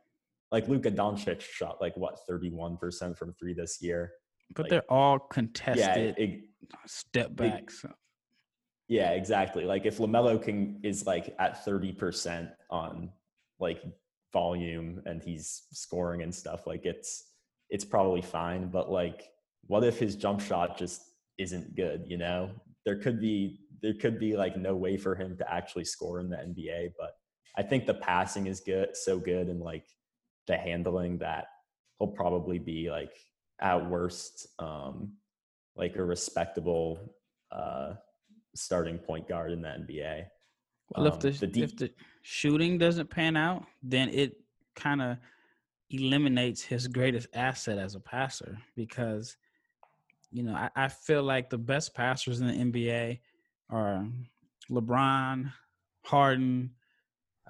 like 0.53 0.69
Luka 0.69 0.91
Doncic 0.91 1.41
shot 1.41 1.81
like 1.81 1.97
what 1.97 2.19
31% 2.29 3.17
from 3.17 3.33
three 3.35 3.53
this 3.55 3.81
year. 3.81 4.13
But 4.55 4.65
Like, 4.65 4.71
they're 4.71 4.93
all 4.93 5.15
Yeah, 5.15 5.23
contested 5.31 6.15
it, 6.19 6.41
step 6.87 7.35
backs. 7.37 7.85
Yeah, 8.89 9.11
exactly. 9.11 9.65
Like 9.65 9.87
if 9.87 9.99
Lamelo 9.99 10.43
can 10.43 10.81
is 10.83 11.07
like 11.07 11.35
at 11.39 11.65
thirty 11.65 11.93
percent 11.93 12.51
on 12.71 13.11
like 13.61 13.83
volume 14.33 15.01
and 15.07 15.23
he's 15.23 15.63
scoring 15.73 16.23
and 16.23 16.35
stuff, 16.35 16.67
like 16.67 16.85
it's 16.85 17.30
it's 17.71 17.85
probably 17.85 18.23
fine. 18.23 18.69
But 18.69 18.91
like, 18.91 19.31
what 19.67 19.85
if 19.85 19.99
his 19.99 20.17
jump 20.17 20.41
shot 20.41 20.79
just 20.79 21.03
isn't 21.39 21.75
good? 21.77 22.05
You 22.07 22.19
know, 22.19 22.51
there 22.85 22.97
could 22.97 23.21
be 23.21 23.61
there 23.83 23.95
could 23.95 24.19
be 24.19 24.37
like 24.37 24.57
no 24.57 24.77
way 24.77 24.97
for 24.97 25.15
him 25.15 25.37
to 25.39 25.53
actually 25.53 25.85
score 25.85 26.21
in 26.21 26.29
the 26.29 26.37
NBA. 26.37 26.93
But 26.99 27.13
I 27.57 27.63
think 27.63 27.87
the 27.87 27.95
passing 27.95 28.47
is 28.47 28.61
good, 28.61 28.97
so 28.97 29.19
good, 29.19 29.49
and 29.49 29.61
like 29.61 29.87
the 30.47 30.57
handling 30.57 31.19
that 31.19 31.47
he'll 31.99 32.09
probably 32.09 32.59
be 32.59 32.91
like 32.91 33.17
at 33.61 33.89
worst, 33.89 34.49
um, 34.59 35.13
like 35.77 35.97
a 35.97 36.05
respectable. 36.05 36.99
uh 37.51 37.95
starting 38.57 38.99
point 38.99 39.29
guard 39.29 39.53
in 39.53 39.63
the 39.63 39.69
NBA. 39.69 40.25
Well, 40.97 41.07
if 41.07 41.15
Um, 41.15 41.21
the, 41.21 41.31
the 41.31 41.47
deep- 41.47 41.65
if 41.65 41.77
the 41.77 41.91
shooting 42.23 42.79
doesn't 42.79 43.09
pan 43.09 43.37
out, 43.37 43.65
then 43.81 44.09
it 44.09 44.37
kind 44.75 45.01
of 45.01 45.19
eliminates 45.91 46.63
his 46.63 46.87
greatest 46.87 47.29
asset 47.35 47.79
as 47.79 47.95
a 47.95 48.01
passer 48.01 48.59
because, 48.77 49.37
you 50.31 50.43
know, 50.43 50.55
I, 50.55 50.71
I 50.77 50.89
feel 50.89 51.23
like 51.23 51.51
the 51.51 51.59
best 51.59 51.95
passers 51.95 52.41
in 52.41 52.47
the 52.47 52.83
NBA 52.83 53.21
are 53.71 54.07
LeBron, 54.71 55.53
Harden, 56.05 56.71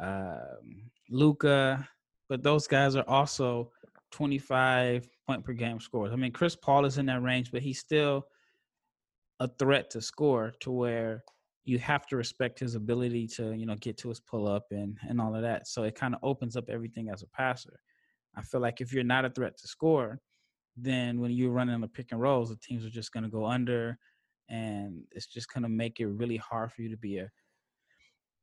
um, 0.01 0.91
Luka, 1.11 1.87
but 2.29 2.43
those 2.43 2.67
guys 2.67 2.97
are 2.97 3.09
also 3.09 3.71
25 4.13 5.09
point 5.27 5.45
per 5.45 5.53
game 5.53 5.81
scores. 5.81 6.13
I 6.13 6.17
mean, 6.17 6.33
Chris 6.33 6.57
Paul 6.57 6.85
is 6.85 6.99
in 6.99 7.07
that 7.07 7.23
range, 7.23 7.53
but 7.53 7.63
he's 7.63 7.79
still 7.79 8.27
a 9.41 9.49
threat 9.59 9.91
to 9.91 10.01
score 10.01 10.53
to 10.61 10.71
where 10.71 11.23
you 11.65 11.79
have 11.79 12.07
to 12.07 12.17
respect 12.17 12.59
his 12.59 12.75
ability 12.75 13.27
to, 13.27 13.53
you 13.53 13.67
know, 13.67 13.77
get 13.77 13.99
to 13.99 14.09
his 14.09 14.21
pull 14.21 14.49
up 14.49 14.67
and 14.71 14.97
and 15.09 15.21
all 15.21 15.35
of 15.35 15.43
that. 15.43 15.69
So 15.69 15.83
it 15.85 15.95
kind 15.95 16.15
of 16.15 16.21
opens 16.23 16.57
up 16.57 16.69
everything 16.69 17.11
as 17.11 17.23
a 17.23 17.27
passer. 17.29 17.81
I 18.37 18.43
feel 18.43 18.61
like 18.61 18.81
if 18.81 18.93
you're 18.93 19.05
not 19.05 19.25
a 19.25 19.31
threat 19.31 19.57
to 19.59 19.69
score, 19.69 20.21
then 20.77 21.21
when 21.21 21.31
you're 21.33 21.51
running 21.51 21.81
the 21.81 21.89
pick 21.89 22.13
and 22.13 22.21
rolls, 22.21 22.51
the 22.51 22.57
teams 22.57 22.85
are 22.85 22.91
just 22.91 23.13
going 23.13 23.25
to 23.25 23.31
go 23.31 23.45
under, 23.45 23.99
and 24.49 25.03
it's 25.13 25.27
just 25.27 25.53
going 25.53 25.63
to 25.63 25.69
make 25.69 26.01
it 26.01 26.07
really 26.07 26.37
hard 26.37 26.73
for 26.73 26.83
you 26.83 26.91
to 26.91 26.97
be 26.97 27.19
a 27.19 27.29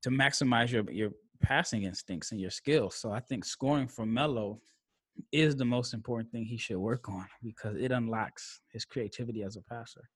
to 0.04 0.10
maximize 0.10 0.71
your 0.71 0.89
your 0.91 1.12
passing 1.41 1.84
instincts 1.84 2.32
and 2.32 2.41
your 2.41 2.50
skills. 2.50 2.95
So 2.95 3.12
I 3.12 3.19
think 3.19 3.45
scoring 3.45 3.88
for 3.88 4.06
Melo 4.06 4.60
is 5.32 5.56
the 5.56 5.65
most 5.65 5.93
important 5.93 6.32
thing 6.32 6.45
he 6.45 6.58
should 6.58 6.78
work 6.78 7.10
on 7.10 7.26
because 7.43 7.76
it 7.78 7.91
unlocks 7.91 8.62
his 8.71 8.86
creativity 8.86 9.43
as 9.43 9.56
a 9.56 9.62
passer. 9.62 10.10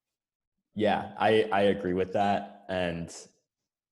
Yeah, 0.75 1.11
I 1.19 1.49
I 1.51 1.61
agree 1.63 1.93
with 1.93 2.13
that, 2.13 2.65
and 2.69 3.13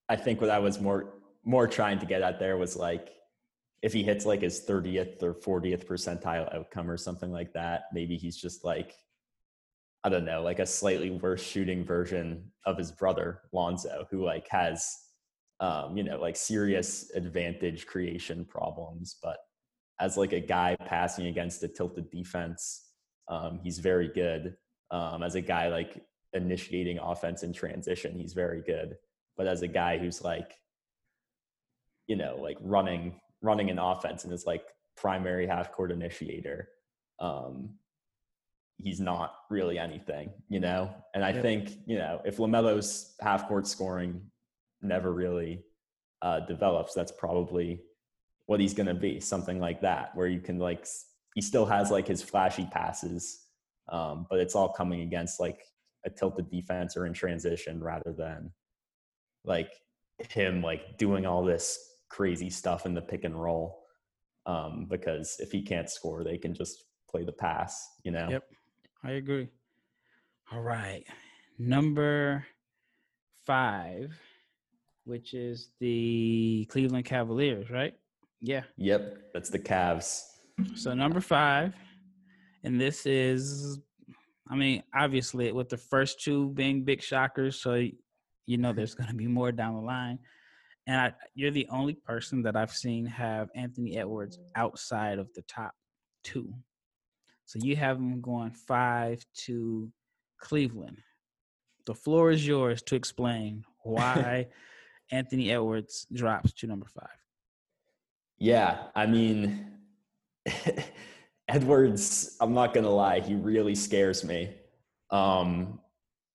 I 0.08 0.16
think 0.16 0.42
what 0.42 0.50
I 0.50 0.60
was 0.60 0.80
more 0.80 1.14
more 1.44 1.68
trying 1.68 2.00
to 2.00 2.06
get 2.06 2.22
at 2.22 2.40
there 2.40 2.58
was 2.58 2.76
like 2.76 3.10
if 3.82 3.94
he 3.94 4.04
hits 4.04 4.26
like 4.26 4.42
his 4.42 4.66
30th 4.68 5.24
or 5.24 5.34
40th 5.34 5.86
percentile 5.86 6.54
outcome 6.54 6.90
or 6.90 6.98
something 6.98 7.32
like 7.32 7.54
that, 7.54 7.84
maybe 7.94 8.18
he's 8.18 8.38
just 8.38 8.64
like 8.64 8.96
I 10.02 10.08
don't 10.08 10.24
know, 10.24 10.42
like 10.42 10.60
a 10.60 10.66
slightly 10.66 11.12
worse 11.12 11.44
shooting 11.44 11.84
version 11.84 12.52
of 12.66 12.78
his 12.78 12.90
brother 12.90 13.42
Lonzo, 13.52 14.08
who 14.10 14.24
like 14.24 14.48
has 14.50 14.96
um, 15.60 15.98
you 15.98 16.04
know, 16.04 16.20
like 16.20 16.38
serious 16.38 17.12
advantage 17.16 17.86
creation 17.86 18.46
problems, 18.46 19.18
but 19.22 19.38
as 20.00 20.16
like 20.16 20.32
a 20.32 20.40
guy 20.40 20.78
passing 20.86 21.28
against 21.28 21.64
a 21.64 21.68
tilted 21.68 22.10
defense, 22.10 22.92
um, 23.28 23.60
he's 23.62 23.80
very 23.80 24.08
good. 24.08 24.56
Um, 24.92 25.22
as 25.22 25.36
a 25.36 25.42
guy 25.42 25.68
like 25.68 26.02
initiating 26.34 27.00
offense 27.00 27.44
in 27.44 27.52
transition, 27.52 28.18
he's 28.18 28.34
very 28.34 28.62
good. 28.62 28.96
But 29.38 29.48
as 29.48 29.62
a 29.62 29.68
guy 29.68 29.98
who's 29.98 30.22
like, 30.22 30.54
you 32.08 32.16
know, 32.16 32.38
like 32.42 32.58
running 32.62 33.20
running 33.42 33.70
an 33.70 33.80
offense 33.80 34.24
and 34.24 34.34
is 34.34 34.46
like 34.46 34.64
primary 34.98 35.48
half 35.48 35.72
court 35.72 35.92
initiator, 35.92 36.70
um, 37.20 37.70
he's 38.78 39.00
not 39.00 39.34
really 39.50 39.78
anything, 39.78 40.32
you 40.48 40.60
know. 40.60 40.94
And 41.14 41.24
I 41.24 41.32
Yep. 41.32 41.42
think 41.42 41.72
you 41.86 41.98
know 41.98 42.22
if 42.26 42.38
Lamelo's 42.38 43.16
half 43.22 43.48
court 43.48 43.68
scoring 43.68 44.22
never 44.82 45.12
really 45.12 45.64
uh, 46.22 46.42
develops, 46.42 46.94
that's 46.94 47.12
probably 47.12 47.82
what 48.46 48.60
he's 48.60 48.74
going 48.74 48.88
to 48.88 48.94
be, 48.94 49.20
something 49.20 49.60
like 49.60 49.82
that, 49.82 50.16
where 50.16 50.28
you 50.28 50.40
can 50.40 50.60
like 50.60 50.86
he 51.36 51.42
still 51.42 51.66
has 51.66 51.92
like 51.92 52.08
his 52.08 52.22
flashy 52.24 52.68
passes, 52.72 53.46
um, 53.90 54.26
but 54.30 54.40
it's 54.40 54.56
all 54.56 54.70
coming 54.70 55.02
against 55.02 55.40
like 55.40 55.64
a 56.06 56.10
tilted 56.10 56.50
defense 56.50 56.96
or 56.96 57.06
in 57.06 57.14
transition 57.14 57.84
rather 57.84 58.14
than 58.14 58.52
like 59.44 59.72
him 60.30 60.62
like 60.62 60.98
doing 60.98 61.26
all 61.26 61.44
this 61.44 61.89
crazy 62.10 62.50
stuff 62.50 62.86
in 62.86 62.94
the 62.94 63.02
pick 63.02 63.24
and 63.24 63.42
roll. 63.42 63.84
Um, 64.46 64.88
because 64.90 65.38
if 65.40 65.52
he 65.52 65.62
can't 65.62 65.90
score, 65.90 66.24
they 66.24 66.38
can 66.38 66.54
just 66.54 66.86
play 67.10 67.24
the 67.24 67.32
pass, 67.32 67.88
you 68.04 68.12
know? 68.12 68.28
Yep, 68.30 68.44
I 69.04 69.12
agree. 69.12 69.50
All 70.52 70.62
right, 70.62 71.04
number 71.60 72.46
five, 73.46 74.18
which 75.06 75.34
is 75.34 75.70
the 75.80 76.68
Cleveland 76.70 77.06
Cavaliers, 77.06 77.70
right? 77.70 77.94
Yeah. 78.42 78.64
Yep. 78.78 79.32
That's 79.34 79.50
the 79.50 79.60
Cavs. 79.60 80.22
So 80.76 80.94
number 80.94 81.22
five, 81.22 81.74
and 82.64 82.80
this 82.80 83.06
is, 83.06 83.80
I 84.50 84.56
mean, 84.56 84.84
obviously 84.94 85.52
with 85.52 85.70
the 85.70 85.78
first 85.78 86.22
two 86.22 86.50
being 86.50 86.84
big 86.84 87.02
shockers, 87.02 87.62
so 87.62 87.86
you 88.46 88.58
know 88.58 88.74
there's 88.74 88.96
going 88.96 89.10
to 89.10 89.16
be 89.16 89.28
more 89.28 89.52
down 89.52 89.76
the 89.76 89.82
line. 89.82 90.20
And 90.90 91.00
I, 91.00 91.14
you're 91.36 91.52
the 91.52 91.68
only 91.70 91.94
person 91.94 92.42
that 92.42 92.56
I've 92.56 92.72
seen 92.72 93.06
have 93.06 93.50
Anthony 93.54 93.96
Edwards 93.96 94.40
outside 94.56 95.20
of 95.20 95.32
the 95.36 95.44
top 95.44 95.76
two. 96.24 96.52
So 97.46 97.60
you 97.62 97.76
have 97.76 97.98
him 97.98 98.20
going 98.22 98.50
five 98.50 99.24
to 99.46 99.92
Cleveland. 100.40 100.98
The 101.86 101.94
floor 101.94 102.32
is 102.32 102.46
yours 102.46 102.82
to 102.88 102.96
explain 102.96 103.66
why 103.84 104.48
Anthony 105.12 105.52
Edwards 105.52 106.08
drops 106.12 106.54
to 106.54 106.66
number 106.66 106.88
five. 106.88 107.08
Yeah, 108.40 108.86
I 108.96 109.06
mean, 109.06 109.68
Edwards. 111.48 112.36
I'm 112.42 112.56
not 112.56 112.74
gonna 112.74 112.90
lie, 112.90 113.20
he 113.20 113.36
really 113.36 113.76
scares 113.76 114.24
me. 114.24 114.56
Um, 115.12 115.82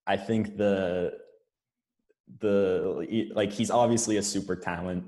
I 0.06 0.16
think 0.16 0.56
the 0.56 1.23
the 2.40 3.30
like 3.34 3.52
he's 3.52 3.70
obviously 3.70 4.16
a 4.16 4.22
super 4.22 4.56
talent. 4.56 5.04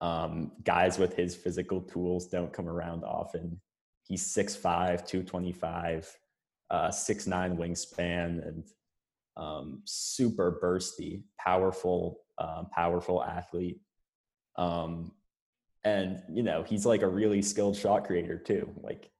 Um, 0.00 0.52
guys 0.62 0.98
with 0.98 1.16
his 1.16 1.34
physical 1.34 1.80
tools 1.80 2.28
don't 2.28 2.52
come 2.52 2.68
around 2.68 3.02
often. 3.02 3.60
He's 4.04 4.22
6'5", 4.32 5.04
225. 5.06 6.16
uh, 6.70 6.92
nine 7.26 7.56
wingspan 7.56 8.46
and 8.46 8.64
um, 9.36 9.82
super 9.84 10.58
bursty, 10.62 11.22
powerful, 11.38 12.20
uh, 12.38 12.64
powerful 12.74 13.22
athlete. 13.24 13.80
Um, 14.56 15.12
and 15.84 16.22
you 16.32 16.42
know 16.42 16.62
he's 16.64 16.84
like 16.84 17.02
a 17.02 17.08
really 17.08 17.40
skilled 17.40 17.76
shot 17.76 18.04
creator 18.04 18.38
too. 18.38 18.68
Like 18.82 19.10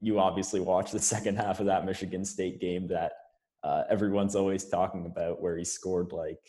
you 0.00 0.18
obviously 0.18 0.60
watched 0.60 0.92
the 0.92 0.98
second 1.14 1.36
half 1.36 1.60
of 1.60 1.66
that 1.66 1.86
Michigan 1.86 2.24
State 2.24 2.60
game 2.60 2.88
that 2.88 3.12
uh, 3.62 3.84
everyone's 3.88 4.36
always 4.36 4.64
talking 4.66 5.06
about, 5.06 5.40
where 5.40 5.56
he 5.56 5.64
scored 5.64 6.12
like 6.12 6.40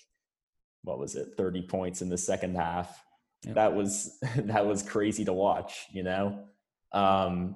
what 0.86 0.99
was 0.99 1.15
it, 1.15 1.33
thirty 1.38 1.61
points 1.61 2.01
in 2.01 2.09
the 2.09 2.17
second 2.17 2.55
half. 2.55 3.03
Yep. 3.43 3.55
That 3.55 3.75
was 3.75 4.17
that 4.38 4.65
was 4.65 4.81
crazy 4.83 5.25
to 5.25 5.33
watch, 5.33 5.88
you 5.91 6.03
know. 6.03 6.45
Um, 6.91 7.55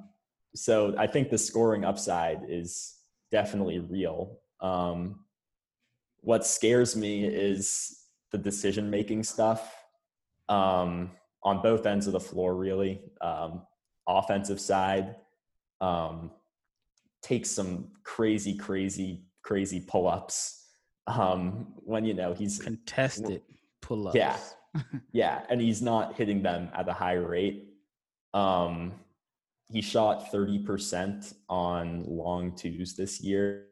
so 0.55 0.95
I 0.97 1.07
think 1.07 1.29
the 1.29 1.37
scoring 1.37 1.85
upside 1.85 2.41
is 2.49 2.97
definitely 3.31 3.79
real. 3.79 4.39
Um, 4.59 5.21
what 6.21 6.45
scares 6.45 6.95
me 6.95 7.23
is 7.23 8.03
the 8.31 8.37
decision 8.37 8.89
making 8.89 9.23
stuff 9.23 9.75
um, 10.49 11.11
on 11.43 11.61
both 11.61 11.85
ends 11.85 12.07
of 12.07 12.13
the 12.13 12.19
floor, 12.19 12.55
really. 12.55 13.01
Um, 13.21 13.61
offensive 14.07 14.59
side 14.59 15.15
um, 15.79 16.31
takes 17.21 17.51
some 17.51 17.91
crazy, 18.03 18.57
crazy, 18.57 19.23
crazy 19.43 19.79
pull 19.79 20.07
ups 20.07 20.58
um, 21.09 21.67
when, 21.77 22.05
you 22.05 22.13
know, 22.13 22.33
he's 22.33 22.59
contested 22.59 23.41
pull 23.81 24.07
ups. 24.07 24.15
Yeah. 24.15 24.37
yeah. 25.11 25.41
And 25.49 25.59
he's 25.59 25.81
not 25.81 26.15
hitting 26.15 26.41
them 26.41 26.69
at 26.73 26.87
a 26.87 26.93
high 26.93 27.13
rate. 27.13 27.69
Um, 28.33 28.93
he 29.71 29.81
shot 29.81 30.31
30% 30.31 31.33
on 31.47 32.03
long 32.05 32.55
twos 32.55 32.95
this 32.95 33.21
year. 33.21 33.65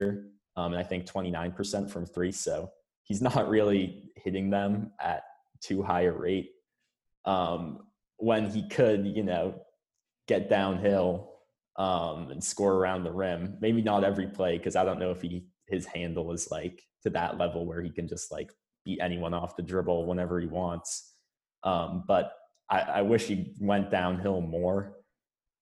Um, 0.00 0.72
and 0.72 0.76
I 0.76 0.82
think 0.82 1.06
29% 1.06 1.90
from 1.90 2.06
three. 2.06 2.32
So 2.32 2.70
he's 3.02 3.22
not 3.30 3.48
really 3.48 4.10
hitting 4.16 4.50
them 4.50 4.92
at 5.00 5.22
too 5.60 5.82
high 5.82 6.02
a 6.02 6.12
rate. 6.12 6.50
Um, 7.24 7.80
when 8.18 8.48
he 8.48 8.68
could, 8.68 9.06
you 9.06 9.22
know, 9.22 9.54
get 10.26 10.48
downhill 10.48 11.32
um, 11.76 12.30
and 12.30 12.42
score 12.42 12.74
around 12.74 13.04
the 13.04 13.12
rim. 13.12 13.58
Maybe 13.60 13.82
not 13.82 14.04
every 14.04 14.26
play 14.26 14.58
because 14.58 14.76
I 14.76 14.84
don't 14.84 14.98
know 14.98 15.10
if 15.10 15.20
he 15.22 15.44
his 15.68 15.86
handle 15.86 16.32
is 16.32 16.48
like 16.50 16.82
to 17.02 17.10
that 17.10 17.38
level 17.38 17.66
where 17.66 17.82
he 17.82 17.90
can 17.90 18.08
just 18.08 18.30
like 18.32 18.52
beat 18.84 19.00
anyone 19.00 19.34
off 19.34 19.56
the 19.56 19.62
dribble 19.62 20.06
whenever 20.06 20.40
he 20.40 20.46
wants. 20.46 21.14
Um, 21.62 22.04
but 22.06 22.32
I, 22.70 22.80
I, 22.80 23.02
wish 23.02 23.24
he 23.26 23.54
went 23.60 23.90
downhill 23.90 24.40
more. 24.40 24.96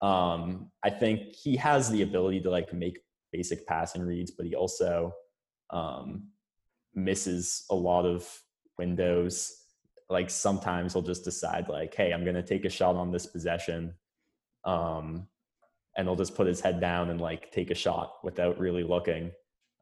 Um, 0.03 0.71
I 0.83 0.91
think 0.91 1.35
he 1.35 1.57
has 1.57 1.91
the 1.91 2.03
ability 2.03 2.41
to 2.43 2.51
like 2.51 2.73
make 2.73 2.99
basic 3.33 3.67
passing 3.67 4.03
reads, 4.03 4.31
but 4.31 4.47
he 4.47 4.55
also 4.55 5.13
um, 5.71 6.29
misses 6.95 7.65
a 7.71 7.75
lot 7.75 8.05
of 8.05 8.29
windows. 8.79 9.53
Like 10.11 10.31
sometimes 10.31 10.93
he'll 10.93 11.03
just 11.03 11.25
decide 11.25 11.69
like, 11.69 11.95
"Hey, 11.95 12.13
I'm 12.13 12.25
going 12.25 12.37
to 12.37 12.43
take 12.43 12.65
a 12.65 12.71
shot 12.71 12.97
on 12.97 13.11
this 13.11 13.27
possession," 13.27 13.95
um, 14.65 15.27
and 15.97 16.07
he'll 16.07 16.17
just 16.17 16.35
put 16.35 16.47
his 16.47 16.61
head 16.61 16.81
down 16.81 17.11
and 17.11 17.21
like 17.21 17.51
take 17.51 17.71
a 17.71 17.75
shot 17.75 18.15
without 18.23 18.59
really 18.59 18.83
looking, 18.83 19.33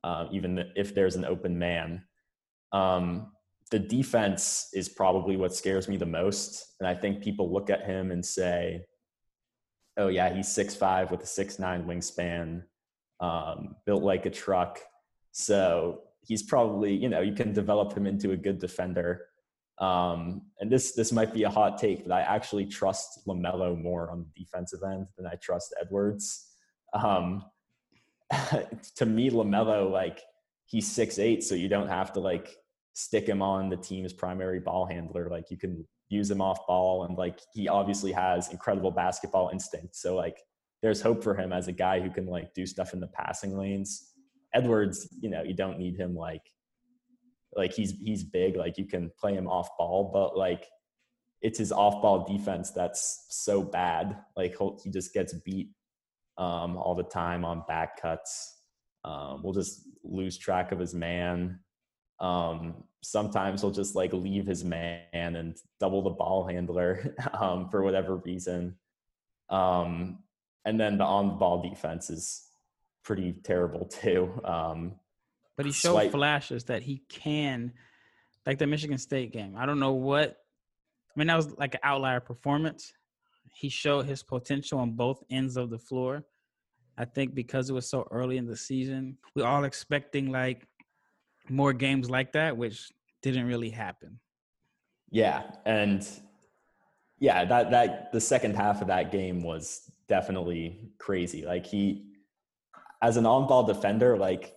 uh, 0.04 0.26
even 0.32 0.64
if 0.76 0.94
there's 0.94 1.16
an 1.16 1.24
open 1.24 1.58
man. 1.58 2.04
Um, 2.72 3.32
the 3.70 3.78
defense 3.78 4.68
is 4.74 4.88
probably 4.88 5.36
what 5.36 5.54
scares 5.54 5.88
me 5.88 5.96
the 5.96 6.06
most, 6.06 6.74
and 6.80 6.86
I 6.86 6.94
think 6.94 7.22
people 7.22 7.52
look 7.52 7.70
at 7.70 7.84
him 7.84 8.10
and 8.10 8.24
say, 8.24 8.84
"Oh 9.96 10.08
yeah, 10.08 10.32
he's 10.34 10.52
six 10.52 10.74
five 10.74 11.10
with 11.10 11.22
a 11.22 11.26
six 11.26 11.58
nine 11.58 11.84
wingspan." 11.84 12.64
um, 13.22 13.76
built 13.86 14.02
like 14.02 14.26
a 14.26 14.30
truck. 14.30 14.80
So 15.30 16.00
he's 16.26 16.42
probably, 16.42 16.92
you 16.94 17.08
know, 17.08 17.20
you 17.20 17.32
can 17.32 17.52
develop 17.52 17.96
him 17.96 18.06
into 18.06 18.32
a 18.32 18.36
good 18.36 18.58
defender. 18.58 19.26
Um, 19.78 20.42
and 20.60 20.70
this 20.70 20.92
this 20.92 21.12
might 21.12 21.32
be 21.32 21.44
a 21.44 21.50
hot 21.50 21.78
take, 21.78 22.04
but 22.04 22.12
I 22.12 22.20
actually 22.20 22.66
trust 22.66 23.26
Lamelo 23.26 23.80
more 23.80 24.10
on 24.10 24.20
the 24.20 24.44
defensive 24.44 24.80
end 24.84 25.06
than 25.16 25.26
I 25.26 25.36
trust 25.36 25.74
Edwards. 25.80 26.50
Um, 26.92 27.44
to 28.96 29.06
me, 29.06 29.30
Lamelo 29.30 29.90
like 29.90 30.20
he's 30.66 30.90
six 30.90 31.18
eight, 31.18 31.42
so 31.42 31.54
you 31.54 31.68
don't 31.68 31.88
have 31.88 32.12
to 32.14 32.20
like 32.20 32.56
stick 32.94 33.26
him 33.26 33.42
on 33.42 33.68
the 33.68 33.76
team's 33.76 34.12
primary 34.12 34.60
ball 34.60 34.86
handler. 34.86 35.28
Like 35.30 35.50
you 35.50 35.56
can 35.56 35.86
use 36.08 36.30
him 36.30 36.40
off 36.40 36.66
ball, 36.66 37.04
and 37.04 37.16
like 37.16 37.38
he 37.52 37.68
obviously 37.68 38.12
has 38.12 38.50
incredible 38.50 38.90
basketball 38.90 39.50
instinct. 39.52 39.96
So 39.96 40.14
like 40.16 40.38
there's 40.82 41.00
hope 41.00 41.22
for 41.22 41.34
him 41.34 41.52
as 41.52 41.68
a 41.68 41.72
guy 41.72 42.00
who 42.00 42.10
can 42.10 42.26
like 42.26 42.54
do 42.54 42.66
stuff 42.66 42.92
in 42.92 43.00
the 43.00 43.06
passing 43.08 43.56
lanes. 43.56 44.12
Edwards, 44.54 45.08
you 45.20 45.30
know, 45.30 45.42
you 45.42 45.54
don't 45.54 45.78
need 45.78 45.96
him 45.96 46.14
like 46.14 46.42
like 47.54 47.72
he's 47.72 47.94
he's 48.02 48.24
big, 48.24 48.56
like 48.56 48.78
you 48.78 48.86
can 48.86 49.10
play 49.18 49.34
him 49.34 49.48
off 49.48 49.68
ball, 49.78 50.10
but 50.12 50.36
like 50.36 50.66
it's 51.42 51.58
his 51.58 51.72
off 51.72 52.00
ball 52.00 52.24
defense 52.24 52.70
that's 52.70 53.26
so 53.30 53.62
bad. 53.62 54.16
Like 54.36 54.56
he 54.82 54.90
just 54.90 55.12
gets 55.12 55.34
beat 55.44 55.70
um, 56.38 56.76
all 56.76 56.94
the 56.94 57.02
time 57.02 57.44
on 57.44 57.64
back 57.66 58.00
cuts. 58.00 58.58
Um, 59.04 59.42
we'll 59.42 59.52
just 59.52 59.82
lose 60.04 60.38
track 60.38 60.72
of 60.72 60.78
his 60.78 60.94
man. 60.94 61.60
Um, 62.20 62.84
sometimes 63.02 63.60
he'll 63.60 63.72
just 63.72 63.94
like 63.96 64.12
leave 64.12 64.46
his 64.46 64.64
man 64.64 65.00
and 65.12 65.56
double 65.80 66.02
the 66.02 66.10
ball 66.10 66.46
handler 66.46 67.16
um, 67.40 67.68
for 67.68 67.82
whatever 67.82 68.16
reason. 68.16 68.76
Um, 69.50 70.20
and 70.64 70.78
then 70.78 70.98
the 70.98 71.04
on 71.04 71.28
the 71.28 71.34
ball 71.34 71.62
defense 71.62 72.10
is 72.10 72.46
pretty 73.04 73.32
terrible 73.32 73.84
too. 74.02 74.40
Um, 74.44 74.94
but 75.56 75.66
he 75.66 75.72
showed 75.72 76.10
flashes 76.10 76.64
that 76.64 76.82
he 76.82 77.02
can, 77.08 77.72
like 78.46 78.58
the 78.58 78.66
Michigan 78.66 78.98
State 78.98 79.32
game. 79.32 79.54
I 79.56 79.66
don't 79.66 79.80
know 79.80 79.92
what. 79.92 80.36
I 81.14 81.18
mean, 81.18 81.26
that 81.26 81.36
was 81.36 81.58
like 81.58 81.74
an 81.74 81.80
outlier 81.82 82.20
performance. 82.20 82.92
He 83.52 83.68
showed 83.68 84.06
his 84.06 84.22
potential 84.22 84.78
on 84.78 84.92
both 84.92 85.22
ends 85.30 85.56
of 85.56 85.70
the 85.70 85.78
floor. 85.78 86.24
I 86.98 87.04
think 87.04 87.34
because 87.34 87.70
it 87.70 87.72
was 87.72 87.88
so 87.88 88.06
early 88.10 88.36
in 88.36 88.46
the 88.46 88.56
season, 88.56 89.16
we 89.34 89.42
all 89.42 89.64
expecting 89.64 90.30
like 90.30 90.66
more 91.48 91.72
games 91.72 92.10
like 92.10 92.32
that, 92.32 92.56
which 92.56 92.90
didn't 93.22 93.46
really 93.46 93.70
happen. 93.70 94.18
Yeah, 95.10 95.42
and 95.64 96.06
yeah, 97.18 97.44
that 97.44 97.70
that 97.70 98.12
the 98.12 98.20
second 98.20 98.56
half 98.56 98.80
of 98.80 98.88
that 98.88 99.12
game 99.12 99.42
was 99.42 99.90
definitely 100.08 100.90
crazy. 100.98 101.44
Like 101.44 101.66
he, 101.66 102.06
as 103.02 103.16
an 103.16 103.26
on-ball 103.26 103.64
defender, 103.64 104.16
like 104.16 104.54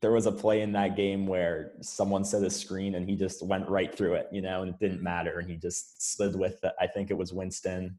there 0.00 0.12
was 0.12 0.26
a 0.26 0.32
play 0.32 0.60
in 0.60 0.72
that 0.72 0.96
game 0.96 1.26
where 1.26 1.72
someone 1.80 2.24
set 2.24 2.42
a 2.42 2.50
screen 2.50 2.94
and 2.94 3.08
he 3.08 3.16
just 3.16 3.44
went 3.44 3.68
right 3.68 3.94
through 3.94 4.14
it, 4.14 4.28
you 4.30 4.42
know, 4.42 4.62
and 4.62 4.70
it 4.70 4.78
didn't 4.78 5.02
matter, 5.02 5.38
and 5.38 5.50
he 5.50 5.56
just 5.56 6.14
slid 6.14 6.36
with. 6.36 6.60
The, 6.60 6.74
I 6.80 6.86
think 6.86 7.10
it 7.10 7.18
was 7.18 7.32
Winston, 7.32 7.98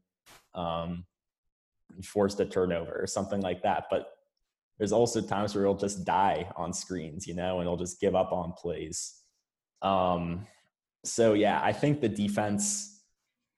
um, 0.58 1.04
forced 2.04 2.40
a 2.40 2.46
turnover 2.46 3.00
or 3.00 3.06
something 3.06 3.40
like 3.40 3.62
that. 3.62 3.84
But 3.90 4.08
there's 4.78 4.92
also 4.92 5.20
times 5.20 5.54
where 5.54 5.64
he'll 5.64 5.74
just 5.74 6.04
die 6.04 6.50
on 6.56 6.72
screens, 6.72 7.26
you 7.26 7.34
know, 7.34 7.58
and 7.58 7.68
he'll 7.68 7.76
just 7.76 8.00
give 8.00 8.14
up 8.14 8.32
on 8.32 8.52
plays. 8.52 9.14
Um, 9.82 10.46
so 11.04 11.34
yeah, 11.34 11.60
I 11.62 11.72
think 11.72 12.00
the 12.00 12.08
defense. 12.08 12.94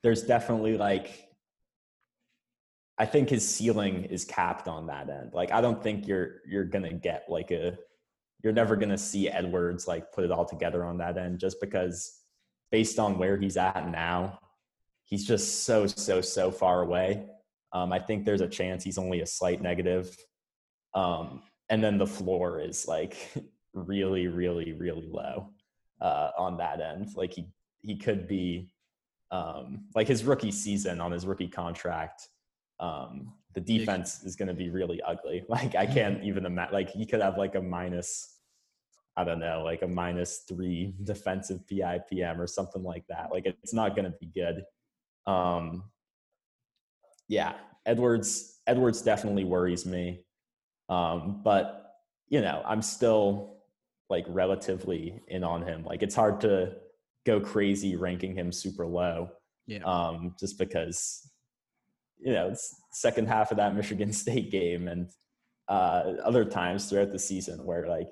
There's 0.03 0.23
definitely 0.23 0.79
like 0.79 1.29
I 2.97 3.07
think 3.07 3.29
his 3.29 3.47
ceiling 3.47 4.05
is 4.05 4.25
capped 4.25 4.69
on 4.69 4.87
that 4.87 5.11
end. 5.11 5.33
Like 5.35 5.53
I 5.53 5.61
don't 5.61 5.83
think 5.83 6.07
you're 6.07 6.41
you're 6.47 6.65
gonna 6.65 6.93
get 6.93 7.25
like 7.29 7.51
a 7.51 7.79
you're 8.43 8.53
never 8.53 8.77
gonna 8.77 8.99
see 8.99 9.29
Edwards 9.29 9.87
like 9.87 10.13
put 10.13 10.25
it 10.25 10.31
all 10.31 10.47
together 10.47 10.85
on 10.85 10.99
that 10.99 11.19
end 11.19 11.39
just 11.39 11.61
because 11.61 12.21
based 12.71 12.99
on 12.99 13.19
where 13.19 13.37
he's 13.37 13.57
at 13.57 13.91
now, 13.91 14.39
he's 15.11 15.27
just 15.27 15.65
so 15.65 15.87
so 15.87 16.21
so 16.21 16.51
far 16.51 16.83
away. 16.83 17.27
Um, 17.73 17.93
I 17.93 17.99
think 17.99 18.25
there's 18.25 18.41
a 18.41 18.49
chance 18.49 18.83
he's 18.83 18.99
only 18.99 19.21
a 19.21 19.27
slight 19.27 19.63
negative. 19.63 20.17
Um, 20.95 21.43
and 21.69 21.85
then 21.85 21.99
the 21.99 22.07
floor 22.07 22.61
is 22.61 22.89
like 22.89 23.17
really 23.75 24.27
really 24.27 24.73
really 24.73 25.09
low 25.09 25.51
uh, 26.01 26.31
on 26.39 26.57
that 26.57 26.81
end. 26.81 27.11
Like 27.15 27.33
he 27.35 27.49
he 27.83 27.97
could 27.97 28.27
be 28.27 28.73
um, 29.31 29.85
like 29.95 30.09
his 30.09 30.25
rookie 30.25 30.51
season 30.51 31.01
on 31.01 31.13
his 31.13 31.27
rookie 31.27 31.49
contract 31.49 32.29
um, 32.81 33.35
the 33.55 33.61
defense 33.61 34.25
is 34.25 34.35
going 34.35 34.49
to 34.49 34.55
be 34.55 34.71
really 34.71 35.01
ugly. 35.03 35.45
Like 35.49 35.77
I 35.77 35.87
can't 35.87 36.25
even 36.25 36.47
imagine. 36.47 36.75
Like 36.75 36.91
he 36.91 37.07
could 37.07 37.21
have 37.21 37.39
like 37.39 37.55
a 37.55 37.63
minus, 37.63 38.39
I 39.17 39.25
don't 39.25 39.39
know, 39.39 39.63
like 39.65 39.83
a 39.83 39.89
minus 39.89 40.45
three 40.49 40.95
defensive 41.05 41.61
PIPM 41.71 42.39
or 42.39 42.47
something 42.47 42.83
like 42.83 43.05
that. 43.09 43.29
Like 43.31 43.47
it's 43.47 43.75
not 43.75 43.95
going 43.95 44.11
to 44.11 44.17
be 44.19 44.27
good. 44.35 44.65
Um, 45.31 45.85
yeah, 47.29 47.55
Edwards. 47.87 48.59
Edwards 48.67 49.03
definitely 49.03 49.45
worries 49.45 49.87
me, 49.87 50.25
um, 50.89 51.41
but 51.43 51.97
you 52.29 52.41
know 52.41 52.63
I'm 52.67 52.83
still 52.83 53.59
like 54.09 54.25
relatively 54.29 55.23
in 55.29 55.45
on 55.45 55.63
him. 55.63 55.85
Like 55.85 56.03
it's 56.03 56.15
hard 56.15 56.41
to 56.43 56.75
go 57.27 57.41
crazy 57.41 57.97
ranking 57.97 58.35
him 58.35 58.53
super 58.53 58.87
low. 58.87 59.31
Yeah. 59.67 59.85
Um, 59.85 60.35
just 60.39 60.59
because 60.59 61.31
you 62.19 62.33
know, 62.33 62.55
second 62.93 63.29
half 63.29 63.51
of 63.51 63.57
that 63.57 63.75
Michigan 63.81 64.13
State 64.13 64.51
game, 64.51 64.89
and 64.89 65.09
uh, 65.69 66.15
other 66.25 66.45
times 66.45 66.89
throughout 66.89 67.13
the 67.13 67.19
season 67.19 67.65
where 67.65 67.89
like 67.89 68.11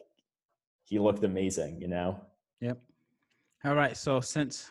he 0.85 0.99
looked 0.99 1.25
amazing, 1.25 1.81
you 1.81 1.89
know? 1.89 2.21
Yep. 2.61 2.79
All 3.65 3.75
right. 3.75 3.97
So 3.97 4.21
since 4.21 4.71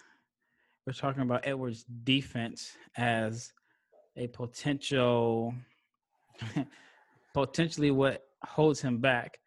we're 0.87 0.93
talking 0.93 1.21
about 1.21 1.41
Edwards' 1.43 1.85
defense 2.05 2.77
as 2.95 3.51
a 4.15 4.27
potential, 4.27 5.53
potentially 7.33 7.91
what 7.91 8.23
holds 8.43 8.79
him 8.79 8.99
back. 8.99 9.37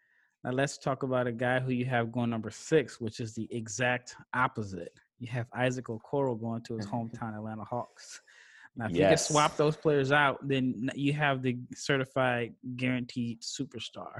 Now 0.44 0.50
let's 0.50 0.76
talk 0.76 1.02
about 1.02 1.26
a 1.26 1.32
guy 1.32 1.58
who 1.58 1.72
you 1.72 1.86
have 1.86 2.12
going 2.12 2.28
number 2.28 2.50
six, 2.50 3.00
which 3.00 3.20
is 3.20 3.34
the 3.34 3.48
exact 3.50 4.14
opposite. 4.34 4.92
You 5.18 5.28
have 5.28 5.46
Isaac 5.54 5.86
Okoro 5.86 6.38
going 6.38 6.62
to 6.64 6.76
his 6.76 6.86
hometown 6.92 7.34
Atlanta 7.34 7.64
Hawks. 7.64 8.20
Now, 8.76 8.86
if 8.86 8.92
yes. 8.92 8.98
you 8.98 9.06
can 9.06 9.18
swap 9.18 9.56
those 9.56 9.76
players 9.76 10.12
out, 10.12 10.46
then 10.46 10.90
you 10.94 11.14
have 11.14 11.42
the 11.42 11.58
certified 11.74 12.54
guaranteed 12.76 13.40
superstar. 13.40 14.12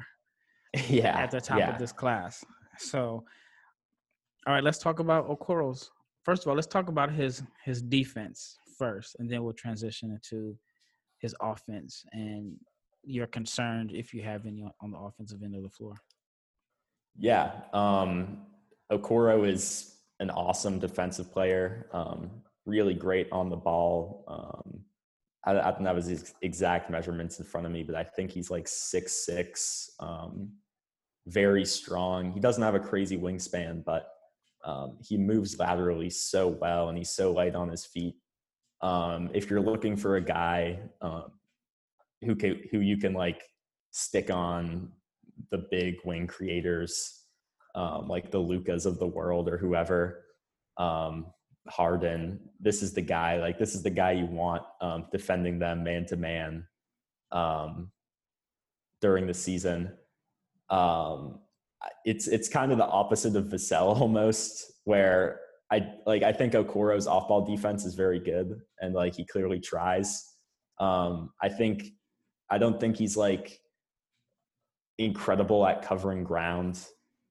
Yeah, 0.89 1.19
at 1.19 1.33
the 1.33 1.41
top 1.41 1.59
yeah. 1.59 1.73
of 1.73 1.81
this 1.81 1.91
class. 1.91 2.45
So, 2.79 3.25
all 4.47 4.55
right, 4.55 4.63
let's 4.63 4.79
talk 4.79 5.01
about 5.01 5.29
Okoro's. 5.29 5.91
First 6.25 6.43
of 6.43 6.49
all, 6.49 6.55
let's 6.55 6.67
talk 6.67 6.89
about 6.89 7.13
his 7.13 7.43
his 7.65 7.83
defense 7.83 8.57
first, 8.79 9.17
and 9.19 9.31
then 9.31 9.43
we'll 9.43 9.53
transition 9.53 10.11
into 10.11 10.57
his 11.21 11.35
offense 11.41 12.05
and 12.13 12.57
you're 13.05 13.27
concerned 13.27 13.91
if 13.93 14.13
you 14.13 14.23
have 14.23 14.47
any 14.47 14.65
on 14.81 14.91
the 14.91 14.99
offensive 14.99 15.43
end 15.43 15.57
of 15.57 15.63
the 15.63 15.71
floor. 15.71 15.95
Yeah, 17.19 17.53
um, 17.73 18.39
Okoro 18.93 19.49
is 19.49 19.97
an 20.21 20.31
awesome 20.31 20.79
defensive 20.79 21.33
player. 21.33 21.89
Um, 21.93 22.31
really 22.67 22.95
great 22.95 23.29
on 23.33 23.49
the 23.49 23.57
ball. 23.57 24.25
Um, 24.29 24.81
I, 25.45 25.59
I, 25.59 25.71
don't 25.73 25.87
have 25.87 25.97
his 25.97 26.35
exact 26.43 26.91
measurements 26.91 27.39
in 27.39 27.47
front 27.47 27.67
of 27.67 27.73
me, 27.73 27.83
but 27.83 27.95
I 27.95 28.05
think 28.05 28.31
he's 28.31 28.51
like 28.51 28.69
six 28.69 29.25
six, 29.25 29.91
um, 29.99 30.53
very 31.27 31.65
strong. 31.65 32.33
He 32.33 32.41
doesn't 32.41 32.63
have 32.63 32.75
a 32.75 32.81
crazy 32.81 33.17
wingspan, 33.17 33.85
but 33.85 34.13
um, 34.65 34.99
he 35.03 35.17
moves 35.17 35.59
laterally 35.59 36.11
so 36.11 36.49
well, 36.49 36.89
and 36.89 36.99
he's 36.99 37.15
so 37.15 37.33
light 37.33 37.55
on 37.55 37.69
his 37.69 37.87
feet. 37.87 38.17
Um, 38.83 39.31
if 39.33 39.51
you're 39.51 39.61
looking 39.61 39.97
for 39.97 40.17
a 40.17 40.21
guy 40.21 40.81
um, 41.01 41.33
who 42.23 42.35
can, 42.35 42.61
who 42.71 42.81
you 42.81 42.97
can 42.97 43.13
like 43.13 43.43
stick 43.91 44.31
on 44.31 44.91
the 45.51 45.67
big 45.71 45.97
wing 46.05 46.27
creators, 46.27 47.25
um, 47.75 48.09
like 48.09 48.31
the 48.31 48.39
Lukas 48.39 48.87
of 48.87 48.99
the 48.99 49.07
world 49.07 49.49
or 49.49 49.57
whoever, 49.57 50.25
um, 50.77 51.27
Harden. 51.69 52.41
This 52.59 52.83
is 52.83 52.93
the 52.93 53.03
guy. 53.03 53.39
Like 53.39 53.59
this 53.59 53.75
is 53.75 53.83
the 53.83 53.91
guy 53.91 54.13
you 54.13 54.27
want 54.27 54.63
um, 54.81 55.07
defending 55.13 55.59
them 55.59 55.85
man 55.85 56.07
to 56.07 56.17
man 56.17 56.67
during 59.01 59.27
the 59.27 59.35
season. 59.35 59.93
Um, 60.69 61.41
it's 62.05 62.27
it's 62.29 62.49
kind 62.49 62.73
of 62.73 62.79
the 62.79 62.87
opposite 62.87 63.37
of 63.37 63.47
Vassell 63.47 64.01
almost, 64.01 64.73
where 64.85 65.41
I 65.71 65.93
like 66.07 66.23
I 66.23 66.33
think 66.33 66.55
Okoro's 66.55 67.07
off 67.07 67.29
ball 67.29 67.45
defense 67.45 67.85
is 67.85 67.95
very 67.95 68.21
good 68.21 68.61
and 68.81 68.95
like 68.95 69.15
he 69.15 69.25
clearly 69.25 69.61
tries. 69.61 70.27
Um, 70.79 71.31
I 71.43 71.49
think 71.49 71.85
I 72.49 72.59
don't 72.59 72.81
think 72.81 72.97
he's 72.97 73.17
like 73.17 73.61
incredible 74.99 75.67
at 75.67 75.83
covering 75.83 76.25
ground 76.25 76.85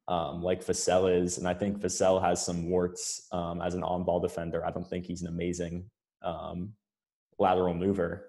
um, 0.09 0.41
like 0.41 0.65
Vassell 0.65 1.21
is, 1.21 1.37
and 1.37 1.47
I 1.47 1.53
think 1.53 1.79
Vassell 1.79 2.19
has 2.19 2.43
some 2.43 2.67
warts 2.67 3.27
um, 3.31 3.61
as 3.61 3.75
an 3.75 3.83
on-ball 3.83 4.19
defender. 4.19 4.65
I 4.65 4.71
don't 4.71 4.87
think 4.87 5.05
he's 5.05 5.21
an 5.21 5.27
amazing 5.27 5.85
um, 6.23 6.73
lateral 7.37 7.75
mover. 7.75 8.25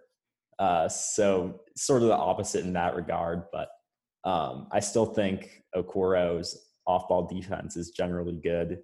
Uh, 0.58 0.90
so 0.90 1.62
sort 1.74 2.02
of 2.02 2.08
the 2.08 2.14
opposite 2.14 2.66
in 2.66 2.74
that 2.74 2.94
regard, 2.94 3.44
but 3.50 3.70
um, 4.24 4.68
I 4.70 4.80
still 4.80 5.06
think 5.06 5.62
Okoro's 5.74 6.58
off-ball 6.86 7.28
defense 7.28 7.76
is 7.76 7.90
generally 7.90 8.38
good. 8.42 8.80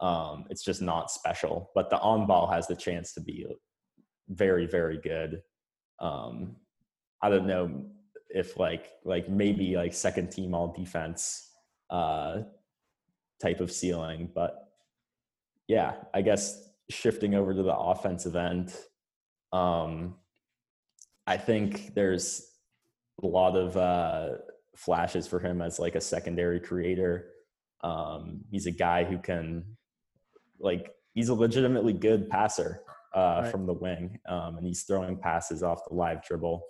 Um, 0.00 0.44
it's 0.50 0.64
just 0.64 0.80
not 0.82 1.10
special, 1.10 1.70
but 1.74 1.90
the 1.90 1.98
on-ball 1.98 2.50
has 2.50 2.66
the 2.66 2.76
chance 2.76 3.12
to 3.14 3.20
be 3.20 3.46
very, 4.28 4.66
very 4.66 4.98
good. 4.98 5.42
Um, 6.00 6.56
I 7.22 7.30
don't 7.30 7.46
know 7.46 7.86
if 8.30 8.58
like 8.58 8.90
like 9.04 9.28
maybe 9.28 9.74
like 9.74 9.94
second 9.94 10.30
team 10.30 10.54
all 10.54 10.72
defense 10.72 11.50
uh 11.90 12.42
type 13.40 13.60
of 13.60 13.72
ceiling, 13.72 14.30
but 14.34 14.68
yeah, 15.68 15.94
I 16.14 16.22
guess 16.22 16.70
shifting 16.90 17.34
over 17.34 17.54
to 17.54 17.62
the 17.62 17.76
offensive 17.76 18.36
end, 18.36 18.74
um, 19.52 20.16
I 21.26 21.36
think 21.36 21.94
there's 21.94 22.50
a 23.22 23.26
lot 23.26 23.56
of 23.56 23.76
uh, 23.76 24.38
flashes 24.78 25.26
for 25.26 25.40
him 25.40 25.60
as 25.60 25.78
like 25.78 25.94
a 25.94 26.00
secondary 26.00 26.60
creator. 26.60 27.30
Um, 27.82 28.44
he's 28.50 28.66
a 28.66 28.70
guy 28.70 29.04
who 29.04 29.18
can 29.18 29.64
like 30.60 30.92
he's 31.14 31.28
a 31.28 31.34
legitimately 31.34 31.92
good 31.92 32.28
passer 32.30 32.82
uh, 33.14 33.40
right. 33.42 33.50
from 33.50 33.66
the 33.66 33.72
wing, 33.72 34.18
um, 34.28 34.56
and 34.56 34.66
he's 34.66 34.84
throwing 34.84 35.18
passes 35.18 35.62
off 35.62 35.80
the 35.88 35.94
live 35.94 36.22
dribble 36.22 36.62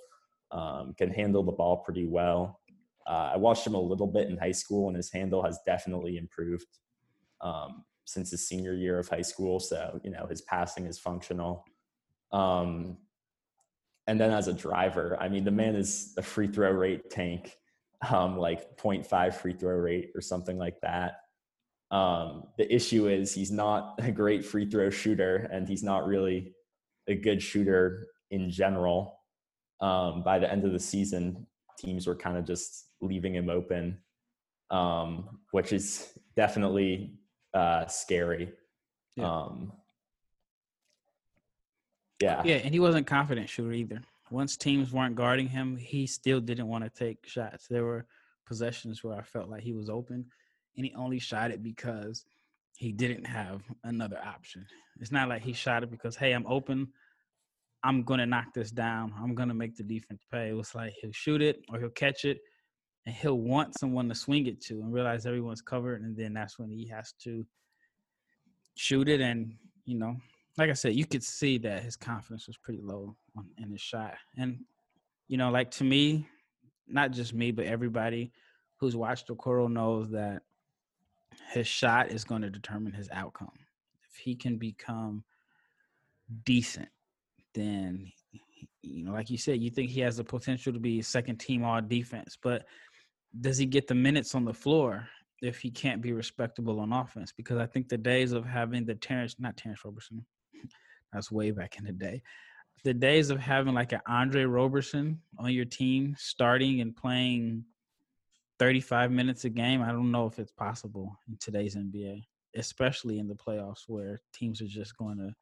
um, 0.51 0.95
can 0.97 1.11
handle 1.11 1.43
the 1.43 1.53
ball 1.53 1.79
pretty 1.79 2.07
well. 2.07 2.61
Uh, 3.07 3.33
I 3.35 3.37
watched 3.37 3.67
him 3.67 3.75
a 3.75 3.81
little 3.81 4.07
bit 4.07 4.29
in 4.29 4.37
high 4.37 4.53
school, 4.53 4.89
and 4.89 4.97
his 4.97 5.11
handle 5.11 5.43
has 5.43 5.59
definitely 5.67 6.19
improved 6.19 6.67
um, 7.41 7.85
since 8.05 8.31
his 8.31 8.47
senior 8.47 8.75
year 8.75 8.99
of 8.99 9.09
high 9.09 9.23
school. 9.23 9.61
So, 9.61 10.01
you 10.05 10.11
know, 10.11 10.27
his 10.27 10.43
passing 10.43 10.87
is 10.87 10.99
functional. 10.99 11.65
Um, 12.33 12.99
and 14.07 14.21
then 14.21 14.31
as 14.31 14.49
a 14.49 14.53
driver, 14.53 15.17
I 15.21 15.29
mean, 15.29 15.45
the 15.45 15.51
man 15.51 15.75
is 15.75 16.15
a 16.17 16.23
free 16.23 16.49
throw 16.49 16.71
rate 16.71 17.11
tank, 17.11 17.57
um, 18.11 18.37
like 18.37 18.77
0.5 18.77 19.35
free 19.35 19.55
throw 19.55 19.75
rate 19.75 20.11
or 20.15 20.21
something 20.21 20.59
like 20.59 20.81
that. 20.83 21.21
Um, 21.91 22.45
the 22.59 22.73
issue 22.73 23.09
is 23.09 23.35
he's 23.35 23.51
not 23.51 23.95
a 24.03 24.11
great 24.11 24.45
free 24.45 24.69
throw 24.69 24.91
shooter, 24.91 25.49
and 25.51 25.69
he's 25.69 25.83
not 25.83 26.07
really 26.07 26.55
a 27.09 27.15
good 27.15 27.43
shooter 27.43 28.09
in 28.31 28.51
general 28.51 29.19
um, 29.81 30.23
by 30.23 30.39
the 30.39 30.51
end 30.51 30.65
of 30.65 30.73
the 30.73 30.79
season, 30.79 31.47
teams 31.79 32.07
were 32.07 32.17
kind 32.17 32.37
of 32.37 32.45
just 32.45 32.87
leaving 33.01 33.35
him 33.35 33.49
open, 33.49 33.99
um, 34.71 35.41
which 35.53 35.73
is 35.73 36.13
definitely 36.37 37.15
uh, 37.55 37.87
scary. 37.87 38.53
Yeah. 39.17 39.31
Um, 39.31 39.73
yeah. 42.21 42.43
Yeah, 42.45 42.57
and 42.57 42.75
he 42.75 42.81
wasn't 42.81 43.07
confident 43.07 43.49
shooter 43.49 43.73
either. 43.73 44.03
Once 44.31 44.57
teams 44.57 44.93
weren't 44.93 45.15
guarding 45.15 45.49
him, 45.49 45.77
he 45.77 46.07
still 46.07 46.41
didn't 46.41 46.69
want 46.69 46.85
to 46.85 46.91
take 46.91 47.27
shots. 47.27 47.67
There 47.67 47.85
were 47.85 48.07
possessions 48.47 49.03
where 49.03 49.17
I 49.17 49.23
felt 49.23 49.49
like 49.49 49.63
he 49.63 49.73
was 49.73 49.89
open, 49.89 50.27
and 50.77 50.87
he 50.87 50.95
only 50.95 51.19
shot 51.19 51.51
it 51.51 51.63
because 51.63 52.25
he 52.77 52.93
didn't 52.93 53.25
have 53.27 53.63
another 53.85 54.19
option. 54.25 54.67
It's 55.01 55.13
not 55.13 55.29
like 55.29 55.43
he 55.43 55.53
shot 55.53 55.83
it 55.83 55.91
because, 55.91 56.17
hey, 56.17 56.33
I'm 56.33 56.47
open. 56.47 56.89
I'm 57.83 58.03
gonna 58.03 58.27
knock 58.27 58.55
this 58.55 58.71
down. 58.71 59.13
I'm 59.19 59.35
gonna 59.35 59.55
make 59.55 59.77
the 59.77 59.83
defense 59.83 60.23
pay. 60.31 60.51
It 60.51 60.57
was 60.57 60.75
like 60.75 60.95
he'll 61.01 61.13
shoot 61.13 61.43
it 61.43 61.63
or 61.69 61.79
he'll 61.79 61.91
catch 61.91 62.25
it, 62.25 62.41
and 63.07 63.15
he'll 63.15 63.39
want 63.39 63.79
someone 63.79 64.09
to 64.09 64.15
swing 64.15 64.47
it 64.47 64.61
to 64.63 64.75
and 64.75 64.93
realize 64.93 65.27
everyone's 65.27 65.63
covered, 65.63 66.03
and 66.03 66.17
then 66.17 66.35
that's 66.35 66.59
when 66.59 66.71
he 66.71 66.87
has 66.89 67.13
to 67.25 67.47
shoot 68.75 69.09
it. 69.09 69.21
And 69.21 69.55
you 69.85 69.99
know, 69.99 70.17
like 70.59 70.71
I 70.71 70.75
said, 70.75 70.95
you 70.95 71.07
could 71.07 71.23
see 71.23 71.59
that 71.59 71.83
his 71.83 71.97
confidence 71.97 72.47
was 72.47 72.57
pretty 72.57 72.81
low 72.83 73.17
on, 73.37 73.47
in 73.59 73.71
his 73.71 73.81
shot. 73.81 74.15
And 74.37 74.59
you 75.29 75.37
know, 75.37 75.51
like 75.51 75.71
to 75.73 75.85
me, 75.85 76.27
not 76.87 77.13
just 77.13 77.33
me, 77.33 77.51
but 77.53 77.67
everybody 77.67 78.33
who's 78.77 78.97
watched 78.97 79.29
Okoro 79.29 79.71
knows 79.71 80.11
that 80.11 80.43
his 81.53 81.67
shot 81.67 82.11
is 82.11 82.25
going 82.25 82.43
to 82.43 82.51
determine 82.51 82.93
his 82.93 83.09
outcome. 83.13 83.53
If 84.11 84.17
he 84.17 84.35
can 84.35 84.57
become 84.57 85.25
decent 86.45 86.89
then 87.55 88.13
you 88.83 89.05
know, 89.05 89.13
like 89.13 89.31
you 89.31 89.39
said, 89.39 89.61
you 89.61 89.71
think 89.71 89.91
he 89.91 90.01
has 90.01 90.17
the 90.17 90.25
potential 90.25 90.73
to 90.73 90.79
be 90.79 91.03
second 91.03 91.39
team 91.39 91.65
all 91.65 91.81
defense, 91.81 92.37
but 92.41 92.65
does 93.41 93.59
he 93.59 93.67
get 93.67 93.87
the 93.87 93.95
minutes 93.95 94.35
on 94.35 94.45
the 94.45 94.55
floor 94.55 95.07
if 95.43 95.59
he 95.59 95.71
can't 95.71 96.01
be 96.01 96.13
respectable 96.13 96.81
on 96.81 96.93
offense? 96.93 97.33
Because 97.37 97.59
I 97.59 97.67
think 97.67 97.89
the 97.89 97.99
days 97.99 98.33
of 98.33 98.45
having 98.47 98.85
the 98.85 98.95
Terrence, 98.95 99.37
not 99.39 99.57
Terrence 99.57 99.85
Roberson, 99.85 100.25
that's 101.13 101.31
way 101.31 101.51
back 101.51 101.79
in 101.79 101.85
the 101.85 101.93
day. 101.93 102.23
The 102.85 102.95
days 102.95 103.31
of 103.31 103.41
having 103.41 103.75
like 103.75 103.93
an 103.93 104.01
Andre 104.07 104.45
Roberson 104.45 105.21
on 105.39 105.53
your 105.53 105.65
team 105.65 106.15
starting 106.19 106.81
and 106.81 106.95
playing 106.95 107.65
35 108.59 109.11
minutes 109.11 109.45
a 109.45 109.51
game, 109.51 109.83
I 109.83 109.93
don't 109.93 110.13
know 110.13 110.27
if 110.27 110.39
it's 110.39 110.53
possible 110.53 111.19
in 111.29 111.37
today's 111.41 111.75
NBA, 111.75 112.25
especially 112.57 113.19
in 113.19 113.27
the 113.27 113.35
playoffs 113.35 113.85
where 113.89 114.21
teams 114.33 114.61
are 114.61 114.67
just 114.67 114.97
going 114.97 115.19
to 115.19 115.35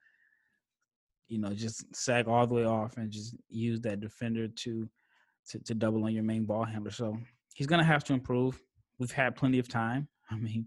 you 1.29 1.39
know, 1.39 1.53
just 1.53 1.95
sag 1.95 2.29
all 2.29 2.47
the 2.47 2.55
way 2.55 2.65
off 2.65 2.97
and 2.97 3.11
just 3.11 3.35
use 3.49 3.81
that 3.81 4.01
defender 4.01 4.49
to 4.49 4.89
to, 5.49 5.61
to 5.61 5.75
double 5.75 6.05
on 6.05 6.13
your 6.13 6.25
main 6.25 6.45
ball 6.45 6.65
handler. 6.65 6.91
So 6.91 7.17
he's 7.55 7.67
gonna 7.67 7.85
have 7.85 8.05
to 8.05 8.13
improve. 8.13 8.61
We've 8.99 9.13
had 9.13 9.37
plenty 9.37 9.59
of 9.59 9.69
time. 9.69 10.09
I 10.31 10.37
mean, 10.37 10.67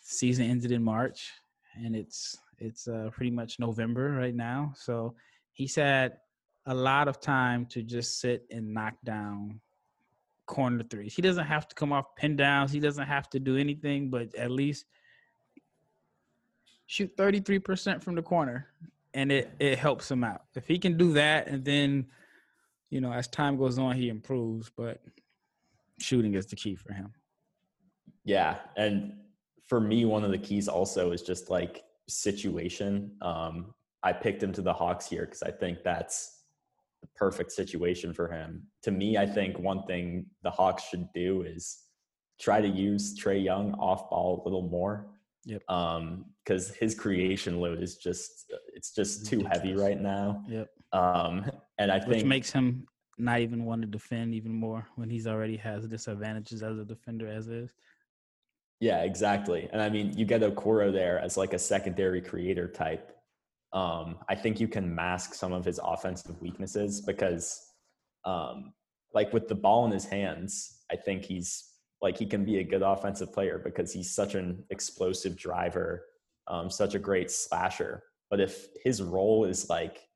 season 0.00 0.46
ended 0.46 0.72
in 0.72 0.82
March, 0.82 1.30
and 1.74 1.94
it's 1.94 2.36
it's 2.58 2.88
uh, 2.88 3.10
pretty 3.12 3.30
much 3.30 3.58
November 3.58 4.12
right 4.12 4.34
now. 4.34 4.72
So 4.76 5.14
he's 5.52 5.74
had 5.74 6.18
a 6.66 6.74
lot 6.74 7.08
of 7.08 7.20
time 7.20 7.66
to 7.66 7.82
just 7.82 8.20
sit 8.20 8.46
and 8.50 8.72
knock 8.72 8.94
down 9.04 9.60
corner 10.46 10.82
threes. 10.82 11.14
He 11.14 11.22
doesn't 11.22 11.46
have 11.46 11.68
to 11.68 11.74
come 11.74 11.92
off 11.92 12.14
pin 12.16 12.36
downs. 12.36 12.72
He 12.72 12.80
doesn't 12.80 13.06
have 13.06 13.28
to 13.30 13.38
do 13.38 13.56
anything, 13.56 14.10
but 14.10 14.34
at 14.34 14.50
least 14.50 14.86
shoot 16.86 17.16
33% 17.16 18.02
from 18.02 18.14
the 18.14 18.22
corner 18.22 18.68
and 19.14 19.32
it, 19.32 19.50
it 19.58 19.78
helps 19.78 20.10
him 20.10 20.22
out. 20.22 20.42
If 20.54 20.66
he 20.66 20.78
can 20.78 20.96
do 20.96 21.12
that 21.14 21.48
and 21.48 21.64
then, 21.64 22.06
you 22.90 23.00
know, 23.00 23.12
as 23.12 23.28
time 23.28 23.56
goes 23.56 23.78
on, 23.78 23.96
he 23.96 24.08
improves, 24.08 24.70
but 24.76 25.02
shooting 25.98 26.34
is 26.34 26.46
the 26.46 26.56
key 26.56 26.76
for 26.76 26.92
him. 26.92 27.12
Yeah. 28.24 28.56
And 28.76 29.14
for 29.66 29.80
me, 29.80 30.04
one 30.04 30.24
of 30.24 30.30
the 30.30 30.38
keys 30.38 30.68
also 30.68 31.12
is 31.12 31.22
just 31.22 31.50
like 31.50 31.82
situation. 32.08 33.12
Um, 33.20 33.74
I 34.02 34.12
picked 34.12 34.42
him 34.42 34.52
to 34.52 34.62
the 34.62 34.72
Hawks 34.72 35.08
here 35.08 35.24
because 35.24 35.42
I 35.42 35.50
think 35.50 35.78
that's 35.84 36.42
the 37.02 37.08
perfect 37.16 37.52
situation 37.52 38.12
for 38.12 38.28
him. 38.28 38.62
To 38.82 38.90
me, 38.90 39.16
I 39.16 39.26
think 39.26 39.58
one 39.58 39.84
thing 39.84 40.26
the 40.42 40.50
Hawks 40.50 40.84
should 40.88 41.08
do 41.12 41.42
is 41.42 41.78
try 42.40 42.60
to 42.60 42.68
use 42.68 43.18
Trae 43.18 43.42
Young 43.42 43.74
off 43.74 44.08
ball 44.10 44.42
a 44.42 44.44
little 44.44 44.68
more. 44.68 45.08
Yep. 45.44 45.62
Um, 45.68 46.24
because 46.44 46.74
his 46.74 46.94
creation 46.94 47.60
load 47.60 47.82
is 47.82 47.96
just 47.96 48.52
it's 48.74 48.92
just 48.92 49.26
too 49.26 49.44
heavy 49.50 49.74
right 49.74 50.00
now. 50.00 50.44
Yep. 50.48 50.68
Um, 50.92 51.50
and 51.78 51.90
I 51.90 51.98
Which 51.98 52.18
think 52.18 52.26
makes 52.26 52.50
him 52.50 52.86
not 53.18 53.40
even 53.40 53.64
want 53.64 53.82
to 53.82 53.88
defend 53.88 54.34
even 54.34 54.52
more 54.52 54.86
when 54.96 55.08
he's 55.08 55.26
already 55.26 55.56
has 55.56 55.86
disadvantages 55.86 56.62
as 56.62 56.78
a 56.78 56.84
defender 56.84 57.28
as 57.28 57.48
is. 57.48 57.74
Yeah, 58.80 59.02
exactly. 59.02 59.68
And 59.72 59.80
I 59.80 59.88
mean, 59.88 60.16
you 60.16 60.26
get 60.26 60.42
Okoro 60.42 60.92
there 60.92 61.18
as 61.18 61.36
like 61.36 61.54
a 61.54 61.58
secondary 61.58 62.20
creator 62.20 62.68
type. 62.68 63.12
Um, 63.72 64.18
I 64.28 64.34
think 64.34 64.60
you 64.60 64.68
can 64.68 64.94
mask 64.94 65.34
some 65.34 65.52
of 65.52 65.64
his 65.64 65.80
offensive 65.82 66.40
weaknesses 66.40 67.00
because, 67.00 67.72
um, 68.24 68.72
like 69.14 69.32
with 69.32 69.48
the 69.48 69.54
ball 69.54 69.86
in 69.86 69.92
his 69.92 70.04
hands, 70.04 70.82
I 70.90 70.96
think 70.96 71.24
he's 71.24 71.72
like 72.02 72.18
he 72.18 72.26
can 72.26 72.44
be 72.44 72.58
a 72.58 72.64
good 72.64 72.82
offensive 72.82 73.32
player 73.32 73.60
because 73.62 73.92
he's 73.92 74.14
such 74.14 74.34
an 74.34 74.62
explosive 74.70 75.36
driver, 75.36 76.04
um, 76.48 76.70
such 76.70 76.94
a 76.94 76.98
great 76.98 77.30
slasher. 77.30 78.02
But 78.30 78.40
if 78.40 78.68
his 78.84 79.02
role 79.02 79.44
is 79.44 79.70
like, 79.70 80.08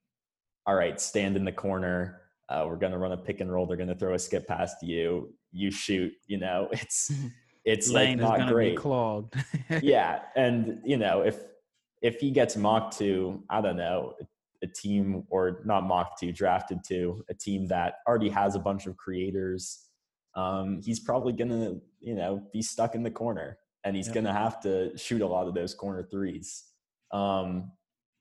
all 0.66 0.74
right, 0.74 1.00
stand 1.00 1.36
in 1.36 1.44
the 1.44 1.52
corner, 1.52 2.22
uh, 2.50 2.64
we're 2.66 2.76
gonna 2.76 2.98
run 2.98 3.12
a 3.12 3.16
pick 3.16 3.40
and 3.40 3.50
roll, 3.50 3.64
they're 3.66 3.76
gonna 3.78 3.94
throw 3.94 4.14
a 4.14 4.18
skip 4.18 4.46
past 4.46 4.82
you, 4.82 5.32
you 5.52 5.70
shoot, 5.70 6.12
you 6.26 6.36
know, 6.38 6.68
it's 6.72 7.10
it's 7.64 7.90
Lane 7.90 8.18
like 8.18 8.40
not 8.40 8.52
great. 8.52 8.70
be 8.70 8.76
clogged. 8.76 9.34
yeah, 9.82 10.20
and 10.36 10.80
you 10.84 10.96
know 10.96 11.22
if 11.22 11.38
if 12.02 12.18
he 12.20 12.30
gets 12.30 12.56
mocked 12.56 12.96
to, 12.98 13.42
I 13.50 13.60
don't 13.60 13.76
know, 13.76 14.14
a 14.62 14.66
team 14.66 15.24
or 15.28 15.60
not 15.64 15.84
mocked 15.84 16.20
to, 16.20 16.32
drafted 16.32 16.78
to 16.88 17.22
a 17.28 17.34
team 17.34 17.66
that 17.68 17.94
already 18.08 18.30
has 18.30 18.54
a 18.54 18.58
bunch 18.58 18.86
of 18.86 18.96
creators, 18.96 19.86
um, 20.34 20.80
he's 20.82 21.00
probably 21.00 21.32
gonna 21.32 21.74
you 22.00 22.14
know 22.14 22.42
be 22.52 22.62
stuck 22.62 22.94
in 22.94 23.02
the 23.02 23.10
corner, 23.10 23.58
and 23.84 23.94
he's 23.96 24.06
Yep. 24.06 24.14
gonna 24.14 24.32
have 24.32 24.60
to 24.62 24.96
shoot 24.96 25.20
a 25.22 25.26
lot 25.26 25.46
of 25.48 25.54
those 25.54 25.74
corner 25.74 26.02
threes. 26.02 26.64
Um, 27.12 27.72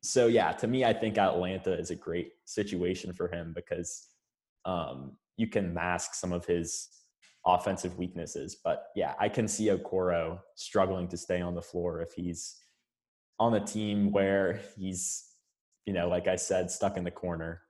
so 0.02 0.28
yeah, 0.28 0.52
to 0.54 0.68
me, 0.68 0.86
I 0.86 0.94
think 0.94 1.18
Atlanta 1.18 1.78
is 1.78 1.92
a 1.92 1.96
great 1.96 2.32
situation 2.46 3.14
for 3.14 3.28
him 3.28 3.54
because 3.54 4.08
um, 4.66 5.18
you 5.38 5.48
can 5.48 5.74
mask 5.74 6.16
some 6.16 6.32
of 6.32 6.46
his 6.46 6.88
offensive 7.46 7.98
weaknesses. 7.98 8.58
But 8.64 8.88
yeah, 8.96 9.14
I 9.20 9.30
can 9.30 9.48
see 9.48 9.68
Okoro 9.68 10.40
struggling 10.56 11.08
to 11.10 11.18
stay 11.18 11.42
on 11.42 11.56
the 11.56 11.62
floor 11.62 12.02
if 12.02 12.14
he's 12.14 12.56
on 13.40 13.54
a 13.54 13.66
team 13.66 14.12
where 14.12 14.60
he's, 14.78 15.26
you 15.86 15.94
know, 15.94 16.10
like 16.10 16.28
I 16.28 16.36
said, 16.36 16.70
stuck 16.70 16.98
in 16.98 17.04
the 17.04 17.12
corner, 17.12 17.62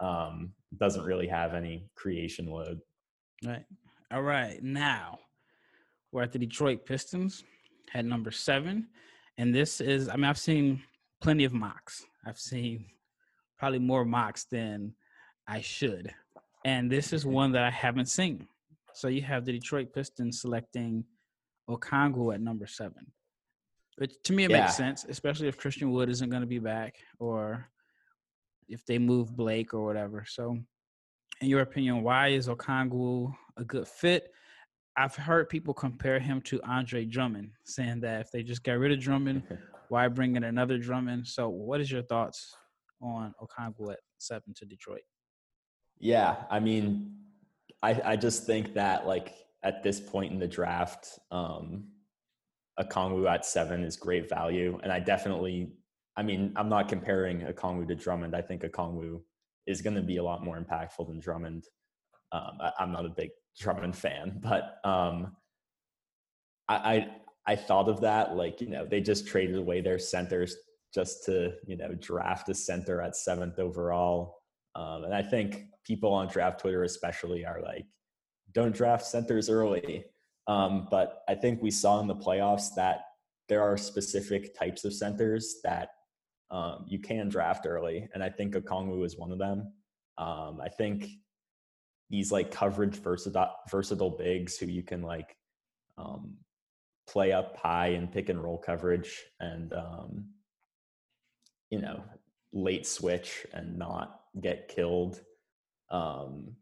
um, 0.00 0.52
doesn't 0.78 1.04
really 1.04 1.26
have 1.26 1.54
any 1.54 1.90
creation 1.96 2.46
load. 2.46 2.80
Right. 3.44 3.64
All 4.12 4.22
right. 4.22 4.62
Now 4.62 5.18
we're 6.12 6.22
at 6.22 6.32
the 6.32 6.38
Detroit 6.38 6.86
Pistons 6.86 7.44
at 7.94 8.04
number 8.04 8.30
seven. 8.30 8.88
And 9.38 9.54
this 9.54 9.80
is, 9.80 10.08
I 10.08 10.16
mean, 10.16 10.24
I've 10.24 10.38
seen 10.38 10.82
plenty 11.20 11.44
of 11.44 11.52
mocks. 11.52 12.04
I've 12.24 12.38
seen 12.38 12.86
probably 13.58 13.78
more 13.78 14.04
mocks 14.04 14.44
than 14.44 14.94
I 15.46 15.60
should. 15.60 16.12
And 16.64 16.90
this 16.90 17.12
is 17.12 17.26
one 17.26 17.52
that 17.52 17.64
I 17.64 17.70
haven't 17.70 18.06
seen. 18.06 18.46
So 18.96 19.08
you 19.08 19.20
have 19.22 19.44
the 19.44 19.52
Detroit 19.52 19.92
Pistons 19.92 20.40
selecting 20.40 21.04
Okongwu 21.68 22.34
at 22.34 22.40
number 22.40 22.66
seven. 22.66 23.12
Which 23.98 24.14
to 24.24 24.32
me 24.32 24.44
it 24.44 24.50
Yeah. 24.50 24.62
makes 24.62 24.74
sense, 24.76 25.04
especially 25.04 25.48
if 25.48 25.58
Christian 25.58 25.90
Wood 25.90 26.08
isn't 26.08 26.30
going 26.30 26.40
to 26.40 26.46
be 26.46 26.58
back 26.58 26.96
or 27.18 27.68
if 28.68 28.84
they 28.86 28.98
move 28.98 29.36
Blake 29.36 29.74
or 29.74 29.84
whatever. 29.84 30.24
So 30.26 30.58
in 31.42 31.48
your 31.48 31.60
opinion, 31.60 32.02
why 32.02 32.28
is 32.28 32.48
Okongwu 32.48 33.34
a 33.58 33.64
good 33.64 33.86
fit? 33.86 34.32
I've 34.96 35.14
heard 35.14 35.50
people 35.50 35.74
compare 35.74 36.18
him 36.18 36.40
to 36.42 36.62
Andre 36.62 37.04
Drummond, 37.04 37.50
saying 37.64 38.00
that 38.00 38.22
if 38.22 38.30
they 38.30 38.42
just 38.42 38.62
got 38.62 38.78
rid 38.78 38.92
of 38.92 38.98
Drummond, 39.00 39.42
why 39.90 40.08
bring 40.08 40.36
in 40.36 40.44
another 40.44 40.78
Drummond? 40.78 41.26
So, 41.28 41.50
what 41.50 41.82
is 41.82 41.90
your 41.92 42.02
thoughts 42.02 42.56
on 43.02 43.34
Okongwu 43.42 43.92
at 43.92 43.98
seven 44.16 44.54
to 44.54 44.64
Detroit? 44.64 45.02
Yeah, 45.98 46.44
I 46.50 46.60
mean, 46.60 47.25
I 47.82 48.00
I 48.04 48.16
just 48.16 48.44
think 48.44 48.74
that 48.74 49.06
like 49.06 49.34
at 49.62 49.82
this 49.82 50.00
point 50.00 50.32
in 50.32 50.38
the 50.38 50.46
draft, 50.46 51.18
um, 51.30 51.88
Okongwu 52.78 53.28
at 53.28 53.44
seven 53.44 53.82
is 53.82 53.96
great 53.96 54.28
value, 54.28 54.78
and 54.82 54.92
I 54.92 55.00
definitely, 55.00 55.72
I 56.16 56.22
mean, 56.22 56.52
I'm 56.56 56.68
not 56.68 56.88
comparing 56.88 57.40
Okongwu 57.40 57.88
to 57.88 57.94
Drummond. 57.94 58.36
I 58.36 58.42
think 58.42 58.62
Okongwu 58.62 59.20
is 59.66 59.82
going 59.82 59.96
to 59.96 60.02
be 60.02 60.18
a 60.18 60.22
lot 60.22 60.44
more 60.44 60.58
impactful 60.58 61.08
than 61.08 61.18
Drummond. 61.18 61.64
Um, 62.32 62.58
I, 62.60 62.72
I'm 62.78 62.92
not 62.92 63.06
a 63.06 63.10
big 63.10 63.30
Drummond 63.58 63.96
fan, 63.96 64.38
but 64.42 64.78
um, 64.84 65.36
I, 66.68 66.76
I 66.76 67.08
I 67.48 67.56
thought 67.56 67.88
of 67.88 68.00
that 68.00 68.36
like 68.36 68.60
you 68.60 68.68
know 68.68 68.86
they 68.86 69.00
just 69.00 69.26
traded 69.26 69.56
away 69.56 69.80
their 69.80 69.98
centers 69.98 70.56
just 70.94 71.24
to 71.24 71.54
you 71.66 71.76
know 71.76 71.94
draft 71.94 72.48
a 72.48 72.54
center 72.54 73.00
at 73.00 73.16
seventh 73.16 73.58
overall. 73.58 74.42
Um, 74.76 75.04
and 75.04 75.14
I 75.14 75.22
think 75.22 75.64
people 75.84 76.12
on 76.12 76.28
draft 76.28 76.60
Twitter, 76.60 76.84
especially, 76.84 77.46
are 77.46 77.62
like, 77.62 77.86
don't 78.52 78.74
draft 78.74 79.06
centers 79.06 79.48
early. 79.48 80.04
Um, 80.46 80.86
but 80.90 81.22
I 81.28 81.34
think 81.34 81.62
we 81.62 81.70
saw 81.70 81.98
in 82.00 82.06
the 82.06 82.14
playoffs 82.14 82.74
that 82.76 83.00
there 83.48 83.62
are 83.62 83.76
specific 83.76 84.56
types 84.56 84.84
of 84.84 84.92
centers 84.92 85.56
that 85.64 85.90
um, 86.50 86.84
you 86.86 86.98
can 86.98 87.28
draft 87.28 87.66
early. 87.66 88.08
And 88.12 88.22
I 88.22 88.28
think 88.28 88.54
Okongwu 88.54 89.04
is 89.04 89.16
one 89.16 89.32
of 89.32 89.38
them. 89.38 89.72
Um, 90.18 90.60
I 90.62 90.68
think 90.68 91.08
these 92.10 92.30
like 92.30 92.50
coverage 92.50 92.96
versatile, 92.96 93.54
versatile 93.70 94.10
bigs 94.10 94.56
who 94.58 94.66
you 94.66 94.82
can 94.82 95.02
like 95.02 95.36
um, 95.98 96.36
play 97.08 97.32
up 97.32 97.56
high 97.56 97.88
and 97.88 98.12
pick 98.12 98.28
and 98.28 98.42
roll 98.42 98.58
coverage 98.58 99.24
and, 99.40 99.72
um, 99.72 100.26
you 101.70 101.80
know, 101.80 102.02
late 102.52 102.86
switch 102.86 103.46
and 103.52 103.76
not 103.76 104.20
get 104.40 104.68
killed. 104.68 105.20
Um, 105.90 106.56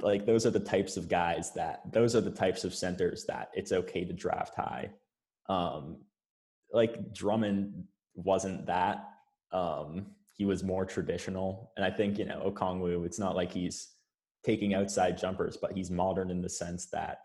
like 0.00 0.26
those 0.26 0.44
are 0.44 0.50
the 0.50 0.60
types 0.60 0.96
of 0.96 1.08
guys 1.08 1.52
that 1.54 1.80
those 1.92 2.14
are 2.14 2.20
the 2.20 2.30
types 2.30 2.64
of 2.64 2.74
centers 2.74 3.24
that 3.24 3.50
it's 3.54 3.72
okay 3.72 4.04
to 4.04 4.12
draft 4.12 4.54
high. 4.54 4.90
Um, 5.48 5.98
like 6.72 7.12
Drummond 7.12 7.84
wasn't 8.14 8.66
that. 8.66 9.08
Um, 9.50 10.06
he 10.34 10.44
was 10.44 10.62
more 10.62 10.84
traditional, 10.84 11.72
and 11.76 11.84
I 11.84 11.90
think 11.90 12.18
you 12.18 12.24
know 12.24 12.50
Okongwu. 12.50 13.06
It's 13.06 13.18
not 13.18 13.36
like 13.36 13.52
he's 13.52 13.88
taking 14.44 14.74
outside 14.74 15.18
jumpers, 15.18 15.56
but 15.56 15.72
he's 15.72 15.90
modern 15.90 16.30
in 16.30 16.42
the 16.42 16.48
sense 16.48 16.86
that 16.86 17.20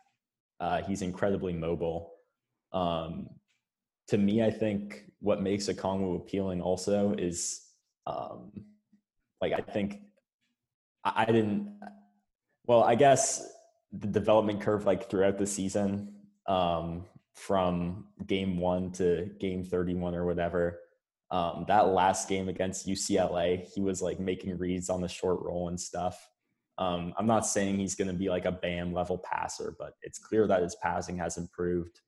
uh, 0.60 0.82
he's 0.84 1.02
incredibly 1.02 1.54
mobile. 1.54 2.14
Um, 2.72 3.30
to 4.08 4.18
me, 4.18 4.44
I 4.44 4.52
think 4.52 5.06
what 5.20 5.42
makes 5.42 5.68
Okongwu 5.68 6.16
appealing 6.16 6.62
also 6.62 7.14
is 7.18 7.62
um, 8.06 8.52
like 9.42 9.54
I 9.54 9.62
think 9.62 10.02
I, 11.04 11.26
didn't. 11.26 11.80
Well, 12.66 12.84
I 12.84 12.96
guess 12.96 13.48
the 13.92 14.08
development 14.08 14.62
curve, 14.62 14.86
like 14.86 15.10
throughout 15.10 15.38
the 15.38 15.48
season, 15.48 16.14
um, 16.48 17.06
from 17.34 18.08
game 18.26 18.60
one 18.60 18.92
to 18.94 19.30
game 19.40 19.64
thirty-one 19.64 20.16
or 20.16 20.26
whatever. 20.26 20.80
Um, 21.30 21.66
that 21.68 21.90
last 21.90 22.30
game 22.30 22.48
against 22.48 22.88
UCLA, 22.88 23.66
he 23.74 23.82
was 23.82 24.02
like 24.02 24.20
making 24.20 24.58
reads 24.58 24.90
on 24.90 25.02
the 25.02 25.08
short 25.08 25.42
roll 25.42 25.68
and 25.68 25.80
stuff. 25.80 26.30
Um, 26.78 27.14
I'm 27.18 27.28
not 27.28 27.46
saying 27.46 27.80
he's 27.80 27.96
going 27.96 28.08
to 28.08 28.14
be 28.14 28.30
like 28.30 28.46
a 28.46 28.52
Bam 28.52 28.94
level 28.94 29.18
passer, 29.18 29.76
but 29.78 29.94
it's 30.04 30.20
clear 30.20 30.48
that 30.48 30.62
his 30.62 30.76
passing 30.76 31.18
has 31.18 31.38
improved. 31.38 32.00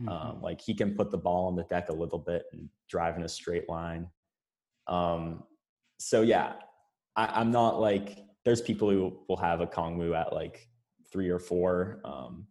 Mm-hmm. 0.00 0.08
Um, 0.08 0.42
like 0.42 0.60
he 0.60 0.74
can 0.74 0.94
put 0.94 1.10
the 1.10 1.18
ball 1.18 1.48
on 1.48 1.56
the 1.56 1.64
deck 1.64 1.88
a 1.90 1.94
little 1.94 2.18
bit 2.18 2.44
and 2.52 2.68
drive 2.88 3.16
in 3.16 3.24
a 3.24 3.28
straight 3.28 3.68
line. 3.68 4.08
Um, 4.86 5.42
so 5.98 6.22
yeah, 6.22 6.54
I, 7.16 7.26
I'm 7.26 7.50
not 7.50 7.80
like 7.80 8.18
there's 8.44 8.60
people 8.60 8.90
who 8.90 9.18
will 9.28 9.36
have 9.36 9.60
Okongwu 9.60 10.18
at 10.18 10.32
like 10.32 10.68
three 11.12 11.28
or 11.28 11.38
four. 11.38 12.00
Um, 12.04 12.46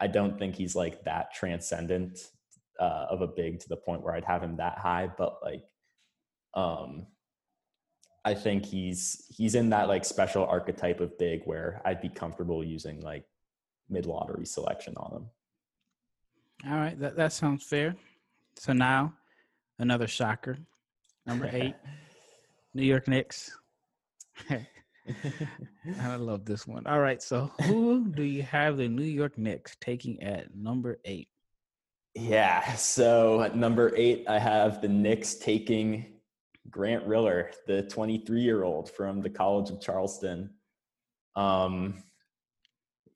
I 0.00 0.06
don't 0.06 0.38
think 0.38 0.54
he's 0.54 0.74
like 0.74 1.04
that 1.04 1.32
transcendent 1.34 2.18
uh, 2.78 3.06
of 3.10 3.20
a 3.20 3.26
big 3.26 3.60
to 3.60 3.68
the 3.68 3.76
point 3.76 4.02
where 4.02 4.14
I'd 4.14 4.24
have 4.24 4.42
him 4.42 4.56
that 4.56 4.78
high, 4.78 5.10
but 5.18 5.36
like, 5.42 5.64
um, 6.54 7.06
I 8.24 8.34
think 8.34 8.66
he's 8.66 9.26
he's 9.34 9.54
in 9.54 9.70
that 9.70 9.88
like 9.88 10.04
special 10.04 10.44
archetype 10.44 11.00
of 11.00 11.16
big 11.18 11.42
where 11.44 11.80
I'd 11.84 12.02
be 12.02 12.08
comfortable 12.08 12.62
using 12.62 13.00
like 13.00 13.24
mid 13.88 14.06
lottery 14.06 14.44
selection 14.44 14.94
on 14.96 15.12
him. 15.16 15.26
All 16.70 16.78
right, 16.78 16.98
that 17.00 17.16
that 17.16 17.32
sounds 17.32 17.64
fair. 17.64 17.96
So 18.56 18.72
now 18.72 19.14
another 19.78 20.06
shocker, 20.06 20.58
number 21.26 21.48
eight, 21.52 21.74
New 22.74 22.84
York 22.84 23.08
Knicks. 23.08 23.56
I 26.00 26.16
love 26.16 26.44
this 26.44 26.66
one. 26.66 26.86
All 26.86 27.00
right, 27.00 27.22
so 27.22 27.50
who 27.62 28.08
do 28.08 28.22
you 28.22 28.42
have 28.42 28.76
the 28.76 28.88
New 28.88 29.04
York 29.04 29.38
Knicks 29.38 29.76
taking 29.80 30.22
at 30.22 30.54
number 30.54 31.00
eight? 31.04 31.28
Yeah, 32.14 32.74
so 32.74 33.42
at 33.42 33.56
number 33.56 33.92
eight, 33.96 34.24
I 34.28 34.38
have 34.38 34.82
the 34.82 34.88
Knicks 34.88 35.34
taking 35.34 36.20
Grant 36.68 37.06
Riller, 37.06 37.50
the 37.66 37.82
23 37.82 38.40
year 38.40 38.64
old 38.64 38.90
from 38.90 39.20
the 39.20 39.30
College 39.30 39.70
of 39.70 39.80
Charleston. 39.80 40.50
Um, 41.36 42.02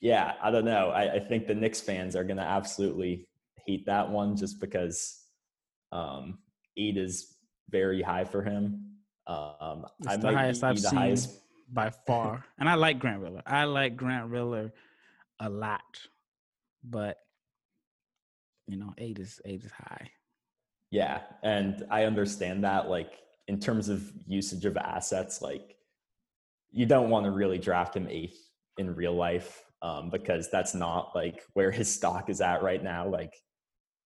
yeah, 0.00 0.34
I 0.42 0.50
don't 0.50 0.64
know. 0.64 0.90
I, 0.90 1.14
I 1.14 1.18
think 1.20 1.46
the 1.46 1.54
Knicks 1.54 1.80
fans 1.80 2.14
are 2.14 2.24
going 2.24 2.36
to 2.36 2.42
absolutely 2.42 3.28
hate 3.66 3.86
that 3.86 4.08
one 4.08 4.36
just 4.36 4.60
because 4.60 5.20
um, 5.92 6.38
eight 6.76 6.96
is 6.96 7.36
very 7.70 8.02
high 8.02 8.24
for 8.24 8.42
him. 8.42 8.93
Um, 9.26 9.86
it's 10.00 10.08
I 10.08 10.16
the 10.16 10.32
highest 10.32 10.64
I've 10.64 10.78
seen 10.78 10.98
highest. 10.98 11.40
by 11.72 11.90
far, 11.90 12.44
and 12.58 12.68
I 12.68 12.74
like 12.74 12.98
Grant 12.98 13.22
Riller. 13.22 13.42
I 13.46 13.64
like 13.64 13.96
Grant 13.96 14.30
Riller 14.30 14.72
a 15.40 15.48
lot, 15.48 15.80
but 16.82 17.18
you 18.66 18.76
know, 18.76 18.92
eight 18.98 19.18
is 19.18 19.40
eight 19.44 19.64
is 19.64 19.72
high. 19.72 20.10
Yeah, 20.90 21.20
and 21.42 21.84
I 21.90 22.04
understand 22.04 22.64
that. 22.64 22.88
Like 22.88 23.12
in 23.48 23.58
terms 23.58 23.88
of 23.88 24.12
usage 24.26 24.64
of 24.64 24.76
assets, 24.76 25.42
like 25.42 25.76
you 26.70 26.86
don't 26.86 27.10
want 27.10 27.24
to 27.24 27.30
really 27.30 27.58
draft 27.58 27.96
him 27.96 28.08
eighth 28.10 28.38
in 28.78 28.94
real 28.94 29.14
life 29.14 29.62
um, 29.82 30.10
because 30.10 30.50
that's 30.50 30.74
not 30.74 31.12
like 31.14 31.42
where 31.52 31.70
his 31.70 31.92
stock 31.92 32.28
is 32.28 32.40
at 32.40 32.62
right 32.62 32.82
now. 32.82 33.06
Like 33.08 33.34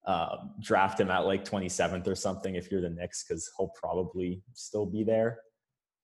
uh, 0.08 0.38
draft 0.60 0.98
him 0.98 1.10
at 1.10 1.26
like 1.26 1.44
27th 1.44 2.08
or 2.08 2.14
something 2.14 2.54
if 2.54 2.72
you're 2.72 2.80
the 2.80 2.88
Knicks 2.88 3.24
because 3.28 3.50
he'll 3.56 3.70
probably 3.78 4.42
still 4.54 4.86
be 4.86 5.04
there. 5.04 5.38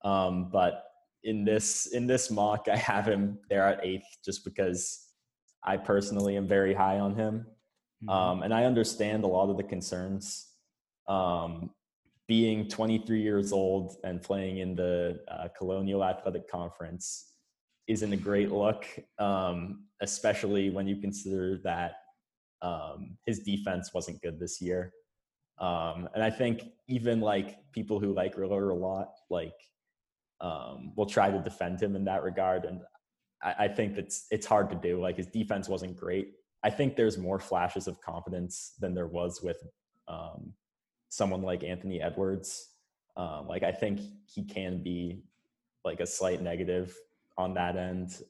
Um, 0.04 0.50
but 0.52 0.84
in 1.24 1.42
this 1.42 1.86
in 1.86 2.06
this 2.06 2.30
mock, 2.30 2.68
I 2.72 2.76
have 2.76 3.06
him 3.06 3.38
there 3.48 3.66
at 3.66 3.80
eighth 3.82 4.04
just 4.22 4.44
because 4.44 5.08
I 5.64 5.78
personally 5.78 6.36
am 6.36 6.46
very 6.46 6.74
high 6.74 7.00
on 7.00 7.16
him, 7.16 7.46
mm-hmm. 8.04 8.10
um, 8.10 8.42
and 8.42 8.52
I 8.52 8.64
understand 8.64 9.24
a 9.24 9.26
lot 9.26 9.48
of 9.48 9.56
the 9.56 9.62
concerns. 9.62 10.50
Um, 11.08 11.70
being 12.26 12.68
23 12.68 13.20
years 13.20 13.52
old 13.52 13.96
and 14.02 14.22
playing 14.22 14.58
in 14.58 14.74
the 14.74 15.20
uh, 15.28 15.48
Colonial 15.56 16.02
Athletic 16.02 16.50
Conference 16.50 17.32
isn't 17.86 18.14
a 18.14 18.16
great 18.16 18.50
look, 18.50 18.86
um, 19.18 19.84
especially 20.00 20.70
when 20.70 20.86
you 20.86 20.96
consider 20.96 21.60
that 21.64 21.96
um, 22.64 23.18
his 23.26 23.40
defense 23.40 23.92
wasn't 23.92 24.20
good 24.22 24.40
this 24.40 24.60
year. 24.60 24.92
Um, 25.58 26.08
and 26.14 26.24
I 26.24 26.30
think 26.30 26.62
even 26.88 27.20
like 27.20 27.58
people 27.72 28.00
who 28.00 28.12
like 28.12 28.36
Riller 28.36 28.70
a 28.70 28.74
lot, 28.74 29.10
like 29.30 29.54
um, 30.40 30.92
will 30.96 31.06
try 31.06 31.30
to 31.30 31.38
defend 31.38 31.80
him 31.80 31.94
in 31.94 32.04
that 32.06 32.22
regard. 32.22 32.64
And 32.64 32.80
I, 33.42 33.54
I 33.64 33.68
think 33.68 33.94
that's 33.94 34.26
it's 34.30 34.46
hard 34.46 34.70
to 34.70 34.76
do. 34.76 35.00
Like 35.00 35.18
his 35.18 35.26
defense 35.26 35.68
wasn't 35.68 35.96
great. 35.96 36.32
I 36.64 36.70
think 36.70 36.96
there's 36.96 37.18
more 37.18 37.38
flashes 37.38 37.86
of 37.86 38.00
confidence 38.00 38.72
than 38.80 38.94
there 38.94 39.06
was 39.06 39.40
with 39.42 39.58
um, 40.08 40.54
someone 41.10 41.42
like 41.42 41.62
Anthony 41.62 42.00
Edwards. 42.00 42.70
Um, 43.16 43.46
like 43.46 43.62
I 43.62 43.72
think 43.72 44.00
he 44.26 44.42
can 44.42 44.82
be 44.82 45.22
like 45.84 46.00
a 46.00 46.06
slight 46.06 46.40
negative 46.40 46.96
on 47.36 47.52
that 47.54 47.76
end 47.76 48.22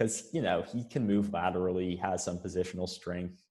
because 0.00 0.30
you 0.32 0.40
know 0.40 0.62
he 0.62 0.82
can 0.84 1.06
move 1.06 1.32
laterally, 1.32 1.90
he 1.90 1.96
has 1.96 2.24
some 2.24 2.38
positional 2.38 2.88
strength. 2.88 3.42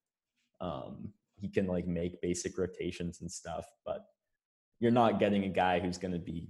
Um, 0.60 1.14
he 1.40 1.48
can 1.48 1.68
like 1.68 1.88
make 1.88 2.22
basic 2.22 2.58
rotations 2.58 3.22
and 3.22 3.32
stuff, 3.32 3.66
but 3.86 4.06
you're 4.80 4.92
not 4.92 5.20
getting 5.20 5.46
a 5.46 5.50
guy 5.50 5.80
who's 5.80 5.98
going 5.98 6.14
to 6.14 6.20
be 6.20 6.50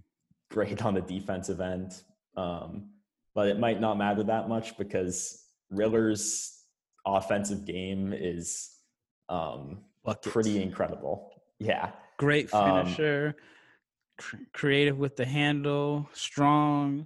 great 0.49 0.83
on 0.85 0.93
the 0.93 1.01
defensive 1.01 1.59
end. 1.59 2.01
Um, 2.37 2.91
but 3.35 3.49
it 3.49 3.59
might 3.59 3.81
not 3.81 3.97
matter 3.97 4.23
that 4.23 4.47
much 4.47 4.77
because 4.77 5.43
Riller's 5.69 6.63
offensive 7.05 7.65
game 7.65 8.13
is 8.13 8.69
um, 9.27 9.79
pretty 10.23 10.61
incredible. 10.61 11.29
Yeah. 11.59 11.91
Great 12.17 12.51
um, 12.53 12.85
finisher, 12.85 13.35
cr- 14.17 14.37
creative 14.53 14.97
with 14.97 15.17
the 15.17 15.25
handle, 15.25 16.09
strong, 16.13 17.05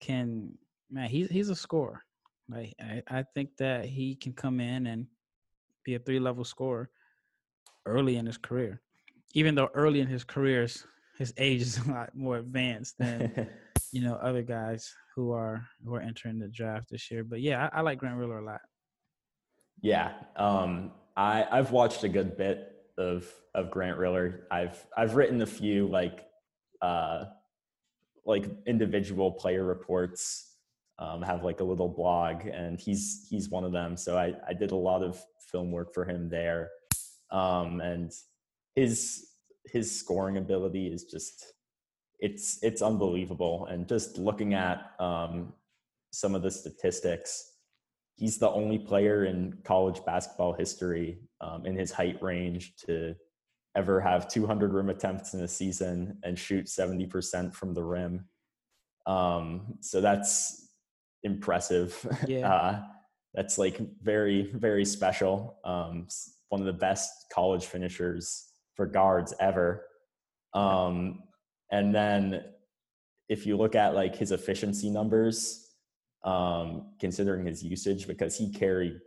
can 0.00 0.58
man, 0.90 1.08
he's 1.08 1.30
he's 1.30 1.48
a 1.48 1.56
scorer. 1.56 2.02
Like 2.48 2.74
I, 2.80 3.02
I 3.08 3.24
think 3.34 3.56
that 3.58 3.86
he 3.86 4.14
can 4.14 4.32
come 4.32 4.60
in 4.60 4.86
and 4.86 5.06
be 5.84 5.94
a 5.94 5.98
three 5.98 6.20
level 6.20 6.44
scorer 6.44 6.90
early 7.86 8.16
in 8.16 8.26
his 8.26 8.38
career. 8.38 8.80
Even 9.34 9.54
though 9.54 9.70
early 9.74 10.00
in 10.00 10.06
his 10.06 10.24
career, 10.24 10.66
his 11.18 11.34
age 11.38 11.62
is 11.62 11.78
a 11.86 11.90
lot 11.90 12.14
more 12.14 12.38
advanced 12.38 12.98
than 12.98 13.48
you 13.92 14.02
know 14.02 14.14
other 14.14 14.42
guys 14.42 14.94
who 15.14 15.32
are 15.32 15.66
who 15.84 15.94
are 15.94 16.00
entering 16.00 16.38
the 16.38 16.48
draft 16.48 16.90
this 16.90 17.10
year. 17.10 17.24
But 17.24 17.40
yeah, 17.40 17.68
I, 17.72 17.78
I 17.78 17.80
like 17.82 17.98
Grant 17.98 18.16
Riller 18.16 18.38
a 18.38 18.44
lot. 18.44 18.60
Yeah, 19.82 20.12
um, 20.36 20.92
I 21.16 21.46
I've 21.50 21.70
watched 21.70 22.04
a 22.04 22.08
good 22.08 22.36
bit 22.36 22.72
of 22.98 23.26
of 23.54 23.70
Grant 23.70 23.98
Riller. 23.98 24.46
I've 24.50 24.84
I've 24.96 25.16
written 25.16 25.42
a 25.42 25.46
few 25.46 25.88
like 25.88 26.26
uh 26.82 27.24
like 28.24 28.50
individual 28.66 29.32
player 29.32 29.64
reports. 29.64 30.55
Um, 30.98 31.20
have 31.20 31.44
like 31.44 31.60
a 31.60 31.64
little 31.64 31.88
blog, 31.88 32.46
and 32.46 32.80
he's 32.80 33.26
he's 33.28 33.50
one 33.50 33.64
of 33.64 33.72
them. 33.72 33.96
So 33.96 34.16
I 34.16 34.34
I 34.48 34.54
did 34.54 34.70
a 34.70 34.76
lot 34.76 35.02
of 35.02 35.22
film 35.52 35.70
work 35.70 35.92
for 35.92 36.04
him 36.04 36.28
there, 36.28 36.70
um, 37.30 37.80
and 37.80 38.10
his 38.74 39.26
his 39.66 39.98
scoring 39.98 40.36
ability 40.36 40.86
is 40.86 41.04
just 41.04 41.52
it's 42.18 42.58
it's 42.62 42.82
unbelievable. 42.82 43.66
And 43.66 43.86
just 43.88 44.18
looking 44.18 44.54
at 44.54 44.92
um, 44.98 45.52
some 46.12 46.34
of 46.34 46.42
the 46.42 46.50
statistics, 46.50 47.52
he's 48.16 48.38
the 48.38 48.50
only 48.50 48.78
player 48.78 49.24
in 49.24 49.58
college 49.64 50.04
basketball 50.04 50.54
history 50.54 51.18
um, 51.40 51.66
in 51.66 51.76
his 51.76 51.92
height 51.92 52.22
range 52.22 52.74
to 52.86 53.14
ever 53.76 54.00
have 54.00 54.28
200 54.28 54.72
rim 54.72 54.88
attempts 54.88 55.34
in 55.34 55.40
a 55.40 55.48
season 55.48 56.18
and 56.22 56.38
shoot 56.38 56.64
70% 56.64 57.54
from 57.54 57.74
the 57.74 57.82
rim. 57.82 58.24
Um, 59.06 59.74
so 59.80 60.00
that's 60.00 60.65
impressive. 61.26 61.90
Yeah. 62.26 62.52
Uh, 62.52 62.82
that's 63.34 63.58
like 63.58 63.78
very, 64.02 64.50
very 64.54 64.84
special. 64.86 65.58
Um, 65.64 66.08
one 66.48 66.62
of 66.62 66.66
the 66.66 66.72
best 66.72 67.10
college 67.30 67.66
finishers 67.66 68.46
for 68.74 68.86
guards 68.86 69.34
ever. 69.38 69.84
Um, 70.54 71.22
and 71.70 71.94
then 71.94 72.44
if 73.28 73.44
you 73.46 73.58
look 73.58 73.74
at 73.74 73.94
like 73.94 74.16
his 74.16 74.32
efficiency 74.32 74.88
numbers, 74.88 75.66
um, 76.24 76.94
considering 76.98 77.46
his 77.46 77.62
usage 77.62 78.06
because 78.06 78.36
he 78.38 78.50
carried 78.50 78.98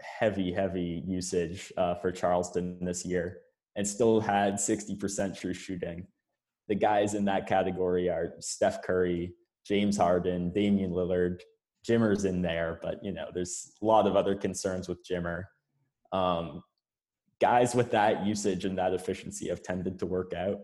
heavy, 0.00 0.52
heavy 0.52 1.04
usage 1.06 1.72
uh, 1.76 1.94
for 1.94 2.10
Charleston 2.10 2.84
this 2.84 3.04
year 3.04 3.38
and 3.76 3.86
still 3.86 4.20
had 4.20 4.54
60% 4.54 5.38
true 5.38 5.54
shooting. 5.54 6.06
The 6.68 6.74
guys 6.74 7.14
in 7.14 7.24
that 7.26 7.46
category 7.46 8.08
are 8.08 8.34
Steph 8.40 8.82
Curry, 8.82 9.32
James 9.66 9.96
Harden, 9.96 10.52
Damian 10.52 10.92
Lillard. 10.92 11.40
Jimmer's 11.82 12.26
in 12.26 12.42
there, 12.42 12.78
but 12.82 13.02
you 13.02 13.12
know, 13.12 13.28
there's 13.32 13.72
a 13.80 13.84
lot 13.84 14.06
of 14.06 14.14
other 14.14 14.34
concerns 14.34 14.86
with 14.86 14.98
Jimmer. 15.02 15.44
Um, 16.12 16.62
guys 17.40 17.74
with 17.74 17.90
that 17.92 18.26
usage 18.26 18.64
and 18.64 18.76
that 18.76 18.92
efficiency 18.92 19.48
have 19.48 19.62
tended 19.62 19.98
to 19.98 20.06
work 20.06 20.32
out. 20.34 20.60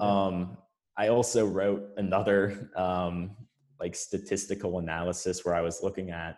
Um, 0.00 0.56
I 0.96 1.08
also 1.08 1.46
wrote 1.46 1.90
another 1.96 2.70
um, 2.76 3.36
like 3.78 3.94
statistical 3.94 4.78
analysis 4.78 5.44
where 5.44 5.54
I 5.54 5.60
was 5.60 5.82
looking 5.82 6.10
at 6.10 6.36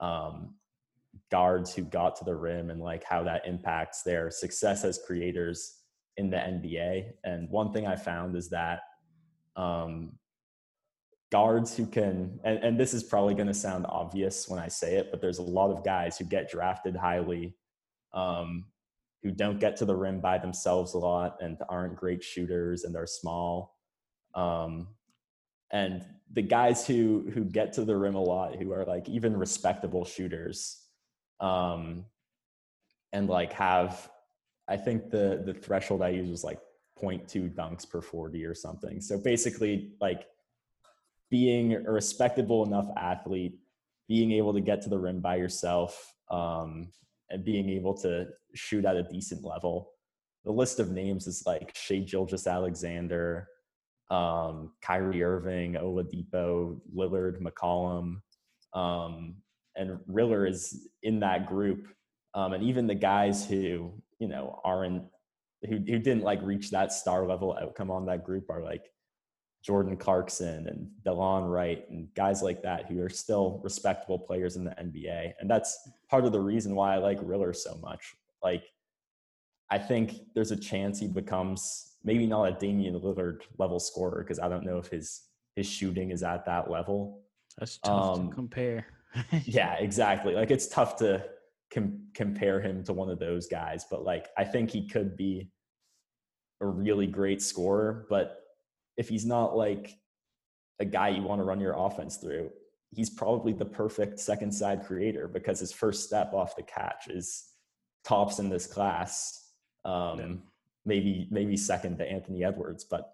um, 0.00 0.54
guards 1.30 1.74
who 1.74 1.82
got 1.82 2.16
to 2.16 2.24
the 2.24 2.34
rim 2.34 2.70
and 2.70 2.80
like 2.80 3.04
how 3.04 3.22
that 3.24 3.46
impacts 3.46 4.02
their 4.02 4.30
success 4.30 4.84
as 4.84 5.00
creators 5.06 5.78
in 6.16 6.30
the 6.30 6.36
NBA. 6.36 7.10
And 7.24 7.48
one 7.50 7.72
thing 7.72 7.86
I 7.86 7.96
found 7.96 8.36
is 8.36 8.48
that 8.50 8.80
um, 9.56 10.12
guards 11.30 11.76
who 11.76 11.86
can, 11.86 12.38
and, 12.44 12.58
and 12.62 12.80
this 12.80 12.94
is 12.94 13.02
probably 13.02 13.34
going 13.34 13.48
to 13.48 13.54
sound 13.54 13.86
obvious 13.88 14.48
when 14.48 14.58
I 14.58 14.68
say 14.68 14.96
it, 14.96 15.10
but 15.10 15.20
there's 15.20 15.38
a 15.38 15.42
lot 15.42 15.70
of 15.70 15.84
guys 15.84 16.18
who 16.18 16.24
get 16.24 16.50
drafted 16.50 16.96
highly 16.96 17.54
um, 18.14 18.64
who 19.22 19.30
don't 19.30 19.60
get 19.60 19.76
to 19.76 19.84
the 19.84 19.94
rim 19.94 20.20
by 20.20 20.38
themselves 20.38 20.94
a 20.94 20.98
lot 20.98 21.36
and 21.40 21.58
aren't 21.68 21.96
great 21.96 22.22
shooters 22.22 22.84
and 22.84 22.96
are 22.96 23.06
small. 23.06 23.76
Um, 24.34 24.88
and 25.70 26.04
the 26.32 26.42
guys 26.42 26.86
who 26.86 27.30
who 27.32 27.44
get 27.44 27.72
to 27.74 27.84
the 27.84 27.96
rim 27.96 28.14
a 28.14 28.22
lot 28.22 28.56
who 28.56 28.72
are 28.72 28.84
like 28.84 29.08
even 29.08 29.36
respectable 29.36 30.04
shooters 30.04 30.84
um 31.40 32.04
and 33.12 33.28
like 33.28 33.52
have 33.52 34.10
i 34.66 34.76
think 34.76 35.10
the 35.10 35.42
the 35.44 35.54
threshold 35.54 36.02
i 36.02 36.08
use 36.08 36.28
was 36.28 36.44
like 36.44 36.58
0.2 37.00 37.54
dunks 37.54 37.88
per 37.88 38.00
40 38.00 38.44
or 38.44 38.54
something. 38.54 39.00
So 39.00 39.18
basically, 39.18 39.92
like 40.00 40.26
being 41.30 41.74
a 41.74 41.90
respectable 41.90 42.64
enough 42.64 42.88
athlete, 42.96 43.58
being 44.08 44.32
able 44.32 44.52
to 44.54 44.60
get 44.60 44.80
to 44.82 44.88
the 44.88 44.98
rim 44.98 45.20
by 45.20 45.36
yourself, 45.36 46.14
um, 46.30 46.90
and 47.30 47.44
being 47.44 47.68
able 47.68 47.94
to 47.94 48.26
shoot 48.54 48.84
at 48.84 48.96
a 48.96 49.02
decent 49.02 49.44
level. 49.44 49.90
The 50.44 50.52
list 50.52 50.80
of 50.80 50.90
names 50.90 51.26
is 51.26 51.42
like 51.46 51.74
Shai 51.74 51.98
Gilgeous-Alexander, 51.98 53.46
um, 54.10 54.72
Kyrie 54.80 55.22
Irving, 55.22 55.74
Oladipo, 55.74 56.80
Lillard, 56.94 57.40
McCollum, 57.40 58.20
um, 58.72 59.36
and 59.76 59.98
Riller 60.06 60.46
is 60.46 60.88
in 61.02 61.20
that 61.20 61.46
group. 61.46 61.86
Um, 62.34 62.52
and 62.52 62.64
even 62.64 62.86
the 62.86 62.94
guys 62.94 63.46
who 63.46 63.92
you 64.18 64.28
know 64.28 64.60
aren't 64.64 65.04
who 65.62 65.76
who 65.76 65.98
didn't 65.98 66.22
like 66.22 66.40
reach 66.42 66.70
that 66.70 66.92
star 66.92 67.26
level 67.26 67.56
outcome 67.60 67.90
on 67.90 68.06
that 68.06 68.24
group 68.24 68.50
are 68.50 68.62
like 68.62 68.84
Jordan 69.68 69.98
Clarkson 69.98 70.66
and 70.66 70.88
Delon 71.04 71.46
Wright 71.46 71.84
and 71.90 72.08
guys 72.14 72.42
like 72.42 72.62
that 72.62 72.86
who 72.86 73.02
are 73.02 73.10
still 73.10 73.60
respectable 73.62 74.18
players 74.18 74.56
in 74.56 74.64
the 74.64 74.70
NBA. 74.70 75.34
And 75.38 75.50
that's 75.50 75.90
part 76.08 76.24
of 76.24 76.32
the 76.32 76.40
reason 76.40 76.74
why 76.74 76.94
I 76.94 76.96
like 76.96 77.18
Riller 77.20 77.52
so 77.52 77.78
much. 77.82 78.14
Like, 78.42 78.64
I 79.70 79.76
think 79.76 80.20
there's 80.34 80.52
a 80.52 80.56
chance 80.56 80.98
he 80.98 81.06
becomes 81.06 81.96
maybe 82.02 82.26
not 82.26 82.44
a 82.44 82.52
Damian 82.52 82.98
Lillard 82.98 83.42
level 83.58 83.78
scorer 83.78 84.22
because 84.22 84.38
I 84.38 84.48
don't 84.48 84.64
know 84.64 84.78
if 84.78 84.86
his 84.86 85.20
his 85.54 85.66
shooting 85.66 86.12
is 86.12 86.22
at 86.22 86.46
that 86.46 86.70
level. 86.70 87.20
That's 87.58 87.76
tough 87.76 88.16
um, 88.16 88.30
to 88.30 88.34
compare. 88.34 88.86
yeah, 89.44 89.74
exactly. 89.74 90.32
Like 90.32 90.50
it's 90.50 90.68
tough 90.68 90.96
to 91.00 91.22
com- 91.70 92.06
compare 92.14 92.58
him 92.62 92.82
to 92.84 92.94
one 92.94 93.10
of 93.10 93.18
those 93.18 93.48
guys, 93.48 93.84
but 93.90 94.02
like 94.02 94.28
I 94.38 94.44
think 94.44 94.70
he 94.70 94.88
could 94.88 95.14
be 95.14 95.50
a 96.62 96.66
really 96.66 97.06
great 97.06 97.42
scorer. 97.42 98.06
But 98.08 98.47
if 98.98 99.08
he's 99.08 99.24
not 99.24 99.56
like 99.56 99.96
a 100.80 100.84
guy 100.84 101.08
you 101.08 101.22
want 101.22 101.40
to 101.40 101.44
run 101.44 101.60
your 101.60 101.74
offense 101.74 102.16
through, 102.16 102.50
he's 102.90 103.08
probably 103.08 103.52
the 103.52 103.64
perfect 103.64 104.18
second 104.18 104.52
side 104.52 104.84
creator 104.84 105.28
because 105.28 105.60
his 105.60 105.72
first 105.72 106.04
step 106.04 106.34
off 106.34 106.56
the 106.56 106.62
catch 106.62 107.08
is 107.08 107.44
tops 108.04 108.40
in 108.40 108.50
this 108.50 108.66
class. 108.66 109.52
Um, 109.84 110.18
yeah. 110.18 110.26
Maybe 110.84 111.28
maybe 111.30 111.56
second 111.56 111.98
to 111.98 112.10
Anthony 112.10 112.44
Edwards, 112.44 112.84
but 112.84 113.12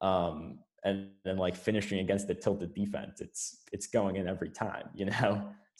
um, 0.00 0.58
and 0.84 1.10
then 1.24 1.36
like 1.36 1.54
finishing 1.56 2.00
against 2.00 2.26
the 2.26 2.34
tilted 2.34 2.74
defense, 2.74 3.20
it's 3.20 3.58
it's 3.72 3.86
going 3.86 4.16
in 4.16 4.28
every 4.28 4.50
time, 4.50 4.88
you 4.94 5.04
know. 5.06 5.14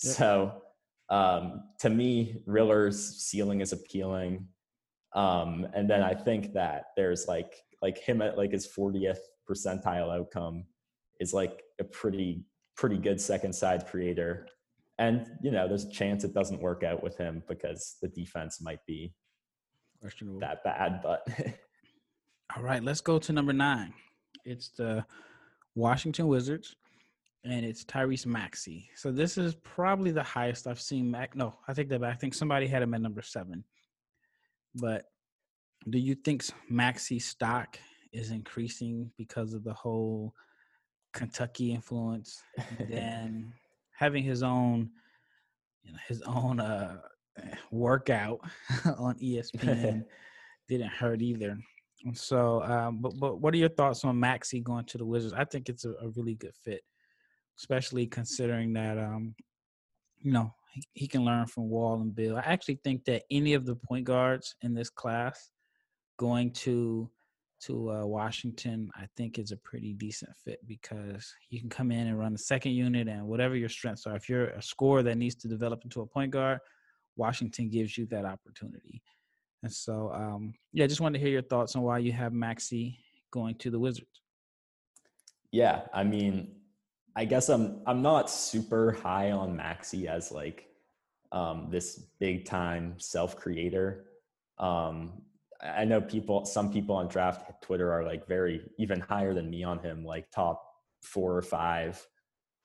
Yeah. 0.02 0.12
So 0.12 0.62
um, 1.08 1.64
to 1.80 1.90
me, 1.90 2.42
Riller's 2.46 3.16
ceiling 3.16 3.60
is 3.60 3.72
appealing. 3.72 4.48
Um, 5.14 5.66
and 5.74 5.88
then 5.88 6.02
I 6.02 6.14
think 6.14 6.52
that 6.54 6.86
there's 6.96 7.26
like 7.26 7.54
like 7.82 7.98
him 7.98 8.22
at 8.22 8.36
like 8.36 8.52
his 8.52 8.66
40th 8.66 9.18
percentile 9.48 10.16
outcome 10.16 10.64
is 11.20 11.32
like 11.32 11.62
a 11.80 11.84
pretty 11.84 12.44
pretty 12.76 12.98
good 12.98 13.20
second 13.20 13.54
side 13.54 13.86
creator. 13.86 14.46
And 14.98 15.26
you 15.42 15.50
know, 15.50 15.68
there's 15.68 15.84
a 15.84 15.90
chance 15.90 16.24
it 16.24 16.34
doesn't 16.34 16.60
work 16.60 16.82
out 16.82 17.02
with 17.02 17.16
him 17.16 17.42
because 17.48 17.96
the 18.00 18.08
defense 18.08 18.60
might 18.60 18.84
be 18.86 19.14
questionable 20.00 20.40
that 20.40 20.64
bad. 20.64 21.00
But 21.02 21.26
all 22.56 22.62
right, 22.62 22.82
let's 22.82 23.00
go 23.00 23.18
to 23.18 23.32
number 23.32 23.52
nine. 23.52 23.92
It's 24.44 24.68
the 24.70 25.04
Washington 25.74 26.28
Wizards 26.28 26.76
and 27.44 27.64
it's 27.64 27.84
Tyrese 27.84 28.26
Maxey. 28.26 28.88
So 28.94 29.12
this 29.12 29.38
is 29.38 29.54
probably 29.56 30.10
the 30.10 30.22
highest 30.22 30.66
I've 30.66 30.80
seen 30.80 31.10
Mac. 31.10 31.36
No, 31.36 31.54
I 31.68 31.74
think 31.74 31.88
that 31.90 32.00
back 32.00 32.14
I 32.14 32.16
think 32.16 32.34
somebody 32.34 32.66
had 32.66 32.82
him 32.82 32.94
at 32.94 33.02
number 33.02 33.22
seven. 33.22 33.64
But 34.74 35.04
do 35.88 35.98
you 35.98 36.14
think 36.14 36.44
Maxey 36.68 37.18
stock 37.18 37.78
is 38.12 38.30
increasing 38.30 39.10
because 39.16 39.54
of 39.54 39.64
the 39.64 39.72
whole 39.72 40.34
Kentucky 41.12 41.72
influence? 41.72 42.42
And 42.90 43.52
having 43.92 44.24
his 44.24 44.42
own, 44.42 44.90
you 45.82 45.92
know, 45.92 45.98
his 46.08 46.22
own 46.22 46.60
uh, 46.60 46.98
workout 47.70 48.40
on 48.98 49.14
ESPN 49.16 50.04
didn't 50.68 50.88
hurt 50.88 51.22
either. 51.22 51.58
So, 52.14 52.62
um, 52.62 52.98
but 53.00 53.14
but 53.18 53.40
what 53.40 53.54
are 53.54 53.58
your 53.58 53.70
thoughts 53.70 54.04
on 54.04 54.20
Maxey 54.20 54.60
going 54.60 54.84
to 54.86 54.98
the 54.98 55.04
Wizards? 55.04 55.34
I 55.34 55.44
think 55.44 55.68
it's 55.68 55.84
a, 55.84 55.90
a 56.02 56.08
really 56.14 56.34
good 56.34 56.54
fit 56.54 56.82
especially 57.58 58.06
considering 58.06 58.72
that 58.74 58.98
um, 58.98 59.34
you 60.20 60.32
know 60.32 60.52
he, 60.72 60.82
he 60.92 61.08
can 61.08 61.24
learn 61.24 61.46
from 61.46 61.68
Wall 61.68 62.00
and 62.00 62.14
Beal. 62.14 62.36
I 62.36 62.42
actually 62.44 62.80
think 62.84 63.04
that 63.06 63.22
any 63.30 63.54
of 63.54 63.66
the 63.66 63.76
point 63.76 64.04
guards 64.04 64.54
in 64.62 64.74
this 64.74 64.90
class 64.90 65.50
going 66.16 66.50
to 66.52 67.10
to 67.58 67.90
uh, 67.90 68.06
Washington, 68.06 68.90
I 68.96 69.06
think 69.16 69.38
is 69.38 69.50
a 69.50 69.56
pretty 69.56 69.94
decent 69.94 70.30
fit 70.36 70.60
because 70.66 71.34
you 71.48 71.58
can 71.58 71.70
come 71.70 71.90
in 71.90 72.06
and 72.06 72.18
run 72.18 72.32
the 72.32 72.38
second 72.38 72.72
unit 72.72 73.08
and 73.08 73.26
whatever 73.26 73.56
your 73.56 73.70
strengths 73.70 74.06
are. 74.06 74.14
If 74.14 74.28
you're 74.28 74.48
a 74.48 74.62
scorer 74.62 75.02
that 75.02 75.16
needs 75.16 75.34
to 75.36 75.48
develop 75.48 75.82
into 75.82 76.02
a 76.02 76.06
point 76.06 76.32
guard, 76.32 76.60
Washington 77.16 77.70
gives 77.70 77.96
you 77.96 78.04
that 78.06 78.26
opportunity. 78.26 79.02
And 79.62 79.72
so, 79.72 80.12
um, 80.12 80.54
yeah, 80.72 80.84
I 80.84 80.86
just 80.86 81.00
wanted 81.00 81.18
to 81.18 81.24
hear 81.24 81.32
your 81.32 81.42
thoughts 81.42 81.74
on 81.76 81.82
why 81.82 81.98
you 81.98 82.12
have 82.12 82.32
Maxey 82.32 82.98
going 83.30 83.54
to 83.56 83.70
the 83.70 83.78
Wizards. 83.78 84.20
Yeah, 85.50 85.82
I 85.94 86.04
mean, 86.04 86.56
I 87.16 87.24
guess 87.24 87.48
I'm 87.48 87.80
I'm 87.86 88.02
not 88.02 88.28
super 88.30 88.92
high 88.92 89.30
on 89.30 89.56
Maxey 89.56 90.06
as 90.06 90.30
like 90.30 90.68
um, 91.32 91.68
this 91.70 91.98
big 92.20 92.44
time 92.44 92.94
self 92.98 93.36
creator. 93.36 94.04
Um, 94.58 95.22
I 95.62 95.84
know 95.84 96.00
people, 96.00 96.44
some 96.44 96.72
people 96.72 96.96
on 96.96 97.08
draft 97.08 97.62
Twitter 97.62 97.92
are 97.92 98.04
like 98.04 98.26
very 98.26 98.62
even 98.78 99.00
higher 99.00 99.34
than 99.34 99.50
me 99.50 99.64
on 99.64 99.78
him, 99.78 100.04
like 100.04 100.30
top 100.30 100.62
four 101.02 101.36
or 101.36 101.42
five. 101.42 102.04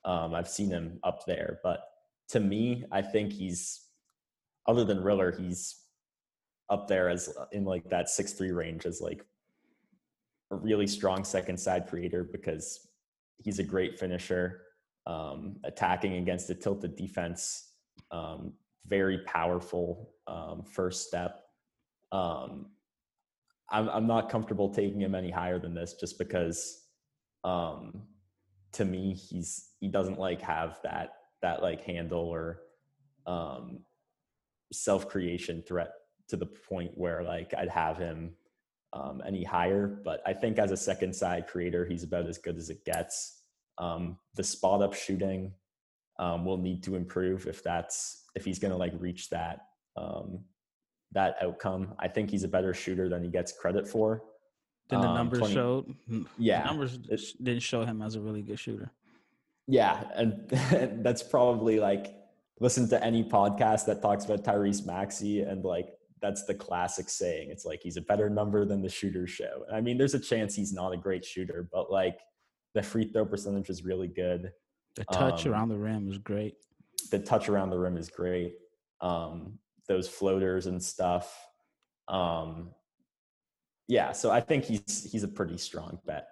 Um, 0.03 0.33
I've 0.33 0.49
seen 0.49 0.69
him 0.69 0.99
up 1.03 1.25
there, 1.25 1.59
but 1.63 1.83
to 2.29 2.39
me, 2.39 2.85
I 2.91 3.01
think 3.01 3.31
he's 3.33 3.87
other 4.67 4.83
than 4.83 5.03
Riller, 5.03 5.31
he's 5.31 5.81
up 6.69 6.87
there 6.87 7.09
as 7.09 7.33
in 7.51 7.65
like 7.65 7.89
that 7.89 8.09
six 8.09 8.33
three 8.33 8.51
range 8.51 8.85
as 8.85 9.01
like 9.01 9.25
a 10.51 10.55
really 10.55 10.87
strong 10.87 11.23
second 11.23 11.59
side 11.59 11.87
creator 11.87 12.23
because 12.23 12.87
he's 13.37 13.59
a 13.59 13.63
great 13.63 13.99
finisher, 13.99 14.61
um, 15.05 15.57
attacking 15.63 16.15
against 16.15 16.49
a 16.49 16.55
tilted 16.55 16.95
defense, 16.95 17.73
um, 18.11 18.53
very 18.87 19.19
powerful 19.19 20.13
um, 20.27 20.63
first 20.63 21.07
step. 21.07 21.41
Um, 22.11 22.67
I'm, 23.71 23.89
I'm 23.89 24.07
not 24.07 24.29
comfortable 24.29 24.69
taking 24.69 25.01
him 25.01 25.15
any 25.15 25.31
higher 25.31 25.59
than 25.59 25.73
this 25.73 25.93
just 25.93 26.17
because 26.17 26.83
um, 27.43 28.03
to 28.73 28.85
me 28.85 29.13
he's 29.13 29.69
he 29.79 29.87
doesn't 29.87 30.19
like 30.19 30.41
have 30.41 30.79
that 30.83 31.13
that 31.41 31.61
like 31.61 31.83
handle 31.83 32.27
or 32.27 32.61
um, 33.25 33.79
self 34.71 35.07
creation 35.07 35.63
threat 35.67 35.91
to 36.29 36.37
the 36.37 36.45
point 36.45 36.91
where 36.95 37.23
like 37.23 37.53
I'd 37.57 37.69
have 37.69 37.97
him 37.97 38.33
um, 38.93 39.21
any 39.25 39.43
higher. 39.43 39.87
But 39.87 40.21
I 40.25 40.33
think 40.33 40.59
as 40.59 40.71
a 40.71 40.77
second 40.77 41.15
side 41.15 41.47
creator, 41.47 41.85
he's 41.85 42.03
about 42.03 42.27
as 42.27 42.37
good 42.37 42.57
as 42.57 42.69
it 42.69 42.83
gets. 42.85 43.41
Um, 43.77 44.17
the 44.35 44.43
spot 44.43 44.81
up 44.81 44.93
shooting 44.93 45.53
um, 46.19 46.45
will 46.45 46.57
need 46.57 46.83
to 46.83 46.95
improve 46.95 47.47
if 47.47 47.63
that's 47.63 48.25
if 48.35 48.45
he's 48.45 48.59
going 48.59 48.71
to 48.71 48.77
like 48.77 48.93
reach 48.97 49.29
that 49.29 49.59
um, 49.97 50.39
that 51.13 51.35
outcome. 51.41 51.93
I 51.99 52.07
think 52.07 52.29
he's 52.29 52.43
a 52.43 52.47
better 52.47 52.73
shooter 52.73 53.09
than 53.09 53.23
he 53.23 53.29
gets 53.29 53.51
credit 53.51 53.87
for. 53.87 54.23
Than 54.89 55.01
the 55.01 55.07
um, 55.07 55.15
numbers 55.15 55.39
20, 55.39 55.53
showed. 55.53 55.95
Yeah, 56.37 56.61
the 56.61 56.67
numbers 56.67 56.99
it, 57.09 57.21
didn't 57.41 57.63
show 57.63 57.85
him 57.85 58.01
as 58.01 58.15
a 58.15 58.21
really 58.21 58.41
good 58.41 58.59
shooter. 58.59 58.91
Yeah, 59.67 60.03
and 60.15 60.49
that's 61.03 61.23
probably 61.23 61.79
like 61.79 62.15
listen 62.59 62.87
to 62.89 63.03
any 63.03 63.23
podcast 63.23 63.85
that 63.85 64.01
talks 64.01 64.25
about 64.25 64.43
Tyrese 64.43 64.85
Maxey 64.85 65.41
and 65.41 65.63
like 65.63 65.89
that's 66.21 66.45
the 66.45 66.53
classic 66.53 67.09
saying. 67.09 67.49
It's 67.49 67.65
like 67.65 67.81
he's 67.81 67.97
a 67.97 68.01
better 68.01 68.29
number 68.29 68.65
than 68.65 68.81
the 68.81 68.89
shooters 68.89 69.31
show. 69.31 69.65
I 69.73 69.81
mean, 69.81 69.97
there's 69.97 70.13
a 70.13 70.19
chance 70.19 70.55
he's 70.55 70.71
not 70.71 70.93
a 70.93 70.97
great 70.97 71.25
shooter, 71.25 71.67
but 71.71 71.91
like 71.91 72.19
the 72.75 72.83
free 72.83 73.11
throw 73.11 73.25
percentage 73.25 73.69
is 73.69 73.83
really 73.83 74.07
good. 74.07 74.51
The 74.95 75.05
touch 75.05 75.45
um, 75.45 75.53
around 75.53 75.69
the 75.69 75.77
rim 75.77 76.09
is 76.09 76.17
great. 76.17 76.55
The 77.09 77.19
touch 77.19 77.49
around 77.49 77.71
the 77.71 77.79
rim 77.79 77.97
is 77.97 78.09
great. 78.09 78.55
Um, 79.01 79.57
those 79.91 80.07
floaters 80.07 80.67
and 80.67 80.81
stuff. 80.81 81.47
Um, 82.07 82.71
yeah, 83.87 84.13
so 84.13 84.31
I 84.31 84.39
think 84.39 84.63
he's 84.63 85.09
he's 85.11 85.23
a 85.23 85.27
pretty 85.27 85.57
strong 85.57 85.99
bet 86.05 86.27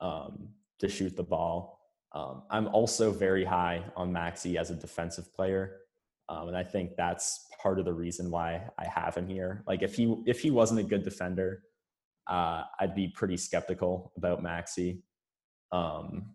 um, 0.00 0.48
to 0.78 0.88
shoot 0.88 1.14
the 1.16 1.22
ball. 1.22 1.80
Um, 2.12 2.42
I'm 2.50 2.68
also 2.68 3.10
very 3.10 3.44
high 3.44 3.84
on 3.94 4.12
Maxey 4.12 4.56
as 4.56 4.70
a 4.70 4.74
defensive 4.74 5.34
player. 5.34 5.80
Um, 6.28 6.48
and 6.48 6.56
I 6.56 6.62
think 6.62 6.96
that's 6.96 7.46
part 7.62 7.78
of 7.78 7.84
the 7.84 7.92
reason 7.92 8.30
why 8.30 8.62
I 8.78 8.86
have 8.86 9.14
him 9.14 9.26
here. 9.26 9.62
Like 9.66 9.82
if 9.82 9.94
he 9.94 10.16
if 10.26 10.40
he 10.40 10.50
wasn't 10.50 10.80
a 10.80 10.84
good 10.84 11.02
defender, 11.02 11.62
uh, 12.26 12.62
I'd 12.80 12.94
be 12.94 13.08
pretty 13.08 13.36
skeptical 13.36 14.12
about 14.16 14.42
Maxey. 14.42 15.02
Um, 15.72 16.34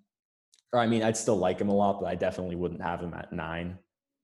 or 0.72 0.80
I 0.80 0.86
mean, 0.86 1.02
I'd 1.02 1.18
still 1.18 1.38
like 1.38 1.60
him 1.60 1.70
a 1.70 1.76
lot, 1.76 2.00
but 2.00 2.08
I 2.08 2.16
definitely 2.16 2.58
wouldn't 2.58 2.84
have 2.84 3.00
him 3.00 3.16
at 3.16 3.34
nine. 3.34 3.80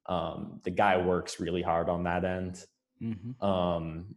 Um, 0.07 0.61
the 0.63 0.71
guy 0.71 0.97
works 0.97 1.39
really 1.39 1.61
hard 1.61 1.89
on 1.89 2.03
that 2.03 2.23
end. 2.23 2.63
Mm-hmm. 3.01 3.43
Um, 3.45 4.15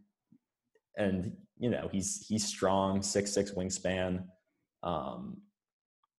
and 0.97 1.35
you 1.57 1.69
know 1.69 1.89
he's 1.91 2.25
he's 2.27 2.45
strong, 2.45 3.01
six 3.01 3.31
six 3.31 3.51
wingspan. 3.51 4.23
Um, 4.83 5.41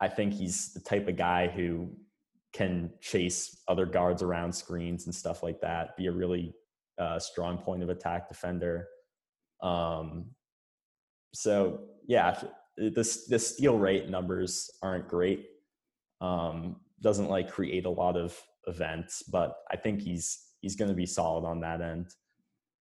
I 0.00 0.08
think 0.08 0.32
he's 0.34 0.72
the 0.72 0.80
type 0.80 1.08
of 1.08 1.16
guy 1.16 1.48
who 1.48 1.90
can 2.52 2.90
chase 3.00 3.62
other 3.68 3.86
guards 3.86 4.22
around 4.22 4.52
screens 4.52 5.06
and 5.06 5.14
stuff 5.14 5.42
like 5.42 5.60
that. 5.60 5.96
Be 5.96 6.06
a 6.06 6.12
really 6.12 6.54
uh, 6.98 7.18
strong 7.18 7.58
point 7.58 7.82
of 7.82 7.88
attack 7.88 8.28
defender. 8.28 8.88
Um, 9.62 10.26
so 11.32 11.80
yeah, 12.06 12.40
the 12.76 13.24
the 13.28 13.38
steal 13.38 13.78
rate 13.78 14.08
numbers 14.08 14.70
aren't 14.82 15.08
great. 15.08 15.46
Um, 16.20 16.76
doesn't 17.00 17.30
like 17.30 17.50
create 17.50 17.86
a 17.86 17.90
lot 17.90 18.16
of 18.16 18.38
events, 18.66 19.22
but 19.22 19.54
I 19.70 19.76
think 19.76 20.00
he's 20.00 20.46
he's 20.60 20.76
going 20.76 20.90
to 20.90 20.94
be 20.94 21.06
solid 21.06 21.46
on 21.46 21.60
that 21.60 21.80
end. 21.80 22.08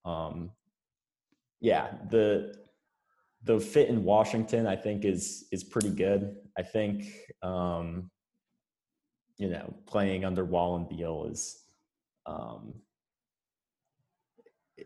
Um, 0.05 0.51
yeah, 1.61 1.93
the 2.09 2.55
the 3.43 3.59
fit 3.59 3.89
in 3.89 4.03
Washington 4.03 4.67
I 4.67 4.75
think 4.75 5.05
is 5.05 5.45
is 5.51 5.63
pretty 5.63 5.89
good. 5.89 6.35
I 6.57 6.63
think 6.63 7.05
um, 7.41 8.09
you 9.37 9.49
know 9.49 9.73
playing 9.85 10.25
under 10.25 10.45
Wall 10.45 10.75
and 10.75 10.89
Beal 10.89 11.27
is 11.31 11.63
um, 12.25 12.73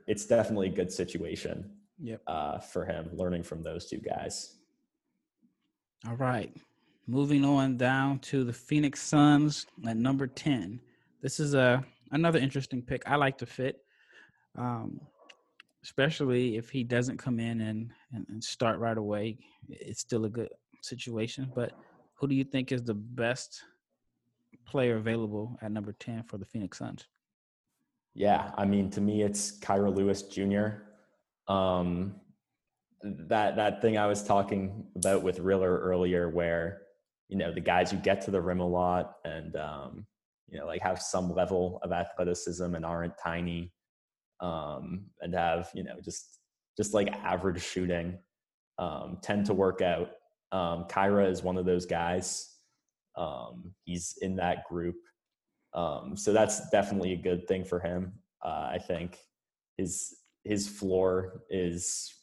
it's 0.08 0.26
definitely 0.26 0.68
a 0.68 0.74
good 0.74 0.92
situation 0.92 1.72
yep. 2.00 2.22
uh, 2.28 2.60
for 2.60 2.86
him 2.86 3.10
learning 3.14 3.44
from 3.44 3.64
those 3.64 3.90
two 3.90 3.98
guys. 3.98 4.56
All 6.08 6.16
right. 6.16 6.54
Moving 7.06 7.44
on 7.44 7.76
down 7.76 8.20
to 8.20 8.46
the 8.46 8.54
Phoenix 8.54 9.02
Suns 9.02 9.66
at 9.86 9.98
number 9.98 10.26
10. 10.26 10.80
This 11.22 11.40
is 11.40 11.54
a 11.54 11.84
another 12.12 12.40
interesting 12.40 12.82
pick. 12.82 13.04
I 13.06 13.18
like 13.18 13.38
to 13.40 13.46
fit, 13.46 13.84
um, 14.58 15.02
especially 15.84 16.56
if 16.56 16.70
he 16.70 16.84
doesn't 16.86 17.18
come 17.18 17.42
in 17.42 17.60
and, 17.60 17.92
and, 18.14 18.26
and 18.30 18.42
start 18.42 18.80
right 18.80 18.98
away. 18.98 19.38
It's 19.68 20.00
still 20.00 20.24
a 20.24 20.30
good 20.30 20.48
situation. 20.82 21.52
But 21.54 21.74
who 22.14 22.28
do 22.28 22.36
you 22.36 22.46
think 22.46 22.72
is 22.72 22.84
the 22.84 22.94
best 22.94 23.62
player 24.66 24.96
available 24.96 25.58
at 25.62 25.74
number 25.74 25.94
10 26.00 26.24
for 26.24 26.38
the 26.38 26.46
Phoenix 26.46 26.78
Suns? 26.78 27.06
Yeah, 28.14 28.52
I 28.58 28.64
mean, 28.64 28.90
to 28.92 29.02
me, 29.02 29.24
it's 29.24 29.60
Kira 29.60 29.94
Lewis 29.94 30.22
Jr. 30.22 30.84
Um, 31.52 32.16
that 33.04 33.58
that 33.58 33.82
thing 33.82 33.98
I 33.98 34.08
was 34.08 34.24
talking 34.24 34.86
about 34.96 35.24
with 35.24 35.40
Riller 35.40 35.80
earlier, 35.80 36.30
where 36.30 36.83
you 37.30 37.38
know 37.38 37.54
the 37.54 37.62
guys 37.62 37.92
who 37.92 37.98
get 37.98 38.22
to 38.22 38.32
the 38.32 38.42
rim 38.42 38.60
a 38.60 38.68
lot 38.68 39.16
and 39.26 39.56
um, 39.56 40.06
you 40.50 40.60
know 40.60 40.66
like 40.66 40.82
have 40.82 41.02
some 41.02 41.34
level 41.34 41.80
of 41.84 41.92
athleticism 41.92 42.76
and 42.76 42.86
aren't 42.86 43.18
tiny, 43.18 43.72
um, 44.40 45.06
and 45.22 45.34
have 45.34 45.70
you 45.74 45.84
know 45.84 45.96
just 46.04 46.40
just 46.78 46.94
like 46.94 47.12
average 47.24 47.62
shooting, 47.62 48.18
um, 48.80 49.18
tend 49.22 49.46
to 49.46 49.54
work 49.54 49.82
out. 49.82 50.12
Um, 50.52 50.86
Kira 50.90 51.30
is 51.30 51.44
one 51.44 51.58
of 51.58 51.66
those 51.66 51.86
guys. 51.86 52.50
Um, 53.16 53.74
he's 53.86 54.16
in 54.22 54.36
that 54.38 54.68
group. 54.68 54.96
Um, 55.74 56.16
so 56.16 56.34
that's 56.34 56.70
definitely 56.70 57.14
a 57.14 57.18
good 57.18 57.48
thing 57.48 57.64
for 57.64 57.80
him. 57.80 58.14
Uh, 58.44 58.70
I 58.74 58.80
think 58.80 59.18
his 59.78 60.16
his 60.44 60.68
floor 60.68 61.42
is 61.50 62.14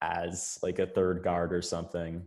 as 0.00 0.58
like 0.62 0.78
a 0.78 0.86
third 0.86 1.22
guard 1.22 1.52
or 1.52 1.62
something. 1.62 2.26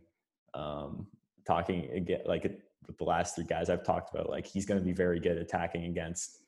Um, 0.54 1.08
talking 1.46 1.90
again, 1.92 2.22
like 2.26 2.44
with 2.88 2.98
the 2.98 3.04
last 3.04 3.36
three 3.36 3.46
guys 3.46 3.70
I've 3.70 3.84
talked 3.84 4.14
about, 4.14 4.30
like 4.30 4.46
he's 4.46 4.66
going 4.66 4.80
to 4.80 4.86
be 4.86 4.94
very 4.94 5.20
good 5.20 5.38
attacking 5.38 5.86
against 5.86 6.40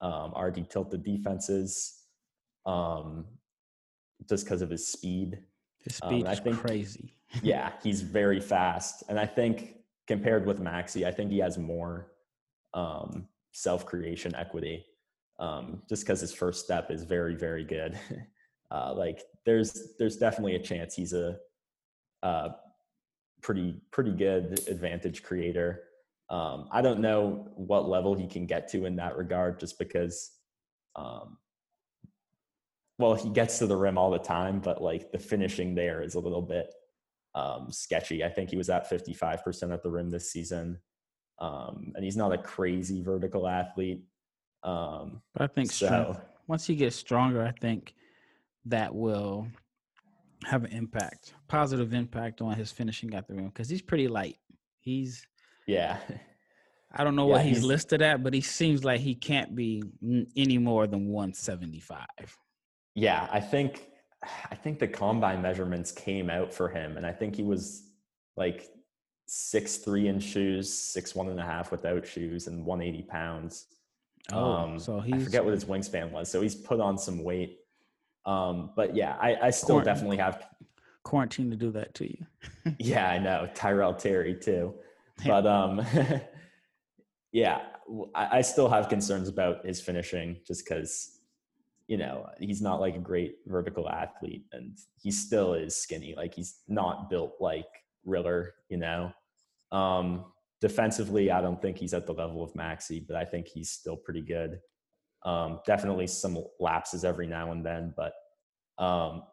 um, 0.00 0.32
RD 0.36 0.70
tilted 0.70 1.02
defenses, 1.02 2.02
um, 2.64 3.24
just 4.28 4.44
because 4.44 4.62
of 4.62 4.70
his 4.70 4.86
speed. 4.86 5.38
His 5.80 6.00
um, 6.02 6.10
speed 6.10 6.26
um, 6.26 6.32
is 6.32 6.40
think, 6.40 6.58
crazy. 6.58 7.14
yeah, 7.42 7.72
he's 7.82 8.02
very 8.02 8.40
fast, 8.40 9.04
and 9.08 9.18
I 9.18 9.26
think 9.26 9.76
compared 10.06 10.46
with 10.46 10.60
Maxey, 10.60 11.04
I 11.04 11.10
think 11.10 11.30
he 11.30 11.38
has 11.38 11.58
more 11.58 12.12
um, 12.74 13.26
self 13.52 13.86
creation 13.86 14.34
equity. 14.34 14.84
Um, 15.38 15.82
just 15.86 16.02
because 16.04 16.20
his 16.22 16.32
first 16.32 16.64
step 16.64 16.90
is 16.90 17.04
very, 17.04 17.34
very 17.34 17.62
good. 17.62 17.98
uh, 18.70 18.94
like 18.94 19.22
there's 19.44 19.94
there's 19.98 20.16
definitely 20.16 20.54
a 20.54 20.58
chance 20.58 20.94
he's 20.94 21.12
a, 21.12 21.36
a 22.22 22.50
pretty 23.42 23.80
pretty 23.90 24.12
good 24.12 24.60
advantage 24.68 25.22
creator. 25.22 25.82
Um, 26.28 26.68
I 26.72 26.82
don't 26.82 27.00
know 27.00 27.48
what 27.54 27.88
level 27.88 28.14
he 28.14 28.26
can 28.26 28.46
get 28.46 28.68
to 28.68 28.84
in 28.84 28.96
that 28.96 29.16
regard, 29.16 29.60
just 29.60 29.78
because, 29.78 30.32
um, 30.96 31.36
well, 32.98 33.14
he 33.14 33.30
gets 33.30 33.58
to 33.58 33.66
the 33.66 33.76
rim 33.76 33.96
all 33.96 34.10
the 34.10 34.18
time, 34.18 34.58
but 34.58 34.82
like 34.82 35.12
the 35.12 35.18
finishing 35.18 35.74
there 35.74 36.02
is 36.02 36.16
a 36.16 36.20
little 36.20 36.42
bit 36.42 36.74
um, 37.36 37.68
sketchy. 37.70 38.24
I 38.24 38.28
think 38.28 38.50
he 38.50 38.56
was 38.56 38.70
at 38.70 38.90
55% 38.90 39.72
at 39.72 39.82
the 39.82 39.90
rim 39.90 40.10
this 40.10 40.32
season. 40.32 40.80
Um, 41.38 41.92
and 41.94 42.02
he's 42.02 42.16
not 42.16 42.32
a 42.32 42.38
crazy 42.38 43.02
vertical 43.02 43.46
athlete. 43.46 44.02
Um, 44.62 45.20
but 45.34 45.42
I 45.42 45.46
think 45.46 45.70
so, 45.70 45.86
strength, 45.86 46.20
once 46.48 46.66
he 46.66 46.74
gets 46.74 46.96
stronger, 46.96 47.44
I 47.44 47.52
think 47.52 47.94
that 48.64 48.94
will 48.94 49.46
have 50.44 50.64
an 50.64 50.72
impact, 50.72 51.34
positive 51.48 51.92
impact 51.94 52.40
on 52.40 52.54
his 52.54 52.70
finishing 52.70 53.14
at 53.14 53.26
the 53.26 53.34
rim 53.34 53.46
because 53.46 53.68
he's 53.68 53.82
pretty 53.82 54.08
light. 54.08 54.36
He's 54.80 55.26
yeah. 55.66 55.98
I 56.92 57.04
don't 57.04 57.16
know 57.16 57.26
yeah, 57.26 57.34
what 57.34 57.44
he's, 57.44 57.58
he's, 57.58 57.64
listed 57.64 58.00
at, 58.00 58.22
but 58.22 58.32
he 58.32 58.40
seems 58.40 58.84
like 58.84 59.00
he 59.00 59.14
can't 59.14 59.54
be 59.54 59.82
any 60.36 60.56
more 60.56 60.86
than 60.86 61.08
175. 61.08 62.06
Yeah, 62.94 63.28
I 63.30 63.40
think 63.40 63.88
I 64.50 64.54
think 64.54 64.78
the 64.78 64.88
combine 64.88 65.42
measurements 65.42 65.92
came 65.92 66.30
out 66.30 66.52
for 66.52 66.68
him, 66.68 66.96
and 66.96 67.04
I 67.04 67.12
think 67.12 67.36
he 67.36 67.42
was 67.42 67.82
like 68.36 68.70
six 69.26 69.76
three 69.78 70.08
in 70.08 70.20
shoes, 70.20 70.72
six 70.72 71.14
one 71.14 71.28
and 71.28 71.38
a 71.38 71.44
half 71.44 71.70
without 71.70 72.06
shoes, 72.06 72.46
and 72.46 72.64
180 72.64 73.06
pounds. 73.08 73.66
Oh, 74.32 74.52
um, 74.52 74.78
so 74.78 75.00
I 75.00 75.18
forget 75.18 75.44
what 75.44 75.52
his 75.52 75.64
wingspan 75.64 76.10
was. 76.10 76.30
So 76.30 76.40
he's 76.40 76.54
put 76.54 76.80
on 76.80 76.98
some 76.98 77.22
weight. 77.22 77.58
Um, 78.26 78.70
but 78.74 78.94
yeah, 78.94 79.16
I, 79.20 79.36
I 79.36 79.50
still 79.50 79.76
quarantine, 79.76 79.94
definitely 79.94 80.16
have 80.18 80.46
quarantine 81.04 81.50
to 81.50 81.56
do 81.56 81.70
that 81.70 81.94
to 81.94 82.10
you. 82.10 82.26
yeah, 82.78 83.08
I 83.08 83.18
know 83.18 83.48
Tyrell 83.54 83.94
Terry 83.94 84.34
too, 84.34 84.74
but 85.24 85.46
um, 85.46 85.80
yeah, 87.32 87.60
I, 88.14 88.38
I 88.38 88.40
still 88.42 88.68
have 88.68 88.88
concerns 88.88 89.28
about 89.28 89.64
his 89.64 89.80
finishing 89.80 90.40
just 90.46 90.64
because 90.64 91.20
you 91.86 91.96
know 91.96 92.26
he's 92.40 92.60
not 92.60 92.80
like 92.80 92.96
a 92.96 93.00
great 93.00 93.36
vertical 93.46 93.88
athlete 93.88 94.44
and 94.52 94.76
he 95.00 95.12
still 95.12 95.54
is 95.54 95.76
skinny. 95.76 96.14
Like 96.16 96.34
he's 96.34 96.58
not 96.66 97.08
built 97.08 97.34
like 97.40 97.66
Riller, 98.04 98.54
you 98.68 98.78
know. 98.78 99.12
Um, 99.70 100.24
defensively, 100.60 101.30
I 101.30 101.40
don't 101.40 101.60
think 101.60 101.78
he's 101.78 101.94
at 101.94 102.06
the 102.06 102.12
level 102.14 102.42
of 102.42 102.54
Maxey, 102.56 103.04
but 103.06 103.16
I 103.16 103.24
think 103.24 103.46
he's 103.46 103.70
still 103.70 103.96
pretty 103.96 104.22
good. 104.22 104.58
Um, 105.26 105.58
definitely 105.66 106.06
some 106.06 106.38
lapses 106.60 107.04
every 107.04 107.26
now 107.26 107.50
and 107.50 107.66
then, 107.66 107.92
but 107.96 108.12
um, 108.78 109.24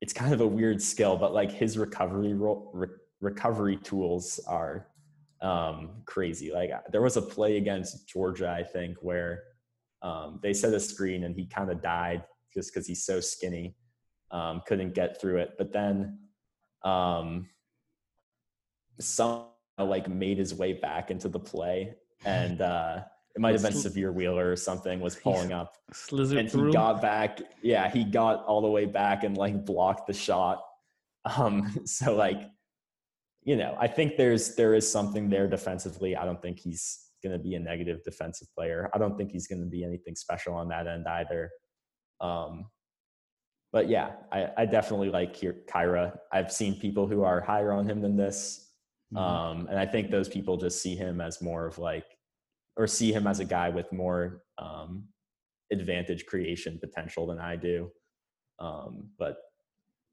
it's 0.00 0.12
kind 0.12 0.32
of 0.32 0.40
a 0.40 0.46
weird 0.46 0.80
skill. 0.80 1.16
But 1.16 1.34
like 1.34 1.50
his 1.50 1.76
recovery 1.76 2.34
ro- 2.34 2.70
re- 2.72 2.88
recovery 3.20 3.76
tools 3.78 4.38
are 4.46 4.86
um, 5.42 6.02
crazy. 6.06 6.52
Like 6.52 6.70
there 6.92 7.02
was 7.02 7.16
a 7.16 7.22
play 7.22 7.56
against 7.56 8.08
Georgia, 8.08 8.48
I 8.48 8.62
think, 8.62 8.98
where 9.00 9.42
um, 10.02 10.38
they 10.40 10.52
set 10.52 10.72
a 10.72 10.78
screen 10.78 11.24
and 11.24 11.34
he 11.34 11.46
kind 11.46 11.68
of 11.70 11.82
died 11.82 12.22
just 12.52 12.72
because 12.72 12.86
he's 12.86 13.04
so 13.04 13.18
skinny, 13.18 13.74
um, 14.30 14.62
couldn't 14.66 14.94
get 14.94 15.20
through 15.20 15.38
it. 15.38 15.54
But 15.58 15.72
then 15.72 16.20
um, 16.84 17.48
some 19.00 19.46
like 19.78 20.08
made 20.08 20.38
his 20.38 20.54
way 20.54 20.74
back 20.74 21.10
into 21.10 21.28
the 21.28 21.40
play 21.40 21.96
and 22.24 22.60
uh 22.60 23.00
it 23.34 23.40
might 23.40 23.52
have 23.52 23.62
been 23.62 23.72
Sahvir 23.72 24.12
Wheeler 24.12 24.50
or 24.50 24.56
something 24.56 25.00
was 25.00 25.16
pulling 25.16 25.52
up. 25.52 25.76
and 26.38 26.48
he 26.68 26.72
got 26.72 27.02
back 27.02 27.40
yeah 27.62 27.90
he 27.90 28.04
got 28.04 28.44
all 28.44 28.60
the 28.60 28.68
way 28.68 28.84
back 28.84 29.24
and 29.24 29.36
like 29.36 29.64
blocked 29.64 30.06
the 30.06 30.12
shot. 30.12 30.62
Um 31.24 31.80
so 31.84 32.14
like 32.14 32.42
you 33.42 33.56
know 33.56 33.76
i 33.78 33.86
think 33.86 34.16
there's 34.16 34.54
there 34.54 34.74
is 34.74 34.90
something 34.90 35.28
there 35.28 35.48
defensively. 35.48 36.16
I 36.16 36.24
don't 36.24 36.40
think 36.40 36.60
he's 36.60 37.00
going 37.22 37.32
to 37.32 37.38
be 37.42 37.54
a 37.54 37.60
negative 37.60 38.02
defensive 38.04 38.48
player. 38.54 38.90
I 38.94 38.98
don't 38.98 39.16
think 39.16 39.30
he's 39.32 39.46
going 39.46 39.60
to 39.60 39.66
be 39.66 39.82
anything 39.82 40.14
special 40.14 40.54
on 40.54 40.68
that 40.68 40.86
end 40.86 41.06
either. 41.08 41.50
Um 42.20 42.66
but 43.72 43.88
yeah 43.88 44.12
i, 44.30 44.48
I 44.58 44.66
definitely 44.66 45.10
like 45.10 45.36
Kira. 45.36 46.16
I've 46.32 46.52
seen 46.52 46.78
people 46.78 47.08
who 47.08 47.24
are 47.24 47.40
higher 47.40 47.72
on 47.72 47.88
him 47.88 48.00
than 48.00 48.16
this. 48.16 48.70
Mm-hmm. 49.12 49.22
Um, 49.22 49.66
and 49.68 49.78
I 49.78 49.86
think 49.86 50.10
those 50.10 50.28
people 50.28 50.56
just 50.56 50.82
see 50.82 50.94
him 50.96 51.20
as 51.20 51.42
more 51.42 51.66
of 51.66 51.78
like, 51.78 52.06
or 52.76 52.86
see 52.86 53.12
him 53.12 53.26
as 53.26 53.40
a 53.40 53.44
guy 53.44 53.68
with 53.68 53.92
more 53.92 54.42
um, 54.58 55.04
advantage 55.72 56.26
creation 56.26 56.78
potential 56.78 57.26
than 57.26 57.38
I 57.38 57.56
do. 57.56 57.90
Um, 58.58 59.10
but 59.18 59.36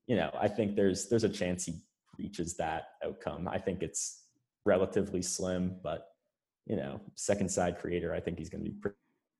you 0.07 0.15
know, 0.15 0.31
I 0.39 0.47
think 0.47 0.75
there's 0.75 1.09
there's 1.09 1.23
a 1.23 1.29
chance 1.29 1.65
he 1.65 1.75
reaches 2.17 2.57
that 2.57 2.83
outcome. 3.05 3.47
I 3.47 3.57
think 3.57 3.81
it's 3.81 4.23
relatively 4.65 5.21
slim, 5.21 5.75
but 5.83 6.07
you 6.65 6.75
know, 6.75 7.01
second 7.15 7.49
side 7.49 7.79
creator, 7.79 8.13
I 8.13 8.19
think 8.19 8.37
he's 8.37 8.49
going 8.49 8.63
to 8.63 8.69
be 8.69 8.75
pretty, 8.75 8.97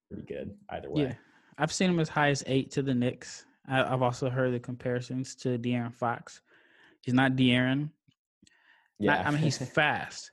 pretty 0.10 0.26
good 0.26 0.56
either 0.70 0.90
way. 0.90 1.04
Yeah. 1.04 1.14
I've 1.58 1.72
seen 1.72 1.90
him 1.90 2.00
as 2.00 2.10
high 2.10 2.30
as 2.30 2.44
eight 2.48 2.72
to 2.72 2.82
the 2.82 2.94
Knicks. 2.94 3.46
I, 3.68 3.78
have 3.78 4.02
also 4.02 4.30
heard 4.30 4.54
the 4.54 4.60
comparisons 4.60 5.36
to 5.36 5.58
De'Aaron 5.58 5.94
Fox. 5.94 6.42
He's 7.02 7.14
not 7.14 7.34
De'Aaron. 7.34 7.90
Yeah, 9.00 9.16
not, 9.16 9.26
I 9.28 9.32
mean 9.32 9.42
he's 9.42 9.58
fast. 9.74 10.32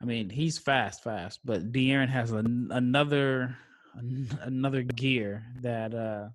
I 0.00 0.04
mean 0.04 0.30
he's 0.30 0.58
fast, 0.58 1.02
fast. 1.02 1.40
But 1.44 1.72
De'Aaron 1.72 2.08
has 2.08 2.32
an, 2.32 2.68
another 2.72 3.56
another 4.42 4.82
gear 4.82 5.44
that 5.60 5.94
uh 5.94 6.28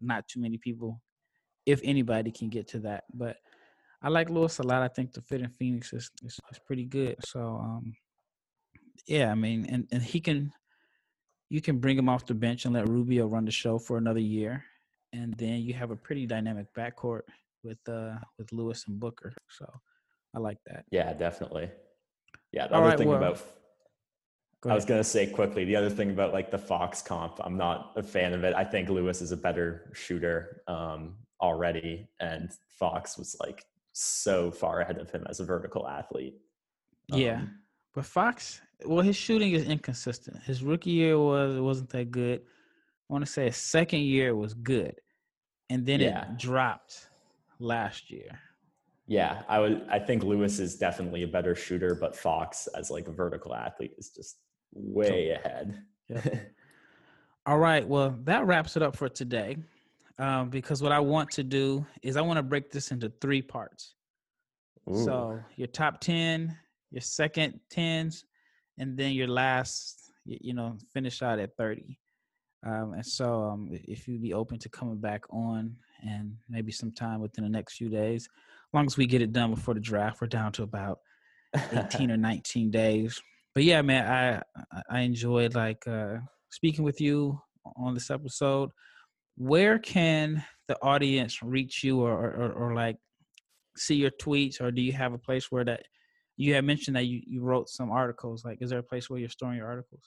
not 0.00 0.26
too 0.28 0.40
many 0.40 0.56
people, 0.56 1.00
if 1.66 1.80
anybody, 1.84 2.30
can 2.30 2.48
get 2.48 2.68
to 2.68 2.78
that. 2.80 3.04
But 3.12 3.36
I 4.02 4.08
like 4.08 4.30
Lewis 4.30 4.58
a 4.58 4.62
lot. 4.62 4.82
I 4.82 4.88
think 4.88 5.12
the 5.12 5.20
fit 5.20 5.42
in 5.42 5.50
Phoenix 5.50 5.92
is, 5.92 6.10
is, 6.24 6.40
is 6.50 6.58
pretty 6.66 6.86
good. 6.86 7.16
So 7.26 7.40
um, 7.40 7.92
yeah, 9.06 9.30
I 9.30 9.34
mean, 9.34 9.66
and, 9.68 9.86
and 9.92 10.02
he 10.02 10.20
can 10.20 10.52
you 11.50 11.60
can 11.60 11.78
bring 11.78 11.98
him 11.98 12.08
off 12.08 12.26
the 12.26 12.34
bench 12.34 12.64
and 12.64 12.74
let 12.74 12.88
Rubio 12.88 13.26
run 13.26 13.44
the 13.44 13.50
show 13.50 13.78
for 13.78 13.98
another 13.98 14.20
year, 14.20 14.64
and 15.12 15.34
then 15.34 15.60
you 15.60 15.74
have 15.74 15.90
a 15.90 15.96
pretty 15.96 16.26
dynamic 16.26 16.66
backcourt 16.74 17.22
with 17.62 17.78
uh 17.88 18.14
with 18.38 18.52
Lewis 18.52 18.84
and 18.88 18.98
Booker. 18.98 19.34
So 19.50 19.66
I 20.34 20.38
like 20.38 20.58
that. 20.66 20.84
Yeah, 20.90 21.12
definitely. 21.12 21.70
Yeah, 22.52 22.66
the 22.66 22.74
All 22.74 22.80
other 22.80 22.90
right, 22.90 22.98
thing 22.98 23.08
well, 23.08 23.18
about 23.18 23.42
I 24.68 24.74
was 24.74 24.84
gonna 24.84 25.04
say 25.04 25.26
quickly 25.26 25.64
the 25.64 25.76
other 25.76 25.88
thing 25.88 26.10
about 26.10 26.32
like 26.32 26.50
the 26.50 26.58
Fox 26.58 27.00
comp, 27.00 27.40
I'm 27.40 27.56
not 27.56 27.92
a 27.96 28.02
fan 28.02 28.34
of 28.34 28.44
it. 28.44 28.54
I 28.54 28.64
think 28.64 28.88
Lewis 28.88 29.22
is 29.22 29.32
a 29.32 29.36
better 29.36 29.90
shooter 29.94 30.62
um, 30.68 31.14
already, 31.40 32.08
and 32.20 32.50
Fox 32.78 33.16
was 33.16 33.36
like 33.40 33.64
so 33.92 34.50
far 34.50 34.80
ahead 34.80 34.98
of 34.98 35.10
him 35.10 35.24
as 35.30 35.40
a 35.40 35.44
vertical 35.44 35.88
athlete. 35.88 36.34
Yeah, 37.08 37.38
um, 37.38 37.58
but 37.94 38.04
Fox, 38.04 38.60
well, 38.84 39.02
his 39.02 39.16
shooting 39.16 39.52
is 39.52 39.66
inconsistent. 39.66 40.42
His 40.42 40.62
rookie 40.62 40.90
year 40.90 41.18
was 41.18 41.58
wasn't 41.58 41.88
that 41.90 42.10
good. 42.10 42.40
I 42.40 43.12
want 43.12 43.24
to 43.24 43.30
say 43.30 43.46
his 43.46 43.56
second 43.56 44.00
year 44.00 44.36
was 44.36 44.52
good, 44.52 45.00
and 45.70 45.86
then 45.86 46.00
yeah. 46.00 46.32
it 46.32 46.38
dropped 46.38 47.08
last 47.58 48.10
year. 48.10 48.38
Yeah, 49.10 49.42
I 49.48 49.58
would. 49.58 49.84
I 49.90 49.98
think 49.98 50.22
Lewis 50.22 50.60
is 50.60 50.76
definitely 50.76 51.24
a 51.24 51.26
better 51.26 51.56
shooter, 51.56 51.96
but 51.96 52.14
Fox 52.14 52.68
as 52.78 52.92
like 52.92 53.08
a 53.08 53.10
vertical 53.10 53.56
athlete 53.56 53.92
is 53.98 54.10
just 54.10 54.36
way 54.72 55.30
ahead. 55.30 55.82
Yeah. 56.08 56.22
All 57.46 57.58
right. 57.58 57.86
Well, 57.86 58.16
that 58.22 58.46
wraps 58.46 58.76
it 58.76 58.84
up 58.84 58.94
for 58.94 59.08
today. 59.08 59.56
Um, 60.20 60.48
because 60.48 60.80
what 60.80 60.92
I 60.92 61.00
want 61.00 61.28
to 61.32 61.42
do 61.42 61.84
is 62.02 62.16
I 62.16 62.20
want 62.20 62.36
to 62.36 62.42
break 62.44 62.70
this 62.70 62.92
into 62.92 63.12
three 63.20 63.42
parts. 63.42 63.94
Ooh. 64.88 65.04
So 65.04 65.40
your 65.56 65.66
top 65.66 66.00
ten, 66.00 66.56
your 66.92 67.00
second 67.00 67.58
tens, 67.68 68.24
and 68.78 68.96
then 68.96 69.10
your 69.14 69.26
last, 69.26 70.12
you 70.24 70.54
know, 70.54 70.78
finish 70.92 71.20
out 71.20 71.40
at 71.40 71.56
thirty. 71.56 71.98
Um, 72.64 72.92
and 72.92 73.04
so, 73.04 73.42
um, 73.42 73.70
if 73.72 74.06
you'd 74.06 74.22
be 74.22 74.34
open 74.34 74.60
to 74.60 74.68
coming 74.68 74.98
back 74.98 75.22
on 75.30 75.74
and 76.02 76.36
maybe 76.48 76.70
sometime 76.70 77.20
within 77.20 77.42
the 77.42 77.50
next 77.50 77.76
few 77.76 77.88
days, 77.88 78.28
long 78.74 78.86
as 78.86 78.96
we 78.96 79.06
get 79.06 79.22
it 79.22 79.32
done 79.32 79.54
before 79.54 79.74
the 79.74 79.80
draft, 79.80 80.20
we're 80.20 80.28
down 80.28 80.52
to 80.52 80.62
about 80.62 80.98
18 81.72 82.10
or 82.10 82.16
19 82.18 82.70
days. 82.70 83.20
But 83.54 83.64
yeah, 83.64 83.82
man, 83.82 84.06
I 84.72 84.74
I 84.88 85.00
enjoyed 85.00 85.54
like 85.54 85.86
uh, 85.86 86.18
speaking 86.50 86.84
with 86.84 87.00
you 87.00 87.40
on 87.76 87.94
this 87.94 88.10
episode. 88.10 88.70
Where 89.36 89.78
can 89.78 90.44
the 90.68 90.76
audience 90.82 91.42
reach 91.42 91.82
you 91.82 92.00
or, 92.00 92.12
or, 92.12 92.52
or, 92.52 92.74
like 92.74 92.96
see 93.76 93.94
your 93.94 94.10
tweets? 94.22 94.60
Or 94.60 94.70
do 94.70 94.82
you 94.82 94.92
have 94.92 95.14
a 95.14 95.18
place 95.18 95.50
where 95.50 95.64
that 95.64 95.82
you 96.36 96.54
had 96.54 96.64
mentioned 96.64 96.96
that 96.96 97.06
you, 97.06 97.20
you 97.26 97.42
wrote 97.42 97.68
some 97.68 97.90
articles. 97.90 98.44
Like 98.44 98.58
is 98.60 98.70
there 98.70 98.78
a 98.78 98.82
place 98.82 99.10
where 99.10 99.18
you're 99.18 99.28
storing 99.28 99.58
your 99.58 99.66
articles? 99.66 100.02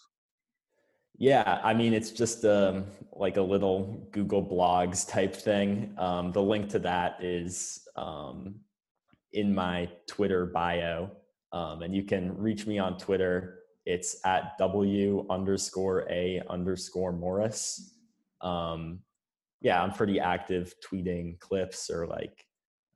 Yeah 1.16 1.62
i 1.64 1.76
mean 1.76 1.94
it's 1.94 2.10
just 2.10 2.44
um, 2.44 2.86
like 3.12 3.38
a 3.38 3.42
little 3.42 4.08
google 4.12 4.44
blogs 4.44 5.08
type 5.08 5.36
thing. 5.36 5.94
Um, 5.98 6.32
the 6.32 6.42
link 6.42 6.70
to 6.70 6.80
that 6.80 7.24
is 7.24 7.83
um, 7.96 8.56
in 9.34 9.54
my 9.54 9.90
twitter 10.08 10.46
bio 10.46 11.10
um, 11.52 11.82
and 11.82 11.96
you 11.96 12.04
can 12.04 12.36
reach 12.38 12.66
me 12.68 12.80
on 12.80 12.98
twitter 12.98 13.60
it's 13.86 14.18
at 14.26 14.58
w 14.58 15.26
underscore 15.30 16.08
a 16.10 16.42
underscore 16.50 17.12
morris 17.12 17.94
um, 18.42 19.00
yeah, 19.64 19.82
I'm 19.82 19.94
pretty 19.94 20.20
active 20.20 20.76
tweeting 20.86 21.40
clips 21.40 21.90
or 21.90 22.06
like 22.06 22.46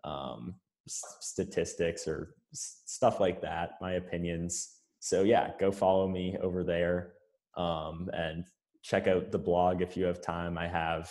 um, 0.04 0.56
statistics 0.86 2.08
or 2.08 2.36
stuff 2.54 3.20
like 3.20 3.42
that, 3.42 3.72
my 3.82 3.94
opinions. 3.94 4.76
So 5.00 5.24
yeah, 5.24 5.52
go 5.60 5.72
follow 5.72 6.08
me 6.08 6.38
over 6.42 6.64
there 6.64 7.14
um, 7.56 8.10
and 8.14 8.46
check 8.84 9.08
out 9.08 9.32
the 9.32 9.40
blog 9.40 9.82
if 9.82 9.96
you 9.96 10.06
have 10.06 10.22
time. 10.22 10.58
I 10.58 10.68
have 10.68 11.10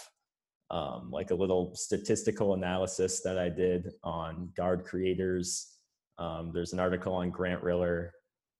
um, 0.70 1.10
like 1.10 1.30
a 1.30 1.34
little 1.34 1.74
statistical 1.74 2.54
analysis 2.54 3.20
that 3.22 3.38
I 3.38 3.48
did 3.48 3.92
on 4.02 4.50
guard 4.56 4.84
creators. 4.84 5.74
Um, 6.18 6.50
there's 6.52 6.72
an 6.72 6.80
article 6.80 7.14
on 7.14 7.30
Grant 7.30 7.62
Riller, 7.62 8.12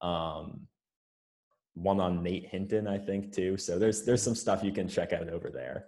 um, 0.03 0.67
one 1.75 2.01
on 2.01 2.23
Nate 2.23 2.47
Hinton, 2.47 2.87
I 2.87 2.99
think 2.99 3.33
too. 3.33 3.57
So 3.57 3.79
there's 3.79 4.05
there's 4.05 4.23
some 4.23 4.35
stuff 4.35 4.63
you 4.63 4.73
can 4.73 4.89
check 4.89 5.13
out 5.13 5.29
over 5.29 5.51
there. 5.51 5.87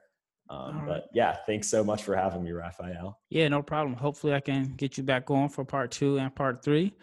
Um, 0.50 0.84
but 0.86 1.08
yeah, 1.12 1.36
thanks 1.46 1.68
so 1.68 1.84
much 1.84 2.02
for 2.02 2.16
having 2.16 2.42
me, 2.42 2.52
Raphael. 2.52 3.20
Yeah, 3.28 3.48
no 3.48 3.62
problem. 3.62 3.94
Hopefully, 3.94 4.34
I 4.34 4.40
can 4.40 4.74
get 4.76 4.96
you 4.96 5.04
back 5.04 5.30
on 5.30 5.48
for 5.48 5.64
part 5.64 5.90
two 5.90 6.18
and 6.18 6.34
part 6.34 6.64
three. 6.64 6.94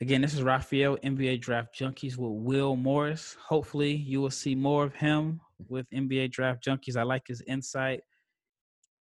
Again, 0.00 0.20
this 0.20 0.34
is 0.34 0.42
Raphael, 0.42 0.98
NBA 0.98 1.40
Draft 1.40 1.78
Junkies 1.78 2.16
with 2.16 2.42
Will 2.42 2.76
Morris. 2.76 3.36
Hopefully, 3.40 3.92
you 3.92 4.20
will 4.20 4.30
see 4.30 4.54
more 4.54 4.84
of 4.84 4.94
him 4.94 5.40
with 5.68 5.88
NBA 5.90 6.32
Draft 6.32 6.64
Junkies. 6.64 6.96
I 6.96 7.02
like 7.02 7.26
his 7.26 7.40
insight. 7.42 8.00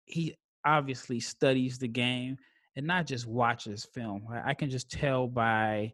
He 0.07 0.37
obviously 0.65 1.21
studies 1.21 1.79
the 1.79 1.89
game 1.89 2.39
and 2.77 2.87
not 2.87 3.07
just 3.07 3.27
watches 3.27 3.85
film. 3.85 4.27
I 4.45 4.55
can 4.55 4.71
just 4.71 4.91
tell 4.91 5.27
by 5.27 5.93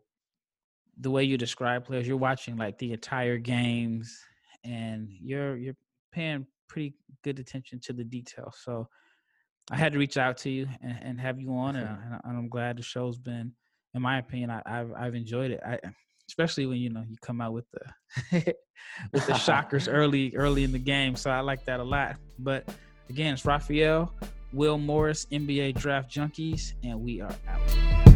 the 1.00 1.10
way 1.10 1.24
you 1.24 1.38
describe 1.38 1.84
players. 1.84 2.06
You're 2.06 2.16
watching 2.16 2.56
like 2.56 2.78
the 2.78 2.92
entire 2.92 3.38
games, 3.38 4.18
and 4.64 5.08
you're 5.10 5.56
you're 5.56 5.76
paying 6.12 6.46
pretty 6.68 6.94
good 7.22 7.38
attention 7.38 7.80
to 7.80 7.92
the 7.92 8.04
details. 8.04 8.58
So 8.62 8.88
I 9.70 9.76
had 9.76 9.92
to 9.92 9.98
reach 9.98 10.16
out 10.16 10.36
to 10.38 10.50
you 10.50 10.66
and, 10.82 10.98
and 11.02 11.20
have 11.20 11.40
you 11.40 11.52
on, 11.52 11.76
and, 11.76 11.88
and, 12.24 12.38
I'm 12.38 12.48
glad 12.48 12.76
the 12.78 12.82
show's 12.82 13.18
been, 13.18 13.52
in 13.94 14.02
my 14.02 14.18
opinion, 14.18 14.50
I, 14.50 14.62
have 14.66 14.92
I've 14.92 15.14
enjoyed 15.14 15.52
it. 15.52 15.60
I, 15.64 15.78
especially 16.28 16.66
when 16.66 16.78
you 16.78 16.90
know 16.90 17.04
you 17.06 17.16
come 17.20 17.40
out 17.40 17.52
with 17.52 17.66
the 17.70 18.54
with 19.12 19.26
the 19.26 19.34
shockers 19.38 19.88
early 19.88 20.34
early 20.36 20.64
in 20.64 20.72
the 20.72 20.78
game. 20.78 21.16
So 21.16 21.30
I 21.30 21.40
like 21.40 21.64
that 21.66 21.80
a 21.80 21.84
lot. 21.84 22.16
But 22.38 22.68
again, 23.08 23.34
it's 23.34 23.44
Raphael, 23.44 24.12
Will 24.52 24.78
Morris, 24.78 25.26
NBA 25.32 25.74
Draft 25.78 26.10
Junkies, 26.10 26.74
and 26.82 27.02
we 27.02 27.20
are 27.20 27.34
out. 27.48 28.11